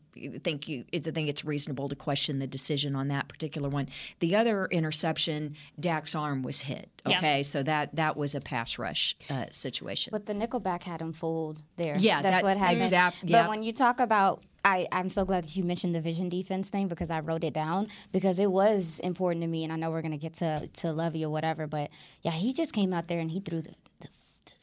think 0.43 0.67
you 0.67 0.86
I 0.93 0.99
think 0.99 1.30
it's 1.30 1.43
reasonable 1.43 1.89
to 1.89 1.95
question 1.95 2.39
the 2.39 2.47
decision 2.47 2.95
on 2.95 3.08
that 3.10 3.28
particular 3.28 3.69
one. 3.69 3.88
The 4.19 4.36
other 4.36 4.65
interception, 4.65 5.56
Dak's 5.80 6.15
arm 6.15 6.43
was 6.43 6.62
hit. 6.62 6.89
Yeah. 7.06 7.17
Okay, 7.17 7.43
so 7.43 7.63
that 7.63 7.95
that 7.95 8.15
was 8.17 8.36
a 8.36 8.41
pass 8.41 8.78
rush 8.78 9.15
uh, 9.30 9.45
situation. 9.52 10.12
But 10.12 10.26
the 10.26 10.34
nickelback 10.34 10.84
had 10.84 11.02
him 11.02 11.13
fooled 11.13 11.62
there. 11.78 11.95
Yeah, 11.97 12.21
that's 12.21 12.38
that- 12.38 12.43
what 12.43 12.58
happened. 12.58 12.78
exact- 12.80 13.21
But 13.21 13.30
yeah. 13.30 13.47
when 13.47 13.63
you 13.63 13.73
talk 13.73 13.99
about, 13.99 14.43
I, 14.65 14.88
I'm 14.93 15.10
so 15.10 15.26
glad 15.26 15.43
that 15.43 15.56
you 15.58 15.63
mentioned 15.63 15.93
the 15.93 15.99
vision 16.02 16.30
defense 16.30 16.69
thing 16.69 16.88
because 16.88 17.12
I 17.12 17.19
wrote 17.19 17.43
it 17.43 17.54
down 17.54 17.88
because 18.13 18.39
it 18.39 18.49
was 18.52 18.99
important 18.99 19.41
to 19.43 19.47
me, 19.47 19.63
and 19.65 19.73
I 19.73 19.76
know 19.76 19.91
we're 19.91 20.02
gonna 20.02 20.17
get 20.17 20.36
to 20.36 20.67
to 20.67 20.91
Lovie 20.93 21.26
or 21.26 21.30
whatever, 21.30 21.67
but 21.67 21.89
yeah, 22.21 22.32
he 22.32 22.54
just 22.54 22.71
came 22.73 22.93
out 22.93 23.08
there 23.08 23.19
and 23.19 23.30
he 23.32 23.39
threw 23.41 23.62
the. 23.62 23.71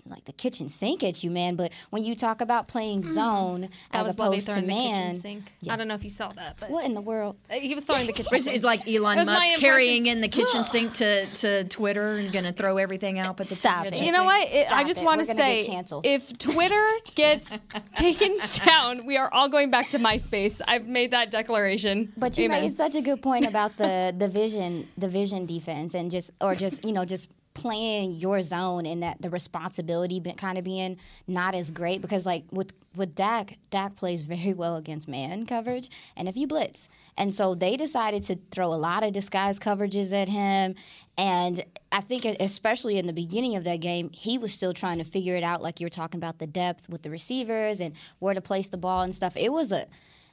The 0.02 0.10
like 0.10 0.24
the 0.24 0.32
kitchen 0.32 0.68
sink 0.68 1.02
at 1.02 1.22
you, 1.22 1.30
man. 1.30 1.56
But 1.56 1.72
when 1.90 2.04
you 2.04 2.14
talk 2.14 2.40
about 2.40 2.68
playing 2.68 3.04
zone 3.04 3.50
Mm. 3.50 3.70
That 3.92 4.00
as 4.00 4.06
was 4.06 4.18
Lovie 4.18 4.28
opposed 4.28 4.46
to 4.46 4.52
throwing 4.52 4.66
the 4.66 4.74
man, 4.74 5.06
kitchen 5.08 5.20
sink. 5.20 5.52
I 5.68 5.76
don't 5.76 5.88
know 5.88 5.94
if 5.94 6.04
you 6.04 6.10
saw 6.10 6.32
that, 6.32 6.56
but 6.60 6.70
what 6.70 6.84
in 6.84 6.94
the 6.94 7.00
world? 7.00 7.36
Uh, 7.50 7.54
he 7.54 7.74
was 7.74 7.84
throwing 7.84 8.06
the 8.06 8.12
kitchen 8.12 8.34
It's, 8.34 8.44
sink. 8.44 8.54
it's 8.56 8.64
like 8.64 8.86
Elon 8.88 9.18
was 9.18 9.26
Musk 9.26 9.54
carrying 9.56 10.06
in 10.06 10.20
the 10.20 10.28
kitchen 10.28 10.64
sink 10.72 10.92
to, 10.94 11.26
to 11.26 11.64
Twitter 11.64 12.16
and 12.16 12.32
going 12.32 12.44
to 12.44 12.52
throw 12.52 12.76
everything 12.76 13.18
out. 13.18 13.36
But 13.36 13.48
the 13.48 13.56
Stop 13.56 13.84
kitchen 13.84 14.02
it. 14.02 14.06
You 14.06 14.12
know 14.12 14.24
what? 14.24 14.48
It, 14.48 14.70
I 14.70 14.84
just 14.84 15.02
want 15.02 15.24
to 15.26 15.34
say, 15.34 15.82
if 16.04 16.36
Twitter 16.38 16.88
gets 17.14 17.52
taken 17.94 18.36
down, 18.64 19.06
we 19.06 19.16
are 19.16 19.32
all 19.32 19.48
going 19.48 19.70
back 19.70 19.90
to 19.90 19.98
MySpace. 19.98 20.60
I've 20.66 20.86
made 20.86 21.10
that 21.12 21.30
declaration. 21.30 22.12
But 22.16 22.38
you 22.38 22.46
Amen. 22.46 22.62
made 22.62 22.76
such 22.76 22.94
a 22.94 23.02
good 23.02 23.22
point 23.22 23.46
about 23.46 23.76
the 23.76 24.14
the 24.16 24.28
vision 24.28 24.88
the 24.96 25.08
vision 25.08 25.46
defense 25.46 25.94
and 25.94 26.10
just 26.10 26.30
or 26.40 26.54
just 26.54 26.84
you 26.84 26.92
know 26.92 27.04
just 27.04 27.28
playing 27.60 28.12
your 28.12 28.40
zone 28.40 28.86
and 28.86 29.02
that 29.02 29.20
the 29.20 29.28
responsibility 29.28 30.18
kind 30.38 30.56
of 30.56 30.64
being 30.64 30.96
not 31.26 31.54
as 31.54 31.70
great 31.70 32.00
because 32.00 32.24
like 32.24 32.42
with 32.50 32.72
with 32.96 33.14
Dak 33.14 33.58
Dak 33.68 33.96
plays 33.96 34.22
very 34.22 34.54
well 34.54 34.76
against 34.76 35.06
man 35.06 35.44
coverage 35.44 35.90
and 36.16 36.26
if 36.26 36.38
you 36.38 36.46
blitz 36.46 36.88
and 37.18 37.34
so 37.34 37.54
they 37.54 37.76
decided 37.76 38.22
to 38.22 38.38
throw 38.50 38.72
a 38.72 38.80
lot 38.88 39.02
of 39.02 39.12
disguise 39.12 39.58
coverages 39.58 40.14
at 40.14 40.28
him 40.30 40.74
and 41.18 41.62
I 41.92 42.00
think 42.00 42.24
especially 42.24 42.96
in 42.96 43.06
the 43.06 43.12
beginning 43.12 43.56
of 43.56 43.64
that 43.64 43.80
game 43.80 44.08
he 44.14 44.38
was 44.38 44.54
still 44.54 44.72
trying 44.72 44.96
to 44.96 45.04
figure 45.04 45.36
it 45.36 45.42
out 45.42 45.60
like 45.60 45.80
you 45.80 45.84
were 45.86 45.90
talking 45.90 46.18
about 46.18 46.38
the 46.38 46.46
depth 46.46 46.88
with 46.88 47.02
the 47.02 47.10
receivers 47.10 47.82
and 47.82 47.94
where 48.20 48.32
to 48.32 48.40
place 48.40 48.70
the 48.70 48.78
ball 48.78 49.02
and 49.02 49.14
stuff 49.14 49.36
it 49.36 49.52
was 49.52 49.70
a 49.70 49.86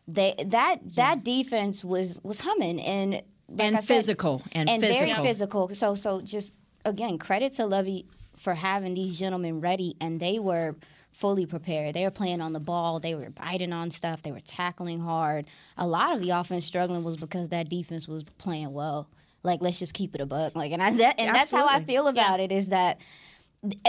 they 0.08 0.34
that 0.46 0.80
that 0.96 1.26
defense 1.26 1.84
was 1.84 2.22
was 2.24 2.40
humming 2.40 2.80
and 2.80 3.22
like 3.50 3.68
And 3.68 3.78
I 3.78 3.80
said, 3.80 3.96
physical, 3.96 4.42
and 4.52 4.70
very 4.82 4.94
physical. 4.94 5.24
physical. 5.24 5.76
So 5.76 5.96
so 5.96 6.22
just 6.22 6.60
again 6.88 7.18
credit 7.18 7.54
to 7.54 7.66
Lovie 7.66 8.06
for 8.36 8.54
having 8.54 8.94
these 8.94 9.20
gentlemen 9.20 9.62
ready 9.62 9.96
and 10.00 10.20
they 10.20 10.40
were 10.40 10.76
fully 11.12 11.48
prepared. 11.48 11.96
They 11.96 12.04
were 12.04 12.12
playing 12.12 12.42
on 12.42 12.54
the 12.54 12.60
ball. 12.60 13.00
They 13.00 13.16
were 13.16 13.32
biting 13.32 13.74
on 13.74 13.90
stuff. 13.90 14.22
They 14.22 14.32
were 14.32 14.40
tackling 14.40 15.00
hard. 15.00 15.48
A 15.76 15.88
lot 15.88 16.14
of 16.14 16.22
the 16.22 16.30
offense 16.30 16.64
struggling 16.64 17.04
was 17.04 17.18
because 17.18 17.50
that 17.50 17.70
defense 17.70 18.08
was 18.08 18.24
playing 18.24 18.72
well. 18.72 19.10
Like 19.44 19.62
let's 19.62 19.80
just 19.80 19.94
keep 19.94 20.14
it 20.14 20.22
a 20.22 20.26
buck. 20.26 20.56
Like 20.56 20.72
and 20.72 20.82
I, 20.82 20.92
that, 20.98 21.20
and 21.20 21.36
that's 21.36 21.52
how 21.52 21.68
I 21.68 21.84
feel 21.84 22.08
about 22.08 22.40
it. 22.40 22.52
Is 22.52 22.68
that 22.68 23.00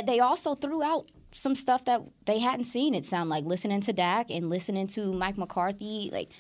they 0.07 0.21
also 0.21 0.55
threw 0.55 0.83
out 0.83 1.11
some 1.33 1.55
stuff 1.55 1.85
that 1.85 2.03
they 2.25 2.39
hadn't 2.39 2.65
seen. 2.65 2.95
It 2.95 3.05
sound 3.05 3.29
like 3.29 3.45
listening 3.45 3.83
to 3.83 3.93
Dak 3.93 4.31
and 4.31 4.49
listening 4.49 4.87
to 4.89 5.13
Mike 5.13 5.37
McCarthy. 5.37 6.11
Like 6.13 6.31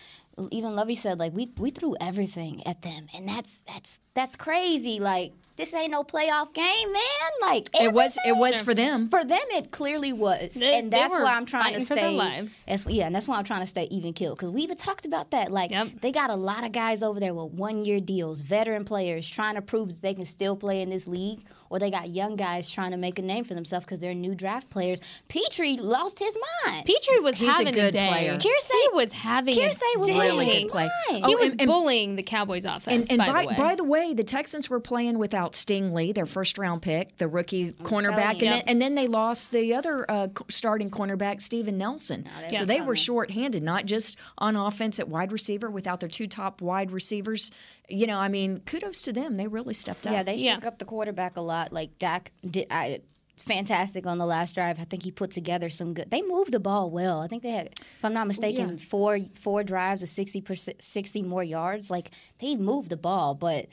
even 0.50 0.74
Lovie 0.74 0.94
said, 0.94 1.18
like 1.18 1.34
we 1.34 1.52
we 1.58 1.70
threw 1.70 1.96
everything 2.00 2.66
at 2.66 2.82
them, 2.82 3.08
and 3.14 3.28
that's 3.28 3.62
that's 3.66 4.00
that's 4.18 4.36
crazy. 4.36 4.98
Like 5.00 5.32
this 5.56 5.74
ain't 5.74 5.90
no 5.90 6.04
playoff 6.04 6.52
game, 6.54 6.92
man. 6.92 7.02
Like 7.42 7.68
It 7.80 7.92
was 7.92 8.16
it 8.24 8.36
was 8.36 8.60
for 8.60 8.74
them. 8.74 9.08
For 9.08 9.24
them, 9.24 9.40
it 9.52 9.70
clearly 9.72 10.12
was, 10.12 10.54
They- 10.54 10.78
and 10.78 10.92
that's 10.92 11.16
why 11.16 11.32
I'm 11.34 11.46
trying 11.46 11.74
to 11.74 11.80
fighting 11.80 11.86
for 11.86 11.94
stay. 11.96 12.00
their 12.02 12.10
lives. 12.12 12.64
That's, 12.68 12.86
yeah, 12.86 13.06
and 13.06 13.14
that's 13.14 13.26
why 13.26 13.38
I'm 13.38 13.44
trying 13.44 13.62
to 13.62 13.66
stay 13.66 13.84
even 13.90 14.12
killed 14.12 14.38
because 14.38 14.50
we 14.52 14.62
even 14.62 14.76
talked 14.76 15.04
about 15.04 15.30
that. 15.32 15.50
Like 15.50 15.70
Yep. 15.72 15.88
they 16.00 16.12
got 16.12 16.30
a 16.30 16.36
lot 16.36 16.62
of 16.64 16.70
guys 16.72 17.02
over 17.02 17.18
there 17.18 17.34
with 17.34 17.52
one 17.52 17.84
year 17.84 17.98
deals, 18.00 18.42
veteran 18.42 18.84
players 18.84 19.28
trying 19.28 19.56
to 19.56 19.62
prove 19.62 19.88
that 19.88 20.02
they 20.02 20.14
can 20.14 20.24
still 20.24 20.54
play 20.56 20.80
in 20.80 20.90
this 20.90 21.08
league, 21.08 21.40
or 21.70 21.78
they 21.80 21.90
got 21.90 22.08
young 22.08 22.36
guys 22.36 22.70
trying 22.70 22.92
to 22.92 22.96
make 22.96 23.18
a 23.18 23.22
name 23.22 23.42
for 23.44 23.54
themselves 23.54 23.84
because 23.84 23.98
they're 24.00 24.14
new 24.14 24.34
draft 24.36 24.70
players. 24.70 25.00
Pitre 25.28 25.76
lost 25.80 26.18
his 26.20 26.36
mind. 26.66 26.86
Pitre 26.86 27.20
was 27.20 27.34
He's 27.36 27.48
a 27.48 27.52
having 27.52 27.74
good 27.74 27.92
day. 27.92 28.08
player. 28.08 28.36
Kearsay- 28.38 28.70
he 28.82 28.88
was 28.94 29.12
having 29.12 29.54
Kearsay 29.56 29.82
a 29.96 29.98
was 29.98 30.06
day. 30.06 30.18
Really 30.18 30.30
losing 30.36 30.46
good 30.46 30.62
his 30.62 30.70
play. 30.70 30.88
mind. 31.10 31.26
He 31.26 31.34
Oh, 31.34 31.38
was 31.38 31.52
and- 31.52 31.60
and- 31.62 31.68
bullying 31.68 32.16
the 32.16 32.22
Cowboys 32.22 32.64
offense. 32.64 33.10
And, 33.10 33.10
and 33.10 33.18
by, 33.18 33.32
by, 33.32 33.42
the 33.42 33.48
way. 33.48 33.56
by 33.56 33.74
the 33.74 33.84
way, 33.84 34.07
the 34.14 34.24
Texans 34.24 34.68
were 34.70 34.80
playing 34.80 35.18
without 35.18 35.52
Stingley, 35.52 36.14
their 36.14 36.26
first 36.26 36.58
round 36.58 36.82
pick, 36.82 37.16
the 37.18 37.28
rookie 37.28 37.72
cornerback, 37.72 38.30
and 38.32 38.40
you. 38.42 38.48
then, 38.50 38.62
and 38.66 38.82
then 38.82 38.94
they 38.94 39.06
lost 39.08 39.52
the 39.52 39.74
other 39.74 40.04
uh, 40.10 40.28
starting 40.48 40.90
cornerback, 40.90 41.40
Steven 41.40 41.76
Nelson. 41.78 42.24
so 42.50 42.64
they 42.64 42.80
were 42.80 42.96
shorthanded, 42.96 43.62
not 43.62 43.86
just 43.86 44.16
on 44.38 44.56
offense 44.56 44.98
at 45.00 45.08
wide 45.08 45.32
receiver 45.32 45.70
without 45.70 46.00
their 46.00 46.08
two 46.08 46.26
top 46.26 46.60
wide 46.60 46.90
receivers. 46.90 47.50
You 47.88 48.06
know, 48.06 48.18
I 48.18 48.28
mean, 48.28 48.60
kudos 48.66 49.02
to 49.02 49.12
them. 49.12 49.36
They 49.36 49.46
really 49.46 49.74
stepped 49.74 50.06
up. 50.06 50.12
Yeah, 50.12 50.22
they 50.22 50.34
Yeah. 50.36 50.54
shook 50.56 50.66
up 50.66 50.78
the 50.78 50.84
quarterback 50.84 51.36
a 51.36 51.40
lot. 51.40 51.72
Like 51.72 51.98
Dak 51.98 52.32
did. 52.48 52.66
I, 52.70 53.00
fantastic 53.36 54.04
on 54.06 54.18
the 54.18 54.26
last 54.26 54.54
drive. 54.56 54.80
I 54.80 54.84
think 54.84 55.04
he 55.04 55.10
put 55.10 55.30
together 55.30 55.70
some 55.70 55.94
good. 55.94 56.10
They 56.10 56.22
moved 56.22 56.52
the 56.52 56.60
ball 56.60 56.90
well. 56.90 57.20
I 57.20 57.28
think 57.28 57.42
they 57.42 57.50
had, 57.52 57.68
if 57.78 58.04
I'm 58.04 58.12
not 58.12 58.26
mistaken, 58.26 58.70
Yeah. 58.70 58.84
four 58.84 59.18
four 59.34 59.62
drives 59.62 60.02
of 60.02 60.08
60 60.08 60.44
60 60.80 61.22
more 61.22 61.44
yards. 61.44 61.90
Like 61.90 62.10
they 62.40 62.56
moved 62.56 62.90
the 62.90 62.96
ball, 62.96 63.34
but 63.34 63.66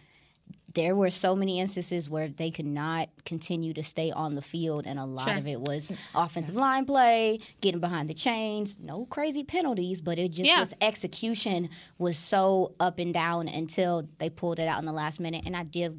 there 0.75 0.95
were 0.95 1.09
so 1.09 1.35
many 1.35 1.59
instances 1.59 2.09
where 2.09 2.27
they 2.27 2.51
could 2.51 2.65
not 2.67 3.09
continue 3.25 3.73
to 3.73 3.81
stay 3.81 4.11
on 4.11 4.35
the 4.35 4.41
field, 4.41 4.85
and 4.85 4.99
a 4.99 5.05
lot 5.05 5.27
Sure. 5.27 5.37
of 5.37 5.47
it 5.47 5.59
was 5.61 5.91
offensive 6.13 6.55
line 6.55 6.85
play, 6.85 7.39
getting 7.61 7.79
behind 7.79 8.09
the 8.09 8.13
chains. 8.13 8.77
No 8.79 9.05
crazy 9.05 9.43
penalties, 9.43 10.01
but 10.01 10.19
it 10.19 10.29
just 10.33 10.49
Yeah. 10.49 10.59
was 10.59 10.73
execution 10.81 11.69
was 11.97 12.17
so 12.17 12.73
up 12.79 12.99
and 12.99 13.13
down 13.13 13.47
until 13.47 14.07
they 14.19 14.29
pulled 14.29 14.59
it 14.59 14.67
out 14.67 14.79
in 14.79 14.85
the 14.85 14.91
last 14.93 15.19
minute. 15.19 15.43
And 15.45 15.55
I 15.55 15.63
do, 15.63 15.95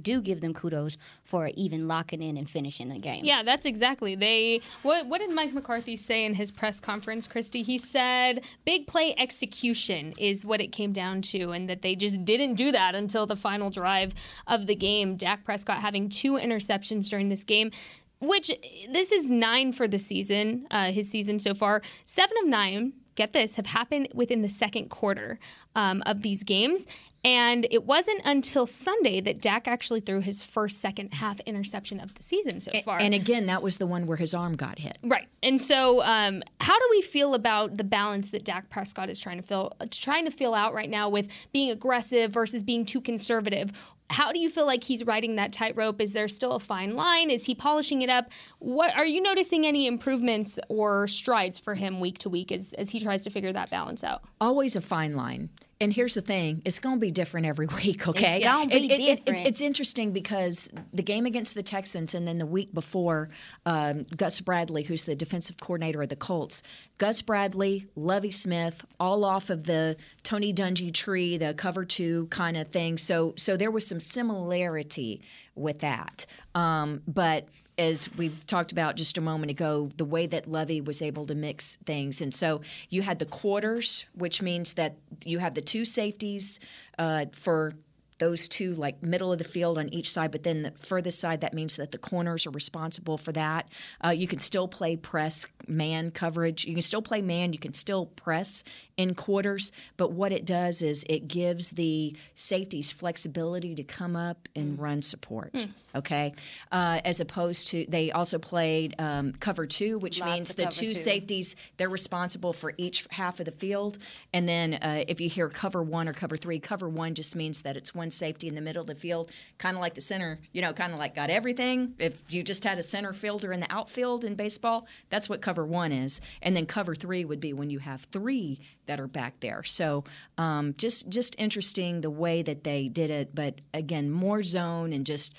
do 0.00 0.20
give 0.22 0.40
them 0.40 0.54
kudos 0.54 0.96
for 1.22 1.50
even 1.54 1.86
locking 1.86 2.22
in 2.22 2.36
and 2.36 2.48
finishing 2.48 2.88
the 2.88 2.98
game. 2.98 3.24
Yeah, 3.24 3.42
that's 3.42 3.66
exactly. 3.66 4.14
They 4.14 4.60
what 4.82 5.06
what 5.06 5.18
did 5.20 5.32
Mike 5.32 5.52
McCarthy 5.52 5.96
say 5.96 6.24
in 6.24 6.34
his 6.34 6.50
press 6.50 6.80
conference, 6.80 7.28
Kristi? 7.28 7.64
He 7.64 7.78
said 7.78 8.42
big 8.64 8.86
play 8.86 9.14
execution 9.18 10.14
is 10.18 10.44
what 10.44 10.60
it 10.60 10.68
came 10.72 10.92
down 10.92 11.20
to 11.22 11.50
and 11.52 11.68
that 11.68 11.82
they 11.82 11.94
just 11.94 12.24
didn't 12.24 12.54
do 12.54 12.72
that 12.72 12.94
until 12.94 13.26
the 13.26 13.36
final 13.36 13.70
drive 13.70 14.05
of 14.46 14.66
the 14.66 14.74
game. 14.74 15.16
Dak 15.16 15.44
Prescott 15.44 15.78
having 15.78 16.08
two 16.08 16.32
interceptions 16.32 17.08
during 17.08 17.28
this 17.28 17.44
game. 17.44 17.70
Which 18.18 18.50
this 18.90 19.12
is 19.12 19.28
nine 19.28 19.72
for 19.72 19.86
the 19.86 19.98
season, 19.98 20.66
uh, 20.70 20.90
his 20.90 21.10
season 21.10 21.38
so 21.38 21.52
far. 21.52 21.82
Seven 22.06 22.34
of 22.42 22.48
nine, 22.48 22.94
get 23.14 23.34
this, 23.34 23.56
have 23.56 23.66
happened 23.66 24.08
within 24.14 24.40
the 24.40 24.48
second 24.48 24.88
quarter 24.88 25.38
um, 25.74 26.02
of 26.06 26.22
these 26.22 26.42
games. 26.42 26.86
And 27.26 27.66
it 27.72 27.84
wasn't 27.84 28.20
until 28.24 28.66
Sunday 28.66 29.20
that 29.20 29.42
Dak 29.42 29.66
actually 29.66 29.98
threw 29.98 30.20
his 30.20 30.44
first 30.44 30.78
second 30.78 31.12
half 31.12 31.40
interception 31.40 31.98
of 31.98 32.14
the 32.14 32.22
season 32.22 32.60
so 32.60 32.70
far. 32.84 33.00
And 33.00 33.14
again, 33.14 33.46
that 33.46 33.64
was 33.64 33.78
the 33.78 33.86
one 33.86 34.06
where 34.06 34.16
his 34.16 34.32
arm 34.32 34.54
got 34.54 34.78
hit. 34.78 34.96
Right. 35.02 35.26
And 35.42 35.60
so, 35.60 36.02
um, 36.04 36.44
how 36.60 36.78
do 36.78 36.86
we 36.90 37.02
feel 37.02 37.34
about 37.34 37.78
the 37.78 37.84
balance 37.84 38.30
that 38.30 38.44
Dak 38.44 38.70
Prescott 38.70 39.10
is 39.10 39.18
trying 39.18 39.38
to 39.38 39.42
fill, 39.42 39.72
trying 39.90 40.24
to 40.26 40.30
fill 40.30 40.54
out 40.54 40.72
right 40.72 40.88
now 40.88 41.08
with 41.08 41.28
being 41.52 41.72
aggressive 41.72 42.30
versus 42.30 42.62
being 42.62 42.86
too 42.86 43.00
conservative? 43.00 43.72
How 44.10 44.32
do 44.32 44.38
you 44.38 44.48
feel 44.48 44.66
like 44.66 44.84
he's 44.84 45.04
riding 45.04 45.36
that 45.36 45.52
tightrope? 45.52 46.00
Is 46.00 46.12
there 46.12 46.28
still 46.28 46.52
a 46.52 46.60
fine 46.60 46.94
line? 46.94 47.30
Is 47.30 47.44
he 47.46 47.54
polishing 47.54 48.02
it 48.02 48.10
up? 48.10 48.30
What 48.58 48.94
are 48.96 49.06
you 49.06 49.20
noticing 49.20 49.66
any 49.66 49.86
improvements 49.86 50.58
or 50.68 51.06
strides 51.08 51.58
for 51.58 51.74
him 51.74 52.00
week 52.00 52.18
to 52.18 52.28
week 52.28 52.52
as, 52.52 52.72
as 52.74 52.90
he 52.90 53.00
tries 53.00 53.22
to 53.22 53.30
figure 53.30 53.52
that 53.52 53.70
balance 53.70 54.04
out? 54.04 54.22
Always 54.40 54.76
a 54.76 54.80
fine 54.80 55.16
line. 55.16 55.50
And 55.78 55.92
here's 55.92 56.14
the 56.14 56.22
thing: 56.22 56.62
it's 56.64 56.78
going 56.78 56.96
to 56.96 57.00
be 57.00 57.10
different 57.10 57.46
every 57.46 57.66
week. 57.84 58.08
Okay, 58.08 58.40
gonna 58.42 58.66
be 58.68 58.76
It- 58.86 58.90
it- 58.90 59.00
it- 59.00 59.24
different. 59.26 59.46
it's 59.46 59.60
interesting 59.60 60.12
because 60.12 60.72
the 60.94 61.02
game 61.02 61.26
against 61.26 61.54
the 61.54 61.62
Texans, 61.62 62.14
and 62.14 62.26
then 62.26 62.38
the 62.38 62.46
week 62.46 62.72
before, 62.72 63.28
um, 63.66 64.04
Gus 64.16 64.40
Bradley, 64.40 64.84
who's 64.84 65.04
the 65.04 65.14
defensive 65.14 65.58
coordinator 65.60 66.00
of 66.00 66.08
the 66.08 66.16
Colts, 66.16 66.62
Gus 66.96 67.20
Bradley, 67.20 67.86
Lovie 67.94 68.30
Smith, 68.30 68.86
all 68.98 69.22
off 69.24 69.50
of 69.50 69.64
the 69.64 69.96
Tony 70.22 70.52
Dungy 70.54 70.92
tree, 70.94 71.36
the 71.36 71.52
cover 71.52 71.84
two 71.84 72.26
kind 72.30 72.56
of 72.56 72.68
thing. 72.68 72.96
So, 72.96 73.34
so 73.36 73.56
there 73.58 73.70
was 73.70 73.86
some 73.86 74.00
similarity 74.00 75.20
with 75.54 75.80
that. 75.80 76.24
Um, 76.54 77.02
but 77.06 77.48
as 77.78 78.08
we 78.16 78.30
talked 78.46 78.72
about 78.72 78.96
just 78.96 79.18
a 79.18 79.20
moment 79.20 79.50
ago, 79.50 79.90
the 79.96 80.04
way 80.04 80.26
that 80.26 80.50
Lovie 80.50 80.80
was 80.80 81.02
able 81.02 81.26
to 81.26 81.34
mix 81.34 81.76
things. 81.84 82.20
And 82.20 82.32
so 82.32 82.62
you 82.88 83.02
had 83.02 83.18
the 83.18 83.26
quarters, 83.26 84.06
which 84.14 84.40
means 84.40 84.74
that 84.74 84.96
you 85.24 85.38
have 85.38 85.54
the 85.54 85.60
two 85.60 85.84
safeties 85.84 86.58
uh, 86.98 87.26
for 87.32 87.74
those 88.18 88.48
two, 88.48 88.74
like 88.74 89.02
middle 89.02 89.32
of 89.32 89.38
the 89.38 89.44
field 89.44 89.78
on 89.78 89.92
each 89.92 90.10
side, 90.10 90.30
but 90.30 90.42
then 90.42 90.62
the 90.62 90.72
furthest 90.78 91.20
side, 91.20 91.40
that 91.42 91.54
means 91.54 91.76
that 91.76 91.92
the 91.92 91.98
corners 91.98 92.46
are 92.46 92.50
responsible 92.50 93.18
for 93.18 93.32
that. 93.32 93.68
Uh, 94.04 94.10
you 94.10 94.26
can 94.26 94.40
still 94.40 94.68
play 94.68 94.96
press 94.96 95.46
man 95.68 96.10
coverage. 96.10 96.64
You 96.64 96.74
can 96.74 96.82
still 96.82 97.02
play 97.02 97.22
man. 97.22 97.52
You 97.52 97.58
can 97.58 97.72
still 97.72 98.06
press 98.06 98.64
in 98.96 99.14
quarters. 99.14 99.72
But 99.96 100.12
what 100.12 100.32
it 100.32 100.44
does 100.44 100.82
is 100.82 101.04
it 101.08 101.28
gives 101.28 101.72
the 101.72 102.16
safeties 102.34 102.92
flexibility 102.92 103.74
to 103.74 103.82
come 103.82 104.16
up 104.16 104.48
and 104.54 104.78
run 104.78 105.02
support. 105.02 105.66
Okay, 105.94 106.34
uh, 106.72 107.00
as 107.04 107.20
opposed 107.20 107.68
to 107.68 107.86
they 107.88 108.12
also 108.12 108.38
played 108.38 108.94
um, 109.00 109.32
cover 109.32 109.66
two, 109.66 109.98
which 109.98 110.20
Lots 110.20 110.32
means 110.32 110.54
the 110.54 110.66
two 110.66 110.88
two. 110.88 110.94
safeties 110.94 111.56
they're 111.78 111.88
responsible 111.88 112.52
for 112.52 112.74
each 112.76 113.06
half 113.10 113.40
of 113.40 113.46
the 113.46 113.50
field. 113.52 113.98
And 114.34 114.46
then 114.48 114.74
uh, 114.74 115.04
if 115.08 115.20
you 115.20 115.28
hear 115.28 115.48
cover 115.48 115.82
one 115.82 116.06
or 116.06 116.12
cover 116.12 116.36
three, 116.36 116.58
cover 116.58 116.88
one 116.88 117.14
just 117.14 117.34
means 117.34 117.62
that 117.62 117.76
it's 117.76 117.94
one 117.94 118.05
safety 118.10 118.48
in 118.48 118.54
the 118.54 118.60
middle 118.60 118.80
of 118.80 118.86
the 118.86 118.94
field, 118.94 119.30
kind 119.58 119.76
of 119.76 119.80
like 119.80 119.94
the 119.94 120.00
center. 120.00 120.40
You 120.52 120.62
know, 120.62 120.72
kind 120.72 120.92
of 120.92 120.98
like 120.98 121.14
got 121.14 121.30
everything. 121.30 121.94
If 121.98 122.32
you 122.32 122.42
just 122.42 122.64
had 122.64 122.78
a 122.78 122.82
center 122.82 123.12
fielder 123.12 123.52
in 123.52 123.60
the 123.60 123.72
outfield 123.72 124.24
in 124.24 124.34
baseball, 124.34 124.86
that's 125.10 125.28
what 125.28 125.40
cover 125.40 125.64
one 125.64 125.92
is. 125.92 126.20
And 126.42 126.56
then 126.56 126.66
cover 126.66 126.94
three 126.94 127.24
would 127.24 127.40
be 127.40 127.52
when 127.52 127.70
you 127.70 127.78
have 127.80 128.02
three 128.02 128.60
that 128.86 129.00
are 129.00 129.06
back 129.06 129.40
there. 129.40 129.62
So 129.64 130.04
um, 130.38 130.74
just 130.76 131.08
just 131.08 131.36
interesting 131.38 132.00
the 132.00 132.10
way 132.10 132.42
that 132.42 132.64
they 132.64 132.88
did 132.88 133.10
it. 133.10 133.34
But 133.34 133.60
again, 133.74 134.10
more 134.10 134.42
zone 134.42 134.92
and 134.92 135.04
just 135.06 135.34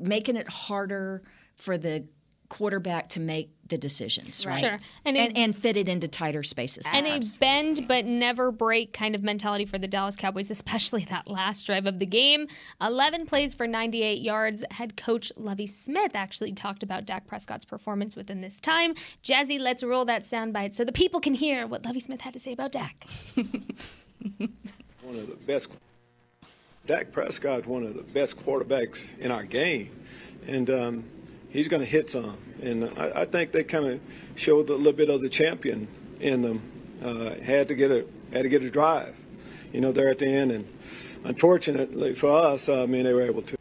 making 0.00 0.36
it 0.36 0.48
harder 0.48 1.22
for 1.56 1.76
the 1.76 2.04
quarterback 2.48 3.08
to 3.10 3.20
make 3.20 3.50
the 3.68 3.76
decisions, 3.76 4.46
right? 4.46 4.58
Sure. 4.60 4.78
And 5.04 5.16
And, 5.16 5.32
it- 5.32 5.36
and, 5.36 5.54
fit 5.54 5.76
it 5.76 5.88
into 5.90 6.08
tighter 6.08 6.42
spaces. 6.42 6.86
and 6.94 7.06
a 7.06 7.20
bend 7.38 7.86
but 7.86 8.06
never 8.06 8.50
break 8.50 8.94
kind 8.94 9.14
of 9.14 9.22
mentality 9.22 9.66
for 9.66 9.76
the 9.78 9.86
Dallas 9.86 10.16
Cowboys, 10.16 10.50
especially 10.50 11.04
that 11.10 11.28
last 11.28 11.66
drive 11.66 11.84
of 11.84 11.98
the 11.98 12.06
game. 12.06 12.46
11 12.80 13.26
plays 13.26 13.52
for 13.52 13.66
98 13.66 14.20
yards. 14.22 14.64
Head 14.70 14.96
coach 14.96 15.30
Lovie 15.36 15.66
Smith 15.66 16.12
actually 16.14 16.52
talked 16.54 16.82
about 16.82 17.04
Dak 17.04 17.26
Prescott's 17.26 17.66
performance 17.66 18.16
within 18.16 18.40
this 18.40 18.58
time. 18.60 18.94
Jazzy, 19.22 19.60
let's 19.60 19.84
roll 19.84 20.06
that 20.06 20.22
soundbite 20.22 20.74
so 20.74 20.82
the 20.84 20.92
people 20.92 21.20
can 21.20 21.34
hear 21.34 21.66
what 21.66 21.84
Lovie 21.84 22.00
Smith 22.00 22.22
had 22.22 22.32
to 22.32 22.40
say 22.40 22.52
about 22.52 22.72
Dak. 22.72 23.06
one 25.02 25.14
of 25.14 25.28
the 25.28 25.36
best. 25.46 25.68
Dak 26.86 27.12
Prescott, 27.12 27.66
one 27.66 27.82
of 27.82 27.94
the 27.94 28.02
best 28.02 28.38
quarterbacks 28.42 29.16
in 29.18 29.30
our 29.30 29.44
game, 29.44 29.90
and 30.46 30.70
um, 30.70 31.04
he's 31.58 31.66
going 31.66 31.80
to 31.80 31.86
hit 31.86 32.08
some. 32.08 32.38
And 32.62 32.84
I, 32.96 33.22
I 33.22 33.24
think 33.24 33.50
they 33.50 33.64
kind 33.64 33.86
of 33.86 34.00
showed 34.36 34.70
a 34.70 34.74
little 34.74 34.92
bit 34.92 35.10
of 35.10 35.20
the 35.20 35.28
champion 35.28 35.88
in 36.20 36.42
them. 36.42 36.62
Uh, 37.02 37.34
had 37.42 37.68
to 37.68 37.74
get 37.74 37.90
a 37.90 38.06
had 38.32 38.42
to 38.42 38.48
get 38.48 38.62
a 38.62 38.70
drive, 38.70 39.14
you 39.72 39.80
know, 39.80 39.92
there 39.92 40.08
at 40.08 40.18
the 40.18 40.26
end. 40.26 40.52
And 40.52 40.68
unfortunately 41.24 42.14
for 42.14 42.30
us, 42.30 42.68
I 42.68 42.86
mean, 42.86 43.04
they 43.04 43.12
were 43.12 43.22
able 43.22 43.42
to. 43.42 43.58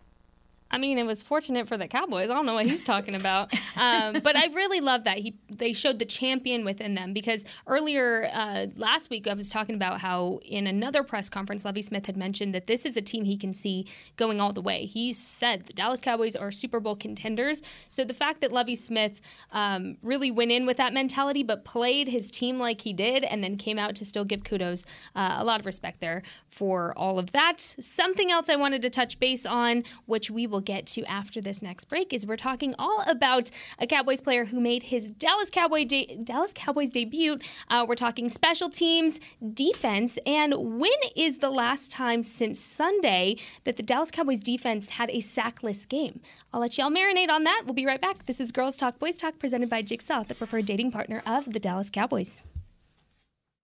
I 0.70 0.78
mean, 0.78 0.98
it 0.98 1.06
was 1.06 1.22
fortunate 1.22 1.68
for 1.68 1.78
the 1.78 1.88
Cowboys. 1.88 2.30
I 2.30 2.34
don't 2.34 2.46
know 2.46 2.56
what 2.56 2.66
he's 2.66 2.84
talking 2.84 3.16
about, 3.16 3.54
um, 3.76 4.20
but 4.22 4.36
I 4.36 4.48
really 4.48 4.82
love 4.82 5.06
that 5.06 5.18
he 5.18 5.36
they 5.50 5.74
showed 5.74 6.00
the 6.00 6.06
champion 6.06 6.66
within 6.66 6.96
them 6.96 7.14
because 7.14 7.46
earlier 7.68 8.30
uh, 8.34 8.68
last 8.76 9.10
week 9.10 9.28
I 9.28 9.34
was 9.34 9.50
talking 9.50 9.76
about 9.76 10.02
how 10.02 10.40
in 10.44 10.68
another 10.68 11.04
press 11.04 11.30
conference, 11.30 11.66
Lovie 11.66 11.82
Smith 11.82 12.06
had 12.06 12.18
mentioned 12.18 12.54
that 12.54 12.68
this 12.68 12.86
is 12.86 12.98
a 12.98 13.02
team 13.02 13.26
he 13.26 13.38
can 13.38 13.54
see 13.54 13.88
going 14.16 14.42
all 14.42 14.54
the 14.54 14.62
way. 14.62 14.86
He 14.86 15.14
said 15.14 15.66
the 15.66 15.74
Dallas 15.74 16.02
Cowboys 16.02 16.36
are 16.36 16.52
Super 16.52 16.80
Bowl 16.80 16.96
contenders. 16.96 17.64
So 17.90 18.04
the 18.04 18.14
fact 18.14 18.42
that 18.42 18.52
Lovie 18.52 18.76
Smith 18.76 19.22
um, 19.52 19.98
really 20.02 20.32
went 20.32 20.52
in 20.52 20.66
with 20.66 20.78
that 20.78 20.94
mentality, 20.94 21.44
but 21.44 21.64
played 21.64 22.08
his 22.08 22.30
team 22.30 22.60
like 22.60 22.82
he 22.82 22.94
did, 22.94 23.24
and 23.24 23.44
then 23.44 23.58
came 23.58 23.80
out 23.80 23.96
to 23.96 24.06
still 24.06 24.26
give 24.26 24.44
kudos, 24.44 24.86
uh, 25.16 25.36
a 25.38 25.46
lot 25.46 25.60
of 25.60 25.66
respect 25.66 26.02
there 26.02 26.24
for 26.50 26.94
all 26.98 27.20
of 27.20 27.32
that. 27.32 27.60
Something 27.60 28.32
else 28.32 28.50
I 28.50 28.56
wanted 28.56 28.82
to 28.82 28.90
touch 28.90 29.20
base 29.20 29.46
on, 29.46 29.84
which 30.06 30.30
we 30.30 30.48
will 30.48 30.62
get 30.68 30.86
to 30.86 31.04
after 31.06 31.40
this 31.40 31.62
next 31.62 31.86
break, 31.86 32.14
is 32.14 32.28
we're 32.28 32.36
talking 32.36 32.76
all 32.78 33.02
about 33.08 33.50
a 33.80 33.88
Cowboys 33.88 34.20
player 34.20 34.46
who 34.46 34.60
made 34.60 34.84
his 34.84 35.08
Dallas 35.08 35.50
Cowboy 35.50 35.86
de- 35.86 36.20
Dallas 36.24 36.52
Cowboys 36.54 36.92
debut. 36.92 37.40
Uh, 37.70 37.86
we're 37.88 37.96
talking 37.96 38.28
special 38.28 38.70
teams, 38.70 39.20
defense, 39.54 40.20
and 40.26 40.54
when 40.80 41.00
is 41.16 41.38
the 41.38 41.50
last 41.50 41.90
time 41.90 42.22
since 42.22 42.60
Sunday 42.60 43.38
that 43.64 43.78
the 43.78 43.84
Dallas 43.84 44.12
Cowboys 44.12 44.42
defense 44.42 44.90
had 44.90 45.10
a 45.10 45.22
sackless 45.22 45.88
game? 45.88 46.20
I'll 46.54 46.60
let 46.60 46.78
y'all 46.78 46.92
marinate 46.92 47.30
on 47.30 47.46
that. 47.46 47.64
We'll 47.66 47.74
be 47.74 47.86
right 47.86 48.02
back. 48.02 48.26
This 48.26 48.42
is 48.42 48.52
Girls 48.52 48.78
Talk 48.78 49.00
Boys 49.00 49.16
Talk 49.16 49.40
presented 49.40 49.70
by 49.70 49.82
Jigsaw, 49.82 50.24
the 50.24 50.36
preferred 50.36 50.66
dating 50.66 50.92
partner 50.92 51.24
of 51.26 51.52
the 51.54 51.60
Dallas 51.60 51.90
Cowboys. 51.90 52.42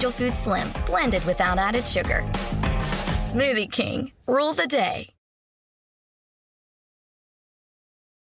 Food 0.00 0.34
Slim, 0.34 0.68
blended 0.86 1.24
without 1.24 1.58
added 1.58 1.86
sugar. 1.86 2.22
Smoothie 3.14 3.70
King, 3.70 4.12
rule 4.26 4.52
the 4.52 4.66
day. 4.66 5.10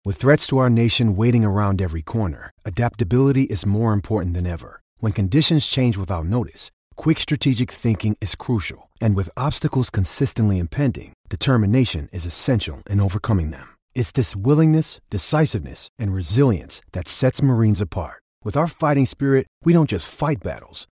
With 0.02 0.16
threats 0.16 0.46
to 0.46 0.56
our 0.56 0.70
nation 0.70 1.14
waiting 1.14 1.44
around 1.44 1.82
every 1.82 2.00
corner, 2.00 2.50
adaptability 2.64 3.42
is 3.42 3.66
more 3.66 3.92
important 3.92 4.34
than 4.34 4.46
ever. 4.46 4.80
When 4.98 5.12
conditions 5.12 5.66
change 5.66 5.98
without 5.98 6.24
notice, 6.24 6.70
quick 6.96 7.20
strategic 7.20 7.70
thinking 7.70 8.16
is 8.20 8.34
crucial. 8.34 8.88
And 9.00 9.14
with 9.14 9.28
obstacles 9.36 9.90
consistently 9.90 10.58
impending, 10.58 11.12
determination 11.28 12.08
is 12.12 12.24
essential 12.24 12.82
in 12.88 13.00
overcoming 13.00 13.50
them. 13.50 13.76
It's 13.94 14.10
this 14.10 14.34
willingness, 14.34 15.00
decisiveness, 15.10 15.88
and 15.98 16.14
resilience 16.14 16.80
that 16.92 17.06
sets 17.06 17.42
Marines 17.42 17.80
apart. 17.82 18.22
With 18.42 18.56
our 18.56 18.68
fighting 18.68 19.04
spirit, 19.04 19.46
we 19.64 19.74
don't 19.74 19.90
just 19.90 20.10
fight 20.10 20.42
battles, 20.42 20.86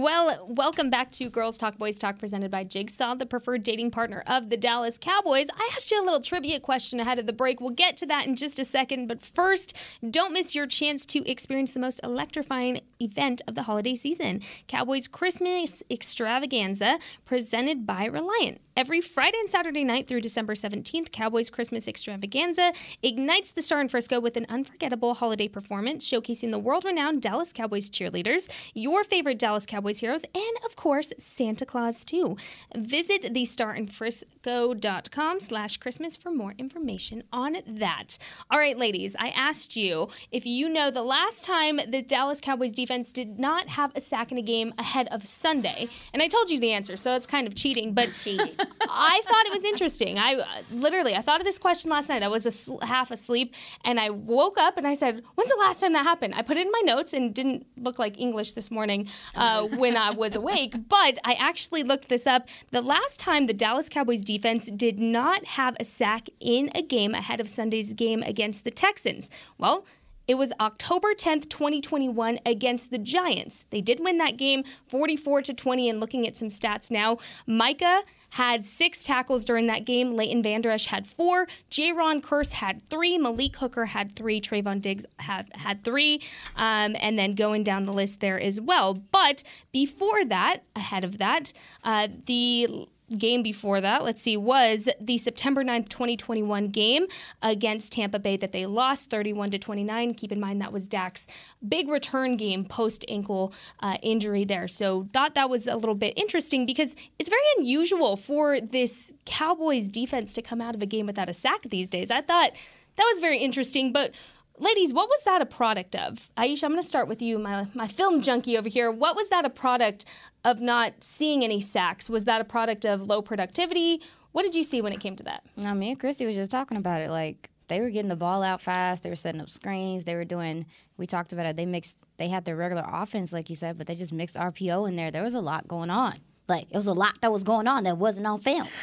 Well, 0.00 0.46
welcome 0.48 0.90
back 0.90 1.10
to 1.12 1.28
Girls 1.28 1.58
Talk 1.58 1.76
Boys 1.76 1.98
Talk 1.98 2.20
presented 2.20 2.52
by 2.52 2.62
Jigsaw, 2.62 3.16
the 3.16 3.26
preferred 3.26 3.64
dating 3.64 3.90
partner 3.90 4.22
of 4.28 4.48
the 4.48 4.56
Dallas 4.56 4.96
Cowboys. 4.96 5.48
I 5.52 5.70
asked 5.74 5.90
you 5.90 6.00
a 6.00 6.04
little 6.04 6.20
trivia 6.20 6.60
question 6.60 7.00
ahead 7.00 7.18
of 7.18 7.26
the 7.26 7.32
break. 7.32 7.60
We'll 7.60 7.70
get 7.70 7.96
to 7.96 8.06
that 8.06 8.28
in 8.28 8.36
just 8.36 8.60
a 8.60 8.64
second, 8.64 9.08
but 9.08 9.20
first, 9.20 9.74
don't 10.08 10.32
miss 10.32 10.54
your 10.54 10.68
chance 10.68 11.04
to 11.06 11.28
experience 11.28 11.72
the 11.72 11.80
most 11.80 11.98
electrifying 12.04 12.80
event 13.00 13.42
of 13.48 13.56
the 13.56 13.64
holiday 13.64 13.96
season 13.96 14.40
Cowboys 14.68 15.08
Christmas 15.08 15.82
Extravaganza 15.90 17.00
presented 17.24 17.84
by 17.84 18.04
Reliant. 18.04 18.60
Every 18.78 19.00
Friday 19.00 19.38
and 19.40 19.50
Saturday 19.50 19.82
night 19.82 20.06
through 20.06 20.20
December 20.20 20.54
17th, 20.54 21.10
Cowboys 21.10 21.50
Christmas 21.50 21.88
Extravaganza 21.88 22.72
ignites 23.02 23.50
the 23.50 23.60
star 23.60 23.80
in 23.80 23.88
Frisco 23.88 24.20
with 24.20 24.36
an 24.36 24.46
unforgettable 24.48 25.14
holiday 25.14 25.48
performance 25.48 26.08
showcasing 26.08 26.52
the 26.52 26.60
world 26.60 26.84
renowned 26.84 27.20
Dallas 27.20 27.52
Cowboys 27.52 27.90
cheerleaders, 27.90 28.48
your 28.74 29.02
favorite 29.02 29.40
Dallas 29.40 29.66
Cowboys 29.66 29.87
heroes, 29.96 30.24
and 30.34 30.56
of 30.66 30.76
course, 30.76 31.10
Santa 31.18 31.64
Claus 31.64 32.04
too. 32.04 32.36
Visit 32.76 33.22
thestarinfrisco.com 33.22 35.40
slash 35.40 35.78
Christmas 35.78 36.16
for 36.16 36.30
more 36.30 36.54
information 36.58 37.22
on 37.32 37.56
that. 37.66 38.18
All 38.50 38.58
right, 38.58 38.76
ladies, 38.76 39.16
I 39.18 39.30
asked 39.30 39.76
you 39.76 40.08
if 40.30 40.44
you 40.44 40.68
know 40.68 40.90
the 40.90 41.02
last 41.02 41.42
time 41.44 41.80
the 41.88 42.02
Dallas 42.02 42.40
Cowboys 42.40 42.72
defense 42.72 43.10
did 43.10 43.38
not 43.38 43.70
have 43.70 43.92
a 43.96 44.02
sack 44.02 44.30
in 44.30 44.38
a 44.38 44.42
game 44.42 44.74
ahead 44.76 45.08
of 45.08 45.26
Sunday, 45.26 45.88
and 46.12 46.22
I 46.22 46.28
told 46.28 46.50
you 46.50 46.60
the 46.60 46.72
answer, 46.72 46.98
so 46.98 47.14
it's 47.14 47.26
kind 47.26 47.46
of 47.46 47.54
cheating, 47.54 47.94
but 47.94 48.10
I 48.26 49.20
thought 49.24 49.46
it 49.46 49.52
was 49.52 49.64
interesting. 49.64 50.18
I 50.18 50.34
uh, 50.34 50.44
literally, 50.70 51.14
I 51.14 51.22
thought 51.22 51.40
of 51.40 51.46
this 51.46 51.58
question 51.58 51.90
last 51.90 52.08
night. 52.08 52.22
I 52.22 52.28
was 52.28 52.44
asl- 52.44 52.82
half 52.82 53.10
asleep, 53.10 53.54
and 53.84 53.98
I 53.98 54.10
woke 54.10 54.58
up 54.58 54.76
and 54.76 54.86
I 54.86 54.94
said, 54.94 55.22
"When's 55.34 55.50
the 55.50 55.56
last 55.56 55.80
time 55.80 55.92
that 55.94 56.04
happened?" 56.04 56.34
I 56.36 56.42
put 56.42 56.56
it 56.56 56.66
in 56.66 56.72
my 56.72 56.82
notes 56.84 57.12
and 57.12 57.34
didn't 57.34 57.66
look 57.76 57.98
like 57.98 58.18
English 58.18 58.52
this 58.52 58.70
morning 58.70 59.08
uh, 59.34 59.66
when 59.78 59.96
I 59.96 60.10
was 60.10 60.34
awake. 60.34 60.74
But 60.88 61.18
I 61.24 61.34
actually 61.34 61.82
looked 61.82 62.08
this 62.08 62.26
up. 62.26 62.48
The 62.70 62.82
last 62.82 63.20
time 63.20 63.46
the 63.46 63.54
Dallas 63.54 63.88
Cowboys 63.88 64.22
defense 64.22 64.70
did 64.70 64.98
not 64.98 65.44
have 65.44 65.76
a 65.80 65.84
sack 65.84 66.28
in 66.40 66.70
a 66.74 66.82
game 66.82 67.14
ahead 67.14 67.40
of 67.40 67.48
Sunday's 67.48 67.92
game 67.92 68.22
against 68.22 68.64
the 68.64 68.70
Texans. 68.70 69.30
Well. 69.56 69.86
It 70.26 70.36
was 70.36 70.52
October 70.60 71.14
10th, 71.14 71.48
2021 71.48 72.40
against 72.44 72.90
the 72.90 72.98
Giants. 72.98 73.64
They 73.70 73.80
did 73.80 73.98
win 73.98 74.18
that 74.18 74.36
game 74.36 74.62
44 74.88 75.40
to 75.40 75.54
20 75.54 75.88
and 75.88 76.00
looking 76.00 76.28
at 76.28 76.36
some 76.36 76.48
stats 76.48 76.90
now, 76.90 77.16
Micah 77.46 78.02
had 78.30 78.64
six 78.64 79.02
tackles 79.04 79.44
during 79.44 79.66
that 79.66 79.84
game. 79.84 80.14
Leighton 80.14 80.42
Vander 80.42 80.70
Esch 80.70 80.86
had 80.86 81.06
four. 81.06 81.46
Ron 81.94 82.20
Kearse 82.20 82.52
had 82.52 82.82
three. 82.88 83.18
Malik 83.18 83.56
Hooker 83.56 83.86
had 83.86 84.14
three. 84.14 84.40
Trevon 84.40 84.80
Diggs 84.80 85.06
had, 85.18 85.50
had 85.54 85.84
three. 85.84 86.22
Um, 86.56 86.96
and 87.00 87.18
then 87.18 87.34
going 87.34 87.64
down 87.64 87.84
the 87.86 87.92
list 87.92 88.20
there 88.20 88.40
as 88.40 88.60
well. 88.60 88.94
But 88.94 89.42
before 89.72 90.24
that, 90.26 90.62
ahead 90.76 91.04
of 91.04 91.18
that, 91.18 91.52
uh, 91.84 92.08
the 92.26 92.88
game 93.16 93.42
before 93.42 93.80
that, 93.80 94.04
let's 94.04 94.20
see, 94.20 94.36
was 94.36 94.88
the 95.00 95.18
September 95.18 95.64
9th, 95.64 95.88
2021 95.88 96.68
game 96.68 97.06
against 97.42 97.92
Tampa 97.92 98.18
Bay 98.18 98.36
that 98.36 98.52
they 98.52 98.66
lost 98.66 99.10
31 99.10 99.50
to 99.50 99.58
29. 99.58 100.14
Keep 100.14 100.32
in 100.32 100.40
mind 100.40 100.60
that 100.60 100.72
was 100.72 100.86
Dak's 100.86 101.26
big 101.66 101.88
return 101.88 102.36
game 102.36 102.64
post 102.64 103.04
ankle 103.08 103.52
uh, 103.80 103.96
injury 104.02 104.44
there. 104.44 104.68
So 104.68 105.08
thought 105.12 105.34
that 105.34 105.48
was 105.48 105.66
a 105.66 105.76
little 105.76 105.94
bit 105.94 106.14
interesting 106.16 106.66
because 106.66 106.96
it's 107.18 107.28
very 107.28 107.42
unusual 107.58 108.16
for 108.16 108.60
this 108.60 109.12
Cowboys 109.24 109.88
defense 109.88 110.34
to 110.34 110.42
come 110.42 110.60
out 110.60 110.74
of 110.74 110.82
a 110.82 110.86
game 110.86 111.06
without 111.06 111.28
a 111.28 111.34
sack 111.34 111.62
these 111.62 111.88
days. 111.88 112.10
I 112.10 112.20
thought 112.20 112.52
that 112.96 113.04
was 113.04 113.20
very 113.20 113.38
interesting, 113.38 113.92
but 113.92 114.12
ladies, 114.60 114.92
what 114.92 115.08
was 115.08 115.22
that 115.24 115.42
a 115.42 115.46
product 115.46 115.96
of? 115.96 116.30
Aisha, 116.36 116.64
I'm 116.64 116.70
going 116.70 116.82
to 116.82 116.88
start 116.88 117.08
with 117.08 117.22
you, 117.22 117.38
my, 117.38 117.66
my 117.74 117.88
film 117.88 118.20
junkie 118.22 118.56
over 118.56 118.68
here. 118.68 118.90
What 118.90 119.16
was 119.16 119.28
that 119.28 119.44
a 119.44 119.50
product 119.50 120.04
of 120.44 120.60
not 120.60 121.02
seeing 121.02 121.44
any 121.44 121.60
sacks? 121.60 122.08
Was 122.08 122.24
that 122.24 122.40
a 122.40 122.44
product 122.44 122.84
of 122.84 123.06
low 123.08 123.22
productivity? 123.22 124.00
What 124.32 124.42
did 124.42 124.54
you 124.54 124.64
see 124.64 124.80
when 124.80 124.92
it 124.92 125.00
came 125.00 125.16
to 125.16 125.22
that? 125.24 125.42
No, 125.56 125.74
me 125.74 125.90
and 125.90 126.00
Kristi 126.00 126.26
was 126.26 126.36
just 126.36 126.50
talking 126.50 126.76
about 126.76 127.00
it. 127.00 127.10
Like 127.10 127.50
they 127.68 127.80
were 127.80 127.90
getting 127.90 128.08
the 128.08 128.16
ball 128.16 128.42
out 128.42 128.60
fast. 128.60 129.02
They 129.02 129.10
were 129.10 129.16
setting 129.16 129.40
up 129.40 129.50
screens. 129.50 130.04
They 130.04 130.14
were 130.14 130.24
doing. 130.24 130.66
We 130.96 131.06
talked 131.06 131.32
about 131.32 131.46
it. 131.46 131.56
They 131.56 131.66
mixed. 131.66 132.04
They 132.16 132.28
had 132.28 132.44
their 132.44 132.56
regular 132.56 132.84
offense, 132.86 133.32
like 133.32 133.50
you 133.50 133.56
said, 133.56 133.78
but 133.78 133.86
they 133.86 133.94
just 133.94 134.12
mixed 134.12 134.36
RPO 134.36 134.88
in 134.88 134.96
there. 134.96 135.10
There 135.10 135.22
was 135.22 135.34
a 135.34 135.40
lot 135.40 135.68
going 135.68 135.90
on. 135.90 136.20
Like 136.48 136.68
it 136.70 136.76
was 136.76 136.86
a 136.86 136.92
lot 136.94 137.20
that 137.20 137.30
was 137.30 137.42
going 137.42 137.68
on 137.68 137.84
that 137.84 137.98
wasn't 137.98 138.26
on 138.26 138.40
film. 138.40 138.66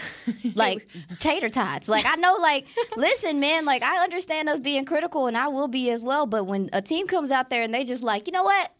Like 0.53 0.88
tater 1.20 1.49
tots. 1.49 1.89
Like 1.89 2.05
I 2.05 2.16
know 2.16 2.38
like 2.39 2.66
listen 2.95 3.39
man, 3.39 3.66
like 3.66 3.84
I 3.84 4.03
understand 4.03 4.47
us 4.47 4.59
being 4.59 4.86
critical 4.86 5.28
and 5.28 5.38
I 5.38 5.47
will 5.47 5.68
be 5.68 5.89
as 5.89 6.03
well, 6.03 6.26
but 6.26 6.45
when 6.45 6.70
a 6.72 6.82
team 6.82 7.07
comes 7.07 7.32
out 7.32 7.49
there 7.49 7.63
and 7.63 7.74
they 7.74 7.84
just 7.84 8.03
like, 8.03 8.28
you 8.28 8.34
know 8.34 8.43
what? 8.43 8.72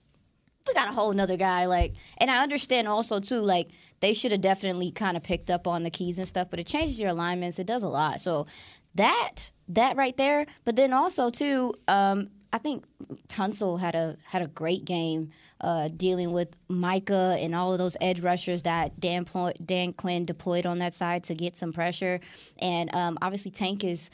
We 0.68 0.74
got 0.74 0.90
a 0.90 0.94
whole 0.94 1.12
nother 1.12 1.38
guy 1.38 1.66
like 1.66 1.94
and 2.18 2.30
I 2.32 2.42
understand 2.44 2.88
also 2.88 3.20
too 3.20 3.42
like 3.42 3.68
they 4.00 4.14
should 4.14 4.32
have 4.32 4.42
definitely 4.42 4.92
kind 4.92 5.18
of 5.18 5.24
picked 5.24 5.50
up 5.50 5.68
on 5.68 5.84
the 5.84 5.90
keys 5.90 6.20
and 6.20 6.28
stuff, 6.28 6.50
but 6.50 6.60
it 6.60 6.68
changes 6.68 7.00
your 7.00 7.10
alignments. 7.10 7.60
It 7.60 7.68
does 7.68 7.84
a 7.84 7.90
lot. 7.90 8.22
So 8.22 8.46
that 8.94 9.52
that 9.70 9.98
right 9.98 10.16
there, 10.16 10.46
but 10.64 10.76
then 10.76 10.94
also 10.94 11.30
too 11.30 11.74
um 11.88 12.30
I 12.54 12.58
think 12.58 12.86
Tunsil 13.28 13.80
had 13.80 13.96
a 13.96 14.18
had 14.24 14.42
a 14.42 14.48
great 14.48 14.86
game 14.86 15.32
uh, 15.62 15.90
dealing 15.96 16.32
with 16.32 16.50
Micah 16.68 17.38
and 17.40 17.56
all 17.56 17.72
of 17.72 17.80
those 17.80 17.98
edge 18.02 18.20
rushers 18.20 18.64
that 18.64 19.00
Dan, 19.00 19.26
Plo- 19.26 19.54
Dan 19.66 19.94
Quinn 19.94 20.26
deployed 20.26 20.66
on 20.66 20.80
that 20.80 20.94
side 20.94 21.24
to 21.26 21.36
get 21.36 21.58
some 21.58 21.74
pressure. 21.74 22.20
And 22.60 22.94
um, 22.94 23.18
obviously, 23.22 23.52
Tank 23.52 23.84
is. 23.84 24.12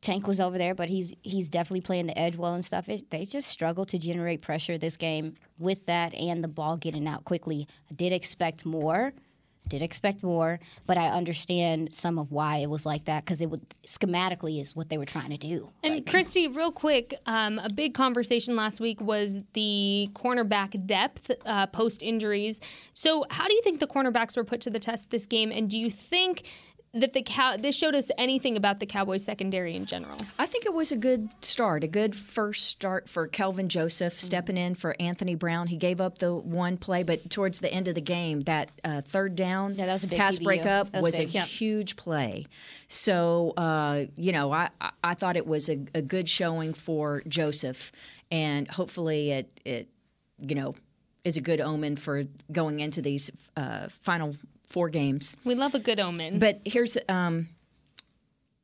Tank 0.00 0.26
was 0.26 0.38
over 0.38 0.58
there, 0.58 0.74
but 0.74 0.90
he's 0.90 1.14
he's 1.22 1.48
definitely 1.48 1.80
playing 1.80 2.08
the 2.08 2.18
edge 2.18 2.36
well 2.36 2.52
and 2.52 2.62
stuff. 2.62 2.90
It, 2.90 3.08
they 3.10 3.24
just 3.24 3.48
struggled 3.48 3.88
to 3.88 3.98
generate 3.98 4.42
pressure 4.42 4.76
this 4.76 4.98
game 4.98 5.34
with 5.58 5.86
that 5.86 6.12
and 6.12 6.44
the 6.44 6.48
ball 6.48 6.76
getting 6.76 7.08
out 7.08 7.24
quickly. 7.24 7.66
I 7.90 7.94
did 7.94 8.12
expect 8.12 8.66
more, 8.66 9.14
did 9.68 9.82
expect 9.82 10.22
more, 10.22 10.60
but 10.86 10.98
I 10.98 11.08
understand 11.08 11.92
some 11.92 12.18
of 12.18 12.30
why 12.30 12.58
it 12.58 12.68
was 12.68 12.84
like 12.84 13.06
that 13.06 13.24
because 13.24 13.40
it 13.40 13.50
would 13.50 13.62
schematically 13.86 14.60
is 14.60 14.76
what 14.76 14.88
they 14.88 14.98
were 14.98 15.06
trying 15.06 15.30
to 15.30 15.36
do. 15.36 15.70
And 15.82 15.94
like, 15.94 16.04
Kristi, 16.04 16.54
real 16.54 16.72
quick, 16.72 17.14
um, 17.26 17.58
a 17.58 17.72
big 17.72 17.94
conversation 17.94 18.56
last 18.56 18.80
week 18.80 19.00
was 19.00 19.38
the 19.54 20.08
cornerback 20.12 20.86
depth 20.86 21.30
uh, 21.46 21.66
post 21.68 22.02
injuries. 22.02 22.60
So, 22.92 23.24
how 23.30 23.46
do 23.48 23.54
you 23.54 23.62
think 23.62 23.80
the 23.80 23.86
cornerbacks 23.86 24.36
were 24.36 24.44
put 24.44 24.60
to 24.62 24.70
the 24.70 24.78
test 24.78 25.10
this 25.10 25.26
game? 25.26 25.50
And 25.50 25.70
do 25.70 25.78
you 25.78 25.90
think 25.90 26.46
that 26.94 27.12
the 27.12 27.22
cow 27.22 27.56
this 27.56 27.76
showed 27.76 27.94
us 27.94 28.10
anything 28.16 28.56
about 28.56 28.80
the 28.80 28.86
Cowboys 28.86 29.24
secondary 29.24 29.74
in 29.74 29.84
general. 29.86 30.16
I 30.38 30.46
think 30.46 30.64
it 30.66 30.72
was 30.72 30.92
a 30.92 30.96
good 30.96 31.28
start, 31.44 31.82
a 31.84 31.88
good 31.88 32.14
first 32.16 32.66
start 32.66 33.08
for 33.08 33.26
Kelvin 33.26 33.68
Joseph 33.68 34.14
Mm-hmm. 34.14 34.24
stepping 34.24 34.56
in 34.56 34.74
for 34.74 34.94
Anthony 35.00 35.34
Brown. 35.34 35.66
He 35.66 35.76
gave 35.76 36.00
up 36.00 36.18
the 36.18 36.34
one 36.34 36.76
play, 36.76 37.02
but 37.02 37.28
towards 37.30 37.60
the 37.60 37.72
end 37.72 37.88
of 37.88 37.94
the 37.94 38.00
game, 38.00 38.42
that 38.42 38.70
uh, 38.84 39.00
third 39.02 39.34
down 39.36 39.74
Yeah, 39.74 39.86
that 39.86 39.92
was 39.94 40.04
a 40.04 40.06
big 40.06 40.18
pass 40.18 40.38
PBU. 40.38 40.44
breakup 40.44 40.92
That 40.92 41.02
was 41.02 41.16
was, 41.18 41.26
a. 41.26 41.28
Yep. 41.28 41.46
huge 41.46 41.96
play. 41.96 42.46
So 42.88 43.52
uh, 43.56 44.06
you 44.16 44.32
know, 44.32 44.52
I 44.52 44.70
I- 44.80 44.90
I 45.02 45.14
thought 45.14 45.36
it 45.36 45.46
was 45.46 45.68
a, 45.68 45.78
a 45.94 46.00
good 46.02 46.28
showing 46.28 46.72
for 46.74 47.22
Joseph, 47.28 47.92
and 48.30 48.68
hopefully 48.70 49.32
it 49.32 49.60
it 49.64 49.88
you 50.40 50.54
know 50.54 50.74
is 51.24 51.36
a 51.36 51.40
good 51.40 51.60
omen 51.60 51.96
for 51.96 52.24
going 52.52 52.80
into 52.80 53.00
these 53.02 53.30
uh, 53.56 53.88
final 53.88 54.34
four 54.74 54.88
games. 54.88 55.36
We 55.44 55.54
love 55.54 55.76
a 55.76 55.78
good 55.78 56.00
omen. 56.00 56.40
But 56.40 56.60
here's 56.64 56.98
um, 57.08 57.48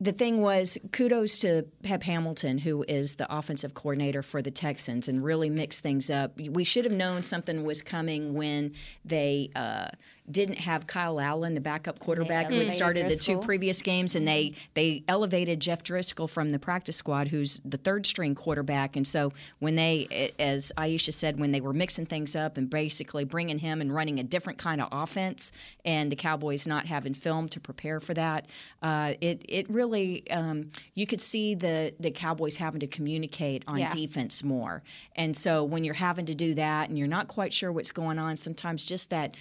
the 0.00 0.10
thing 0.10 0.42
was 0.42 0.76
kudos 0.90 1.38
to 1.38 1.66
Pep 1.84 2.02
Hamilton, 2.02 2.58
who 2.58 2.84
is 2.88 3.14
the 3.14 3.32
offensive 3.32 3.74
coordinator 3.74 4.24
for 4.24 4.42
the 4.42 4.50
Texans, 4.50 5.06
and 5.06 5.22
really 5.22 5.48
mixed 5.48 5.84
things 5.84 6.10
up. 6.10 6.36
We 6.36 6.64
should 6.64 6.84
have 6.84 6.92
known 6.92 7.22
something 7.22 7.62
was 7.62 7.80
coming 7.80 8.34
when 8.34 8.72
they 9.04 9.50
uh, 9.54 9.90
didn't 10.30 10.58
have 10.58 10.86
Kyle 10.86 11.20
Allen, 11.20 11.54
the 11.54 11.60
backup 11.60 11.98
quarterback, 11.98 12.46
who 12.46 12.58
had 12.58 12.70
started 12.70 13.08
the 13.08 13.16
two 13.16 13.38
previous 13.38 13.82
games, 13.82 14.14
and 14.14 14.26
they 14.26 14.54
they 14.74 15.02
elevated 15.08 15.60
Jeff 15.60 15.82
Driskel 15.82 16.28
from 16.28 16.50
the 16.50 16.58
practice 16.58 16.96
squad, 16.96 17.28
who's 17.28 17.60
the 17.64 17.76
third 17.76 18.06
string 18.06 18.34
quarterback. 18.34 18.96
And 18.96 19.06
so 19.06 19.32
when 19.58 19.74
they, 19.74 20.32
as 20.38 20.72
Aisha 20.76 21.12
said, 21.12 21.38
when 21.38 21.52
they 21.52 21.60
were 21.60 21.72
mixing 21.72 22.06
things 22.06 22.36
up 22.36 22.56
and 22.56 22.68
basically 22.70 23.24
bringing 23.24 23.58
him 23.58 23.80
and 23.80 23.94
running 23.94 24.18
a 24.20 24.24
different 24.24 24.58
kind 24.58 24.80
of 24.80 24.88
offense, 24.92 25.52
and 25.84 26.10
the 26.10 26.16
Cowboys 26.16 26.66
not 26.66 26.86
having 26.86 27.14
film 27.14 27.48
to 27.48 27.60
prepare 27.60 28.00
for 28.00 28.14
that, 28.14 28.46
uh, 28.82 29.14
it 29.20 29.44
it 29.48 29.68
really 29.70 30.28
um, 30.30 30.70
you 30.94 31.06
could 31.06 31.20
see 31.20 31.54
the 31.54 31.94
the 32.00 32.10
Cowboys 32.10 32.56
having 32.56 32.80
to 32.80 32.86
communicate 32.86 33.64
on 33.66 33.78
Yeah. 33.78 33.90
defense 33.90 34.42
more. 34.44 34.82
And 35.16 35.36
so 35.36 35.64
when 35.64 35.84
you're 35.84 35.94
having 35.94 36.26
to 36.26 36.34
do 36.34 36.54
that 36.54 36.88
and 36.88 36.98
you're 36.98 37.08
not 37.08 37.28
quite 37.28 37.52
sure 37.52 37.72
what's 37.72 37.92
going 37.92 38.18
on, 38.18 38.36
sometimes 38.36 38.84
just 38.84 39.10
that 39.10 39.34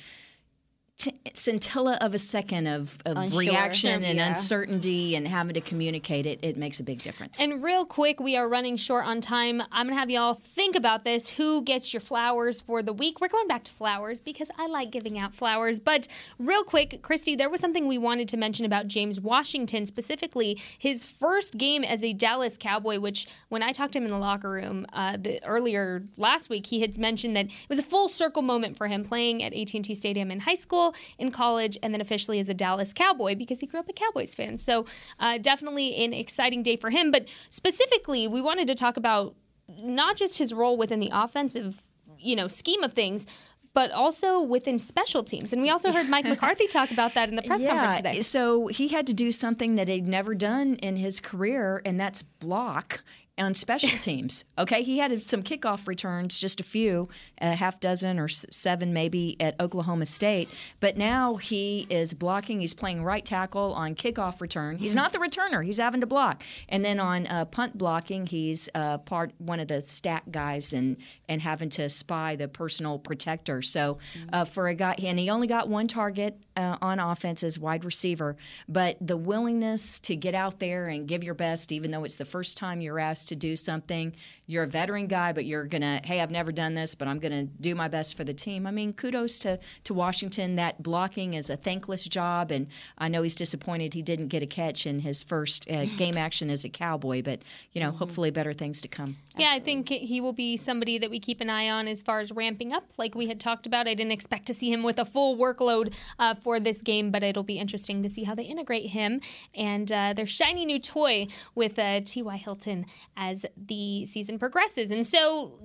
t- 1.00 1.20
scintilla 1.34 1.98
of 2.02 2.14
a 2.14 2.18
second 2.20 2.68
of, 2.68 2.98
of 3.06 3.18
Unsure. 3.18 3.40
reaction 3.40 4.04
and 4.04 4.18
Yeah. 4.18 4.30
uncertainty 4.30 5.16
and 5.16 5.28
having 5.28 5.54
to 5.56 5.62
communicate 5.62 6.26
it, 6.26 6.40
it 6.44 6.58
makes 6.58 6.80
a 6.80 6.84
big 6.84 7.02
difference. 7.02 7.40
And 7.40 7.64
real 7.64 7.86
quick, 7.86 8.20
we 8.20 8.36
are 8.36 8.48
running 8.48 8.76
short 8.78 9.06
on 9.06 9.22
time. 9.22 9.62
I'm 9.72 9.88
going 9.88 9.96
to 9.96 10.00
have 10.00 10.10
y'all 10.10 10.34
think 10.36 10.76
about 10.76 11.06
this. 11.06 11.30
Who 11.38 11.64
gets 11.64 11.94
your 11.94 12.02
flowers 12.02 12.60
for 12.62 12.84
the 12.84 12.94
week? 12.94 13.22
We're 13.22 13.30
going 13.30 13.48
back 13.48 13.64
to 13.64 13.72
flowers 13.72 14.20
because 14.22 14.52
I 14.58 14.68
like 14.68 14.92
giving 14.92 15.18
out 15.18 15.34
flowers. 15.34 15.80
But 15.80 16.08
real 16.38 16.64
quick, 16.64 17.02
Kristi, 17.02 17.38
there 17.38 17.50
was 17.50 17.62
something 17.62 17.88
we 17.88 17.98
wanted 17.98 18.28
to 18.30 18.38
mention 18.38 18.66
about 18.66 18.88
James 18.88 19.20
Washington, 19.20 19.86
specifically 19.86 20.62
his 20.78 21.04
first 21.06 21.58
game 21.58 21.84
as 21.84 22.04
a 22.04 22.12
Dallas 22.14 22.58
Cowboy, 22.60 23.00
which 23.00 23.26
when 23.48 23.64
I 23.64 23.72
talked 23.72 23.94
to 23.94 24.00
him 24.00 24.04
in 24.06 24.10
the 24.12 24.18
locker 24.20 24.50
room 24.50 24.86
uh, 24.94 25.16
the, 25.18 25.42
earlier 25.46 26.04
last 26.18 26.50
week, 26.50 26.66
he 26.68 26.82
had 26.82 26.98
mentioned 26.98 27.36
that 27.38 27.46
it 27.46 27.70
was 27.70 27.80
a 27.80 27.84
full 27.84 28.10
circle 28.10 28.42
moment 28.42 28.76
for 28.76 28.88
him 28.88 29.06
playing 29.06 29.42
at 29.44 29.54
AT&T 29.54 29.96
Stadium 29.96 30.30
in 30.32 30.40
high 30.42 30.54
school, 30.56 30.89
in 31.18 31.32
college, 31.32 31.78
and 31.82 31.94
then 31.94 32.02
officially 32.02 32.40
as 32.40 32.50
a 32.50 32.54
Dallas 32.54 32.94
Cowboy 32.94 33.36
because 33.36 33.60
he 33.60 33.68
grew 33.68 33.80
up 33.80 33.90
a 33.90 33.94
Cowboys 33.94 34.36
fan. 34.36 34.58
So 34.58 34.86
uh, 35.20 35.38
definitely 35.38 35.96
an 36.04 36.14
exciting 36.14 36.64
day 36.64 36.76
for 36.76 36.90
him. 36.90 37.12
But 37.12 37.28
specifically, 37.50 38.28
we 38.28 38.42
wanted 38.42 38.68
to 38.68 38.76
talk 38.76 38.98
about 38.98 39.36
not 39.68 40.16
just 40.16 40.38
his 40.38 40.54
role 40.54 40.78
within 40.78 41.00
the 41.00 41.10
offensive, 41.14 41.82
you 42.18 42.36
know, 42.36 42.48
scheme 42.48 42.84
of 42.84 42.94
things, 42.94 43.28
but 43.74 43.92
also 43.92 44.42
within 44.42 44.80
special 44.80 45.24
teams. 45.24 45.54
And 45.54 45.62
we 45.62 45.70
also 45.70 45.92
heard 45.92 46.10
Mike 46.10 46.26
McCarthy 46.28 46.68
talk 46.68 46.92
about 46.92 47.14
that 47.14 47.30
in 47.30 47.36
the 47.36 47.44
press 47.44 47.64
conference 47.64 47.98
today. 47.98 48.22
So 48.22 48.68
he 48.68 48.88
had 48.88 49.08
to 49.08 49.14
do 49.14 49.32
something 49.32 49.76
that 49.76 49.88
he'd 49.88 50.08
never 50.08 50.36
done 50.36 50.76
in 50.76 50.96
his 50.96 51.20
career, 51.20 51.82
and 51.86 52.00
that's 52.00 52.24
block 52.24 53.02
on 53.40 53.54
special 53.54 53.90
teams. 54.00 54.46
Okay, 54.58 54.84
he 54.84 54.98
had 55.00 55.24
some 55.24 55.44
kickoff 55.44 55.88
returns, 55.88 56.38
just 56.38 56.60
a 56.60 56.64
few, 56.64 57.10
a 57.40 57.56
half 57.56 57.80
dozen 57.80 58.20
or 58.20 58.28
seven 58.28 58.94
maybe 58.94 59.38
at 59.40 59.60
Oklahoma 59.60 60.06
State. 60.06 60.50
But 60.80 60.98
now 60.98 61.36
he 61.36 61.88
is 61.90 62.14
blocking. 62.14 62.60
He's 62.62 62.74
playing 62.74 63.04
right 63.04 63.26
tackle 63.26 63.74
on 63.74 63.96
kickoff 63.96 64.42
return. 64.42 64.78
He's 64.78 64.96
not 64.96 65.12
the 65.12 65.20
returner. 65.20 65.64
He's 65.64 65.78
having 65.78 66.02
to 66.02 66.08
block. 66.08 66.44
And 66.68 66.84
then 66.84 67.00
on 67.00 67.28
uh, 67.28 67.46
punt 67.46 67.78
blocking, 67.78 68.26
he's 68.26 68.70
uh, 68.76 69.00
part 69.00 69.32
one 69.38 69.60
of 69.60 69.68
the 69.68 69.82
stat 69.82 70.32
guys 70.32 70.74
and 70.74 70.98
and 71.28 71.42
having 71.42 71.70
to 71.70 71.90
spy 71.90 72.36
the 72.36 72.48
personal 72.48 73.00
protector. 73.00 73.62
So 73.62 74.00
uh, 74.34 74.46
for 74.46 74.68
a 74.68 74.76
guy, 74.76 74.96
and 75.04 75.20
he 75.20 75.30
only 75.30 75.48
got 75.48 75.70
one 75.70 75.88
target 75.88 76.38
uh, 76.58 76.78
on 76.82 77.00
offense 77.00 77.44
as 77.44 77.58
wide 77.58 77.86
receiver, 77.86 78.36
but 78.68 78.98
the 79.00 79.16
willingness 79.16 80.00
to 80.02 80.16
get 80.16 80.36
out 80.36 80.60
there 80.60 80.88
and 80.88 81.08
give 81.08 81.24
your 81.24 81.34
best, 81.34 81.72
even 81.72 81.92
though 81.92 82.04
it's 82.04 82.18
the 82.18 82.26
first 82.26 82.58
time 82.58 82.82
you're 82.82 83.00
asked 83.00 83.29
to 83.30 83.36
do 83.36 83.56
something. 83.56 84.14
You're 84.50 84.64
a 84.64 84.68
veteran 84.68 85.06
guy, 85.06 85.32
but 85.32 85.46
you're 85.46 85.66
gonna, 85.66 86.02
hey, 86.04 86.22
I've 86.22 86.32
never 86.32 86.52
done 86.52 86.74
this, 86.74 86.96
but 86.96 87.08
I'm 87.08 87.20
gonna 87.20 87.44
do 87.44 87.76
my 87.76 87.88
best 87.88 88.18
for 88.18 88.24
the 88.24 88.34
team. 88.34 88.66
I 88.66 88.72
mean, 88.72 88.94
kudos 88.94 89.38
to 89.40 89.60
to 89.84 89.94
Washington. 89.94 90.56
That 90.56 90.82
blocking 90.82 91.36
is 91.36 91.52
a 91.52 91.56
thankless 91.56 92.06
job, 92.06 92.50
and 92.50 92.66
I 92.98 93.10
know 93.10 93.22
he's 93.22 93.36
disappointed 93.36 93.94
he 93.94 94.02
didn't 94.02 94.30
get 94.30 94.42
a 94.42 94.48
catch 94.48 94.88
in 94.88 94.98
his 95.02 95.22
first 95.22 95.70
uh, 95.70 95.86
game 95.98 96.18
action 96.18 96.50
as 96.50 96.66
a 96.66 96.70
Cowboy, 96.70 97.22
but 97.22 97.44
you 97.74 97.80
know, 97.80 97.92
hopefully 97.92 98.32
better 98.32 98.52
things 98.52 98.82
to 98.82 98.88
come. 98.88 99.18
Yeah, 99.38 99.52
I 99.52 99.60
think 99.60 99.88
he 99.90 100.20
will 100.20 100.34
be 100.34 100.58
somebody 100.58 100.98
that 100.98 101.12
we 101.12 101.20
keep 101.20 101.42
an 101.42 101.50
eye 101.52 101.70
on 101.70 101.88
as 101.88 102.02
far 102.02 102.20
as 102.20 102.32
ramping 102.32 102.74
up, 102.74 102.86
like 102.98 103.14
we 103.14 103.28
had 103.28 103.40
talked 103.40 103.68
about. 103.68 103.88
I 103.88 103.94
didn't 103.94 104.14
expect 104.14 104.48
to 104.48 104.56
see 104.56 104.74
him 104.74 104.82
with 104.82 104.98
a 104.98 105.06
full 105.06 105.38
workload 105.38 105.94
uh, 106.18 106.34
for 106.34 106.60
this 106.60 106.82
game, 106.82 107.12
but 107.12 107.22
it'll 107.22 107.44
be 107.44 107.60
interesting 107.60 108.02
to 108.02 108.10
see 108.10 108.24
how 108.24 108.34
they 108.34 108.46
integrate 108.46 108.90
him 108.90 109.22
and 109.54 109.92
uh, 109.92 110.14
their 110.14 110.26
shiny 110.26 110.66
new 110.66 110.80
toy 110.80 111.28
with 111.54 111.78
uh, 111.78 112.02
T.Y. 112.04 112.36
Hilton 112.38 112.88
as 113.16 113.46
the 113.56 114.06
season 114.06 114.39
progresses. 114.40 114.92
And 114.92 115.06
so, 115.06 115.60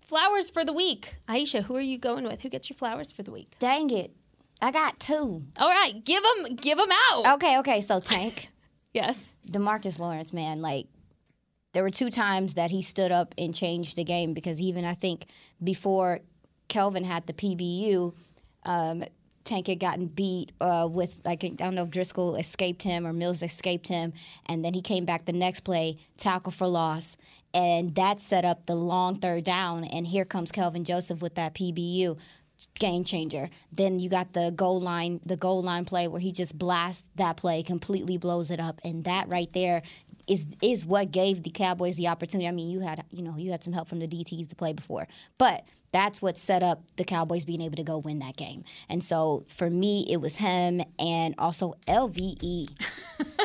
flowers 0.00 0.48
for 0.50 0.64
the 0.64 0.72
week. 0.72 1.16
Aisha, 1.28 1.64
who 1.64 1.76
are 1.76 1.80
you 1.80 1.98
going 1.98 2.24
with? 2.24 2.42
Who 2.42 2.48
gets 2.48 2.70
your 2.70 2.76
flowers 2.76 3.12
for 3.12 3.22
the 3.22 3.30
week? 3.30 3.54
Dang 3.58 3.90
it. 3.90 4.12
I 4.62 4.70
got 4.70 5.00
two. 5.00 5.44
All 5.58 5.70
right, 5.70 6.04
give 6.04 6.22
them, 6.22 6.54
give 6.56 6.76
them 6.78 6.90
out. 7.10 7.34
Okay, 7.34 7.58
okay. 7.58 7.80
So 7.80 7.98
Tank, 8.00 8.48
Yes. 8.92 9.34
DeMarcus 9.50 9.98
Lawrence, 9.98 10.32
man, 10.32 10.60
like 10.62 10.86
there 11.72 11.82
were 11.82 11.90
two 11.90 12.10
times 12.10 12.54
that 12.54 12.70
he 12.70 12.82
stood 12.82 13.12
up 13.12 13.34
and 13.38 13.54
changed 13.54 13.96
the 13.96 14.04
game 14.04 14.34
because 14.34 14.60
even 14.60 14.84
I 14.84 14.94
think 14.94 15.26
before 15.62 16.20
Kelvin 16.68 17.04
had 17.04 17.26
the 17.26 17.32
PBU, 17.32 18.12
um, 18.64 19.04
Tank 19.44 19.68
had 19.68 19.80
gotten 19.80 20.06
beat 20.06 20.52
uh, 20.60 20.88
with 20.90 21.22
like 21.24 21.44
I 21.44 21.48
don't 21.48 21.74
know 21.74 21.84
if 21.84 21.90
Driskel 21.90 22.38
escaped 22.38 22.82
him 22.82 23.06
or 23.06 23.12
Mills 23.12 23.42
escaped 23.42 23.88
him, 23.88 24.12
and 24.46 24.64
then 24.64 24.74
he 24.74 24.82
came 24.82 25.04
back 25.04 25.24
the 25.24 25.32
next 25.32 25.60
play, 25.60 25.96
tackle 26.16 26.52
for 26.52 26.66
loss, 26.66 27.16
and 27.52 27.94
that 27.94 28.20
set 28.20 28.44
up 28.44 28.66
the 28.66 28.74
long 28.74 29.14
third 29.14 29.44
down. 29.44 29.84
And 29.84 30.06
here 30.06 30.24
comes 30.24 30.52
Kelvin 30.52 30.84
Joseph 30.84 31.22
with 31.22 31.34
that 31.34 31.54
PBU 31.54 32.18
game 32.74 33.04
changer. 33.04 33.48
Then 33.72 33.98
you 33.98 34.08
got 34.08 34.32
the 34.32 34.52
goal 34.54 34.80
line, 34.80 35.20
the 35.24 35.36
goal 35.36 35.62
line 35.62 35.84
play 35.84 36.08
where 36.08 36.20
he 36.20 36.32
just 36.32 36.58
blasts 36.58 37.08
that 37.16 37.36
play, 37.36 37.62
completely 37.62 38.18
blows 38.18 38.50
it 38.50 38.60
up, 38.60 38.80
and 38.84 39.04
that 39.04 39.28
right 39.28 39.52
there 39.52 39.82
is 40.26 40.46
is 40.62 40.86
what 40.86 41.10
gave 41.10 41.42
the 41.42 41.50
Cowboys 41.50 41.96
the 41.96 42.08
opportunity. 42.08 42.46
I 42.46 42.52
mean, 42.52 42.70
you 42.70 42.80
had 42.80 43.04
you 43.10 43.22
know 43.22 43.36
you 43.36 43.50
had 43.50 43.64
some 43.64 43.72
help 43.72 43.88
from 43.88 43.98
the 43.98 44.08
DTs 44.08 44.48
to 44.48 44.56
play 44.56 44.72
before, 44.72 45.08
but 45.38 45.64
that's 45.92 46.22
what 46.22 46.36
set 46.36 46.62
up 46.62 46.82
the 46.96 47.04
Cowboys 47.04 47.44
being 47.44 47.60
able 47.60 47.74
to 47.76 47.82
go 47.82 47.98
win 47.98 48.20
that 48.20 48.36
game. 48.36 48.62
And 48.88 49.02
so 49.02 49.44
for 49.48 49.68
me, 49.68 50.06
it 50.08 50.18
was 50.18 50.36
him 50.36 50.82
and 51.00 51.34
also 51.38 51.74
LVE. 51.88 52.68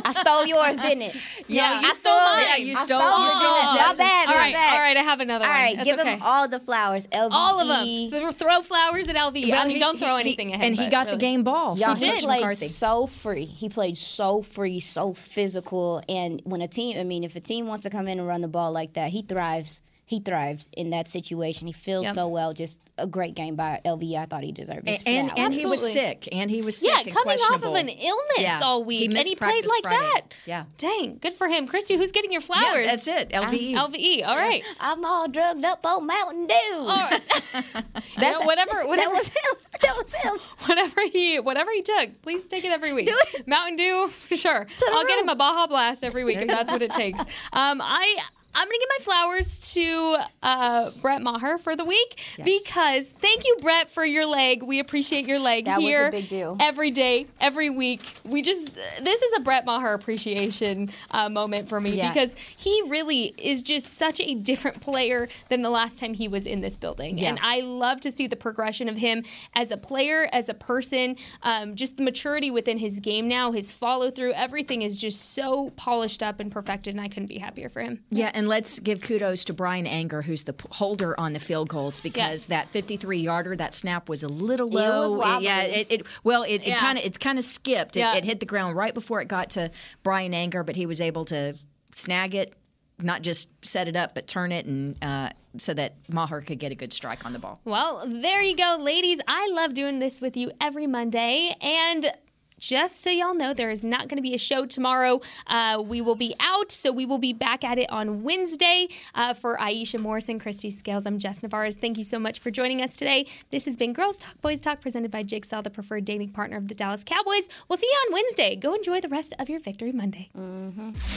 I 0.04 0.12
stole 0.12 0.46
yours, 0.46 0.78
didn't 0.78 1.02
it? 1.02 1.16
Yeah, 1.48 1.82
you 1.82 1.88
I 1.89 1.93
stole 1.93 2.14
mine. 2.16 2.39
it. 2.39 2.48
Yeah, 2.48 2.56
you 2.58 2.72
I 2.74 2.76
stole- 2.76 3.00
stole 3.00 3.18
you 3.20 3.26
yours. 3.26 3.34
stole 3.72 3.78
My 3.88 3.96
bad. 3.98 4.26
too. 4.26 4.32
my 4.32 4.34
All 4.34 4.39
right, 4.39 4.54
bad. 4.54 4.74
all 4.74 4.80
right, 4.80 4.98
I 4.98 5.02
have 5.02 5.20
another 5.22 5.46
All 5.46 5.52
one. 5.52 5.60
right, 5.60 5.76
That's 5.76 5.86
give 5.88 6.00
okay. 6.00 6.14
him 6.14 6.22
all 6.22 6.48
the 6.48 6.60
flowers. 6.60 7.08
LVE. 7.08 7.30
All 7.32 7.60
of 7.60 7.68
them. 7.68 8.32
Throw 8.34 8.62
flowers 8.62 9.08
at 9.08 9.16
LV. 9.16 9.52
I 9.54 9.64
mean, 9.66 9.70
he- 9.78 9.80
don't 9.80 9.98
throw 9.98 10.16
he- 10.18 10.22
anything 10.22 10.54
at 10.54 10.60
him. 10.60 10.66
and 10.68 10.76
he 10.78 10.86
but 10.86 10.91
got 10.91 11.08
the 11.10 11.18
game 11.18 11.43
ball 11.43 11.78
Y'all, 11.80 11.96
from 11.96 12.04
he 12.04 12.12
Coach 12.12 12.24
played 12.24 12.41
McCarthy. 12.41 12.68
so 12.68 13.08
free. 13.08 13.46
He 13.46 13.70
played 13.70 13.98
so 13.98 14.41
free, 14.43 14.80
so 14.80 15.14
physical. 15.14 16.04
And 16.08 16.41
when 16.46 16.62
a 16.62 16.68
team, 16.68 16.98
I 17.00 17.04
mean, 17.04 17.24
if 17.24 17.36
a 17.36 17.39
team 17.39 17.66
wants 17.68 17.84
to 17.84 17.89
come 17.89 18.08
in 18.08 18.20
and 18.20 18.28
run 18.28 18.41
the 18.41 18.48
ball 18.48 18.72
like 18.72 18.93
that, 18.93 19.10
he 19.12 19.24
thrives. 19.24 19.82
He 20.08 20.20
thrives 20.20 20.70
in 20.78 20.91
that 20.91 21.10
situation. 21.10 21.66
He 21.68 21.74
feels 21.74 22.03
Yep. 22.06 22.14
so 22.16 22.28
well. 22.28 22.53
Just 22.53 22.80
a 22.97 23.08
great 23.08 23.34
game 23.34 23.56
by 23.56 23.82
LV. 23.84 24.16
I 24.16 24.26
thought 24.26 24.43
he 24.43 24.51
deserved 24.51 24.88
it. 24.88 25.01
and, 25.06 25.32
flowers. 25.32 25.45
and 25.45 25.53
he 25.56 25.66
was 25.66 25.91
sick, 25.91 26.30
and 26.32 26.49
he 26.49 26.62
was 26.62 26.78
sick 26.78 26.89
Yeah, 26.91 26.99
and 27.01 27.12
coming 27.12 27.38
off 27.51 27.64
of 27.64 27.74
an 27.74 27.89
illness 27.89 28.38
Yeah. 28.38 28.60
all 28.64 28.82
He 28.84 29.08
week, 29.08 29.16
and 29.18 29.26
he 29.26 29.36
played 29.36 29.66
like 29.66 29.84
Friday. 29.84 29.97
that. 30.14 30.22
Yeah. 30.45 30.66
Dang, 30.78 31.18
good 31.18 31.34
for 31.34 31.47
him. 31.47 31.68
Kristi, 31.68 31.97
who's 31.97 32.12
getting 32.12 32.32
your 32.32 32.41
flowers? 32.41 32.64
Yeah, 32.64 32.72
flowers? 32.84 33.06
that's 33.06 33.08
it. 33.08 33.30
LVE. 33.32 33.74
LVE. 33.74 34.24
All 34.28 34.36
right. 34.38 34.64
I'm 34.80 35.03
all 35.03 35.28
drugged 35.28 35.66
up 35.66 35.86
on 35.86 36.06
Mountain 36.06 36.47
Dew. 36.47 36.56
All 36.78 36.86
right. 36.88 37.22
That's 38.18 38.45
whatever, 38.45 38.88
whatever, 38.88 39.12
That 39.14 39.18
was 39.18 39.28
him. 39.28 39.56
That 39.82 39.95
was 39.97 40.14
him. 40.14 40.39
whatever 40.68 41.01
he, 41.12 41.39
whatever 41.39 41.72
he 41.72 41.82
took. 41.82 42.22
Please 42.22 42.45
take 42.45 42.64
it 42.64 42.72
every 42.72 42.93
week. 42.93 43.08
Do 43.08 43.18
it. 43.34 43.47
Mountain 43.47 43.76
Dew, 43.78 44.10
sure. 44.36 44.68
I'll 44.93 45.06
get 45.06 45.20
him 45.20 45.30
a 45.30 45.36
Baja 45.36 45.68
Blast 45.68 46.03
every 46.03 46.24
week 46.24 46.38
if 46.38 46.47
that's 46.47 46.72
what 46.72 46.82
it 46.82 46.91
takes. 46.91 47.20
Um, 47.53 47.82
I. 47.82 48.18
I'm 48.56 48.68
going 48.68 48.80
to 48.80 48.80
give 48.80 48.89
my 48.99 49.03
flowers 49.03 49.60
to 49.74 50.18
uh, 50.41 50.91
Brett 51.01 51.22
Maher 51.22 51.58
for 51.58 51.76
the 51.76 51.84
week 51.84 52.20
because 52.43 53.10
thank 53.10 53.43
you, 53.45 53.58
Brett, 53.62 53.89
for 53.89 54.06
your 54.06 54.26
leg. 54.26 54.64
We 54.64 54.80
appreciate 54.80 55.28
your 55.28 55.39
leg 55.39 55.66
That 55.66 55.78
was 55.82 55.86
a 55.86 55.89
here 55.89 56.12
big 56.12 56.30
deal. 56.30 56.56
every 56.62 56.89
day, 56.91 57.28
every 57.41 57.70
week. 57.70 58.01
We 58.24 58.41
just, 58.41 58.74
this 59.01 59.22
is 59.22 59.34
a 59.38 59.41
Brett 59.41 59.66
Maher 59.66 59.93
appreciation 59.93 60.89
uh, 61.12 61.28
moment 61.30 61.68
for 61.68 61.82
me 61.82 61.97
Yeah. 61.97 62.14
because 62.14 62.34
he 62.58 62.82
really 62.88 63.34
is 63.38 63.62
just 63.62 63.93
such 63.95 64.22
a 64.22 64.36
different 64.36 64.80
player 64.80 65.28
than 65.49 65.62
the 65.62 65.70
last 65.70 65.99
time 65.99 66.14
he 66.14 66.28
was 66.30 66.45
in 66.45 66.62
this 66.62 66.76
building. 66.78 67.18
Yeah. 67.18 67.30
And 67.30 67.39
I 67.41 67.60
love 67.60 67.99
to 68.01 68.12
see 68.12 68.28
the 68.28 68.36
progression 68.38 68.88
of 68.88 68.95
him 68.97 69.26
as 69.53 69.72
a 69.72 69.78
player, 69.78 70.30
as 70.32 70.47
a 70.47 70.53
person, 70.53 71.18
um, 71.43 71.76
just 71.76 71.97
the 71.97 72.03
maturity 72.03 72.51
within 72.51 72.78
his 72.78 72.99
game 73.01 73.28
now, 73.28 73.51
his 73.51 73.72
follow 73.72 74.10
through, 74.10 74.32
everything 74.34 74.82
is 74.82 74.95
just 74.97 75.34
so 75.34 75.72
polished 75.76 76.24
up 76.24 76.39
and 76.39 76.51
perfected, 76.51 76.93
and 76.93 77.01
I 77.01 77.10
couldn't 77.10 77.28
be 77.28 77.38
happier 77.38 77.68
for 77.70 77.82
him. 77.82 77.99
Yeah, 78.10 78.32
and 78.34 78.45
let's 78.48 78.80
give 78.80 79.02
kudos 79.02 79.43
to 79.46 79.54
Bryan 79.54 79.88
Anger, 79.88 80.22
who's 80.22 80.43
the 80.43 80.56
holder 80.72 81.20
on 81.20 81.34
the 81.34 81.39
field 81.39 81.70
goals, 81.70 82.02
because 82.02 82.16
Yes. 82.18 82.46
that 82.48 82.70
53 82.72 83.20
yarder, 83.20 83.56
that 83.56 83.74
snap 83.74 84.10
was 84.10 84.24
a 84.24 84.28
little 84.28 84.68
It 84.68 84.74
low. 84.74 85.14
was 85.16 85.43
yeah, 85.43 85.62
it, 85.62 85.88
it 85.89 86.06
well, 86.24 86.43
it 86.43 86.64
kind 86.78 86.98
of 86.98 87.06
it 87.06 87.20
kind 87.20 87.38
of 87.38 87.43
skipped. 87.46 87.96
It, 87.98 88.02
Yeah. 88.02 88.16
it 88.16 88.26
hit 88.26 88.39
the 88.39 88.46
ground 88.46 88.76
right 88.76 88.93
before 88.93 89.22
it 89.22 89.28
got 89.28 89.50
to 89.52 89.72
Bryan 90.04 90.34
Anger, 90.34 90.64
but 90.64 90.76
he 90.76 90.86
was 90.86 91.02
able 91.02 91.26
to 91.26 91.56
snag 91.96 92.36
it, 92.36 92.54
not 93.00 93.22
just 93.22 93.50
set 93.66 93.88
it 93.88 93.96
up, 93.96 94.16
but 94.16 94.28
turn 94.28 94.52
it, 94.52 94.66
and 94.66 94.96
uh, 95.04 95.30
so 95.58 95.74
that 95.74 95.96
Maher 96.10 96.41
could 96.41 96.60
get 96.60 96.72
a 96.72 96.76
good 96.76 96.91
strike 96.91 97.26
on 97.26 97.32
the 97.34 97.39
ball. 97.39 97.60
Well, 97.64 98.04
there 98.06 98.41
you 98.41 98.56
go, 98.58 98.78
ladies. 98.80 99.20
I 99.28 99.48
love 99.54 99.74
doing 99.74 100.00
this 100.00 100.20
with 100.20 100.36
you 100.36 100.52
every 100.60 100.88
Monday. 100.88 101.56
And 101.62 102.12
just 102.58 103.01
so 103.01 103.10
y'all 103.10 103.34
know, 103.36 103.53
there 103.53 103.70
is 103.70 103.84
not 103.84 104.08
going 104.08 104.18
to 104.18 104.22
be 104.22 104.34
a 104.34 104.38
show 104.38 104.66
tomorrow. 104.66 105.22
Uh, 105.47 105.84
we 105.86 106.01
will 106.01 106.16
be 106.16 106.36
out, 106.39 106.72
so 106.72 106.91
we 106.91 107.06
will 107.06 107.18
be 107.18 107.34
back 107.34 107.64
at 107.64 107.78
it 107.78 107.89
on 107.89 108.24
Wednesday. 108.24 108.88
Uh, 109.14 109.34
for 109.34 109.58
Aisha 109.58 109.99
Morrison, 109.99 110.39
Kristi 110.39 110.72
Scales, 110.72 111.06
I'm 111.06 111.20
Jess 111.20 111.43
Navarez. 111.43 111.76
Thank 111.76 111.97
you 111.97 112.03
so 112.03 112.20
much 112.20 112.39
for 112.39 112.51
joining 112.51 112.82
us 112.82 112.95
today. 112.95 113.28
This 113.51 113.66
has 113.66 113.78
been 113.78 113.93
Girls 113.93 114.18
Talk, 114.18 114.39
Boys 114.41 114.60
Talk, 114.60 114.82
presented 114.82 115.12
by 115.12 115.24
Jigsaw, 115.24 115.62
the 115.62 115.70
preferred 115.70 116.06
dating 116.06 116.30
partner 116.30 116.58
of 116.58 116.68
the 116.68 116.76
Dallas 116.76 117.03
Cowboys. 117.03 117.47
We'll 117.68 117.78
see 117.78 117.88
you 117.88 117.97
on 118.08 118.14
Wednesday. 118.14 118.56
Go 118.56 118.74
enjoy 118.74 119.01
the 119.01 119.10
rest 119.10 119.34
of 119.39 119.49
your 119.49 119.60
Victory 119.60 119.91
Monday. 119.91 120.30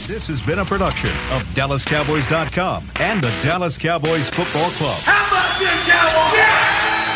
This 0.07 0.27
has 0.29 0.45
been 0.45 0.59
a 0.59 0.65
production 0.65 1.11
of 1.31 1.43
DallasCowboys.com 1.55 2.91
and 3.01 3.23
the 3.23 3.31
Dallas 3.43 3.79
Cowboys 3.79 4.29
Football 4.29 4.71
Club. 4.71 4.99
How 5.03 5.27
about 5.29 5.59
this, 5.59 5.89
Cowboys? 5.89 6.39
Yeah! 6.39 7.08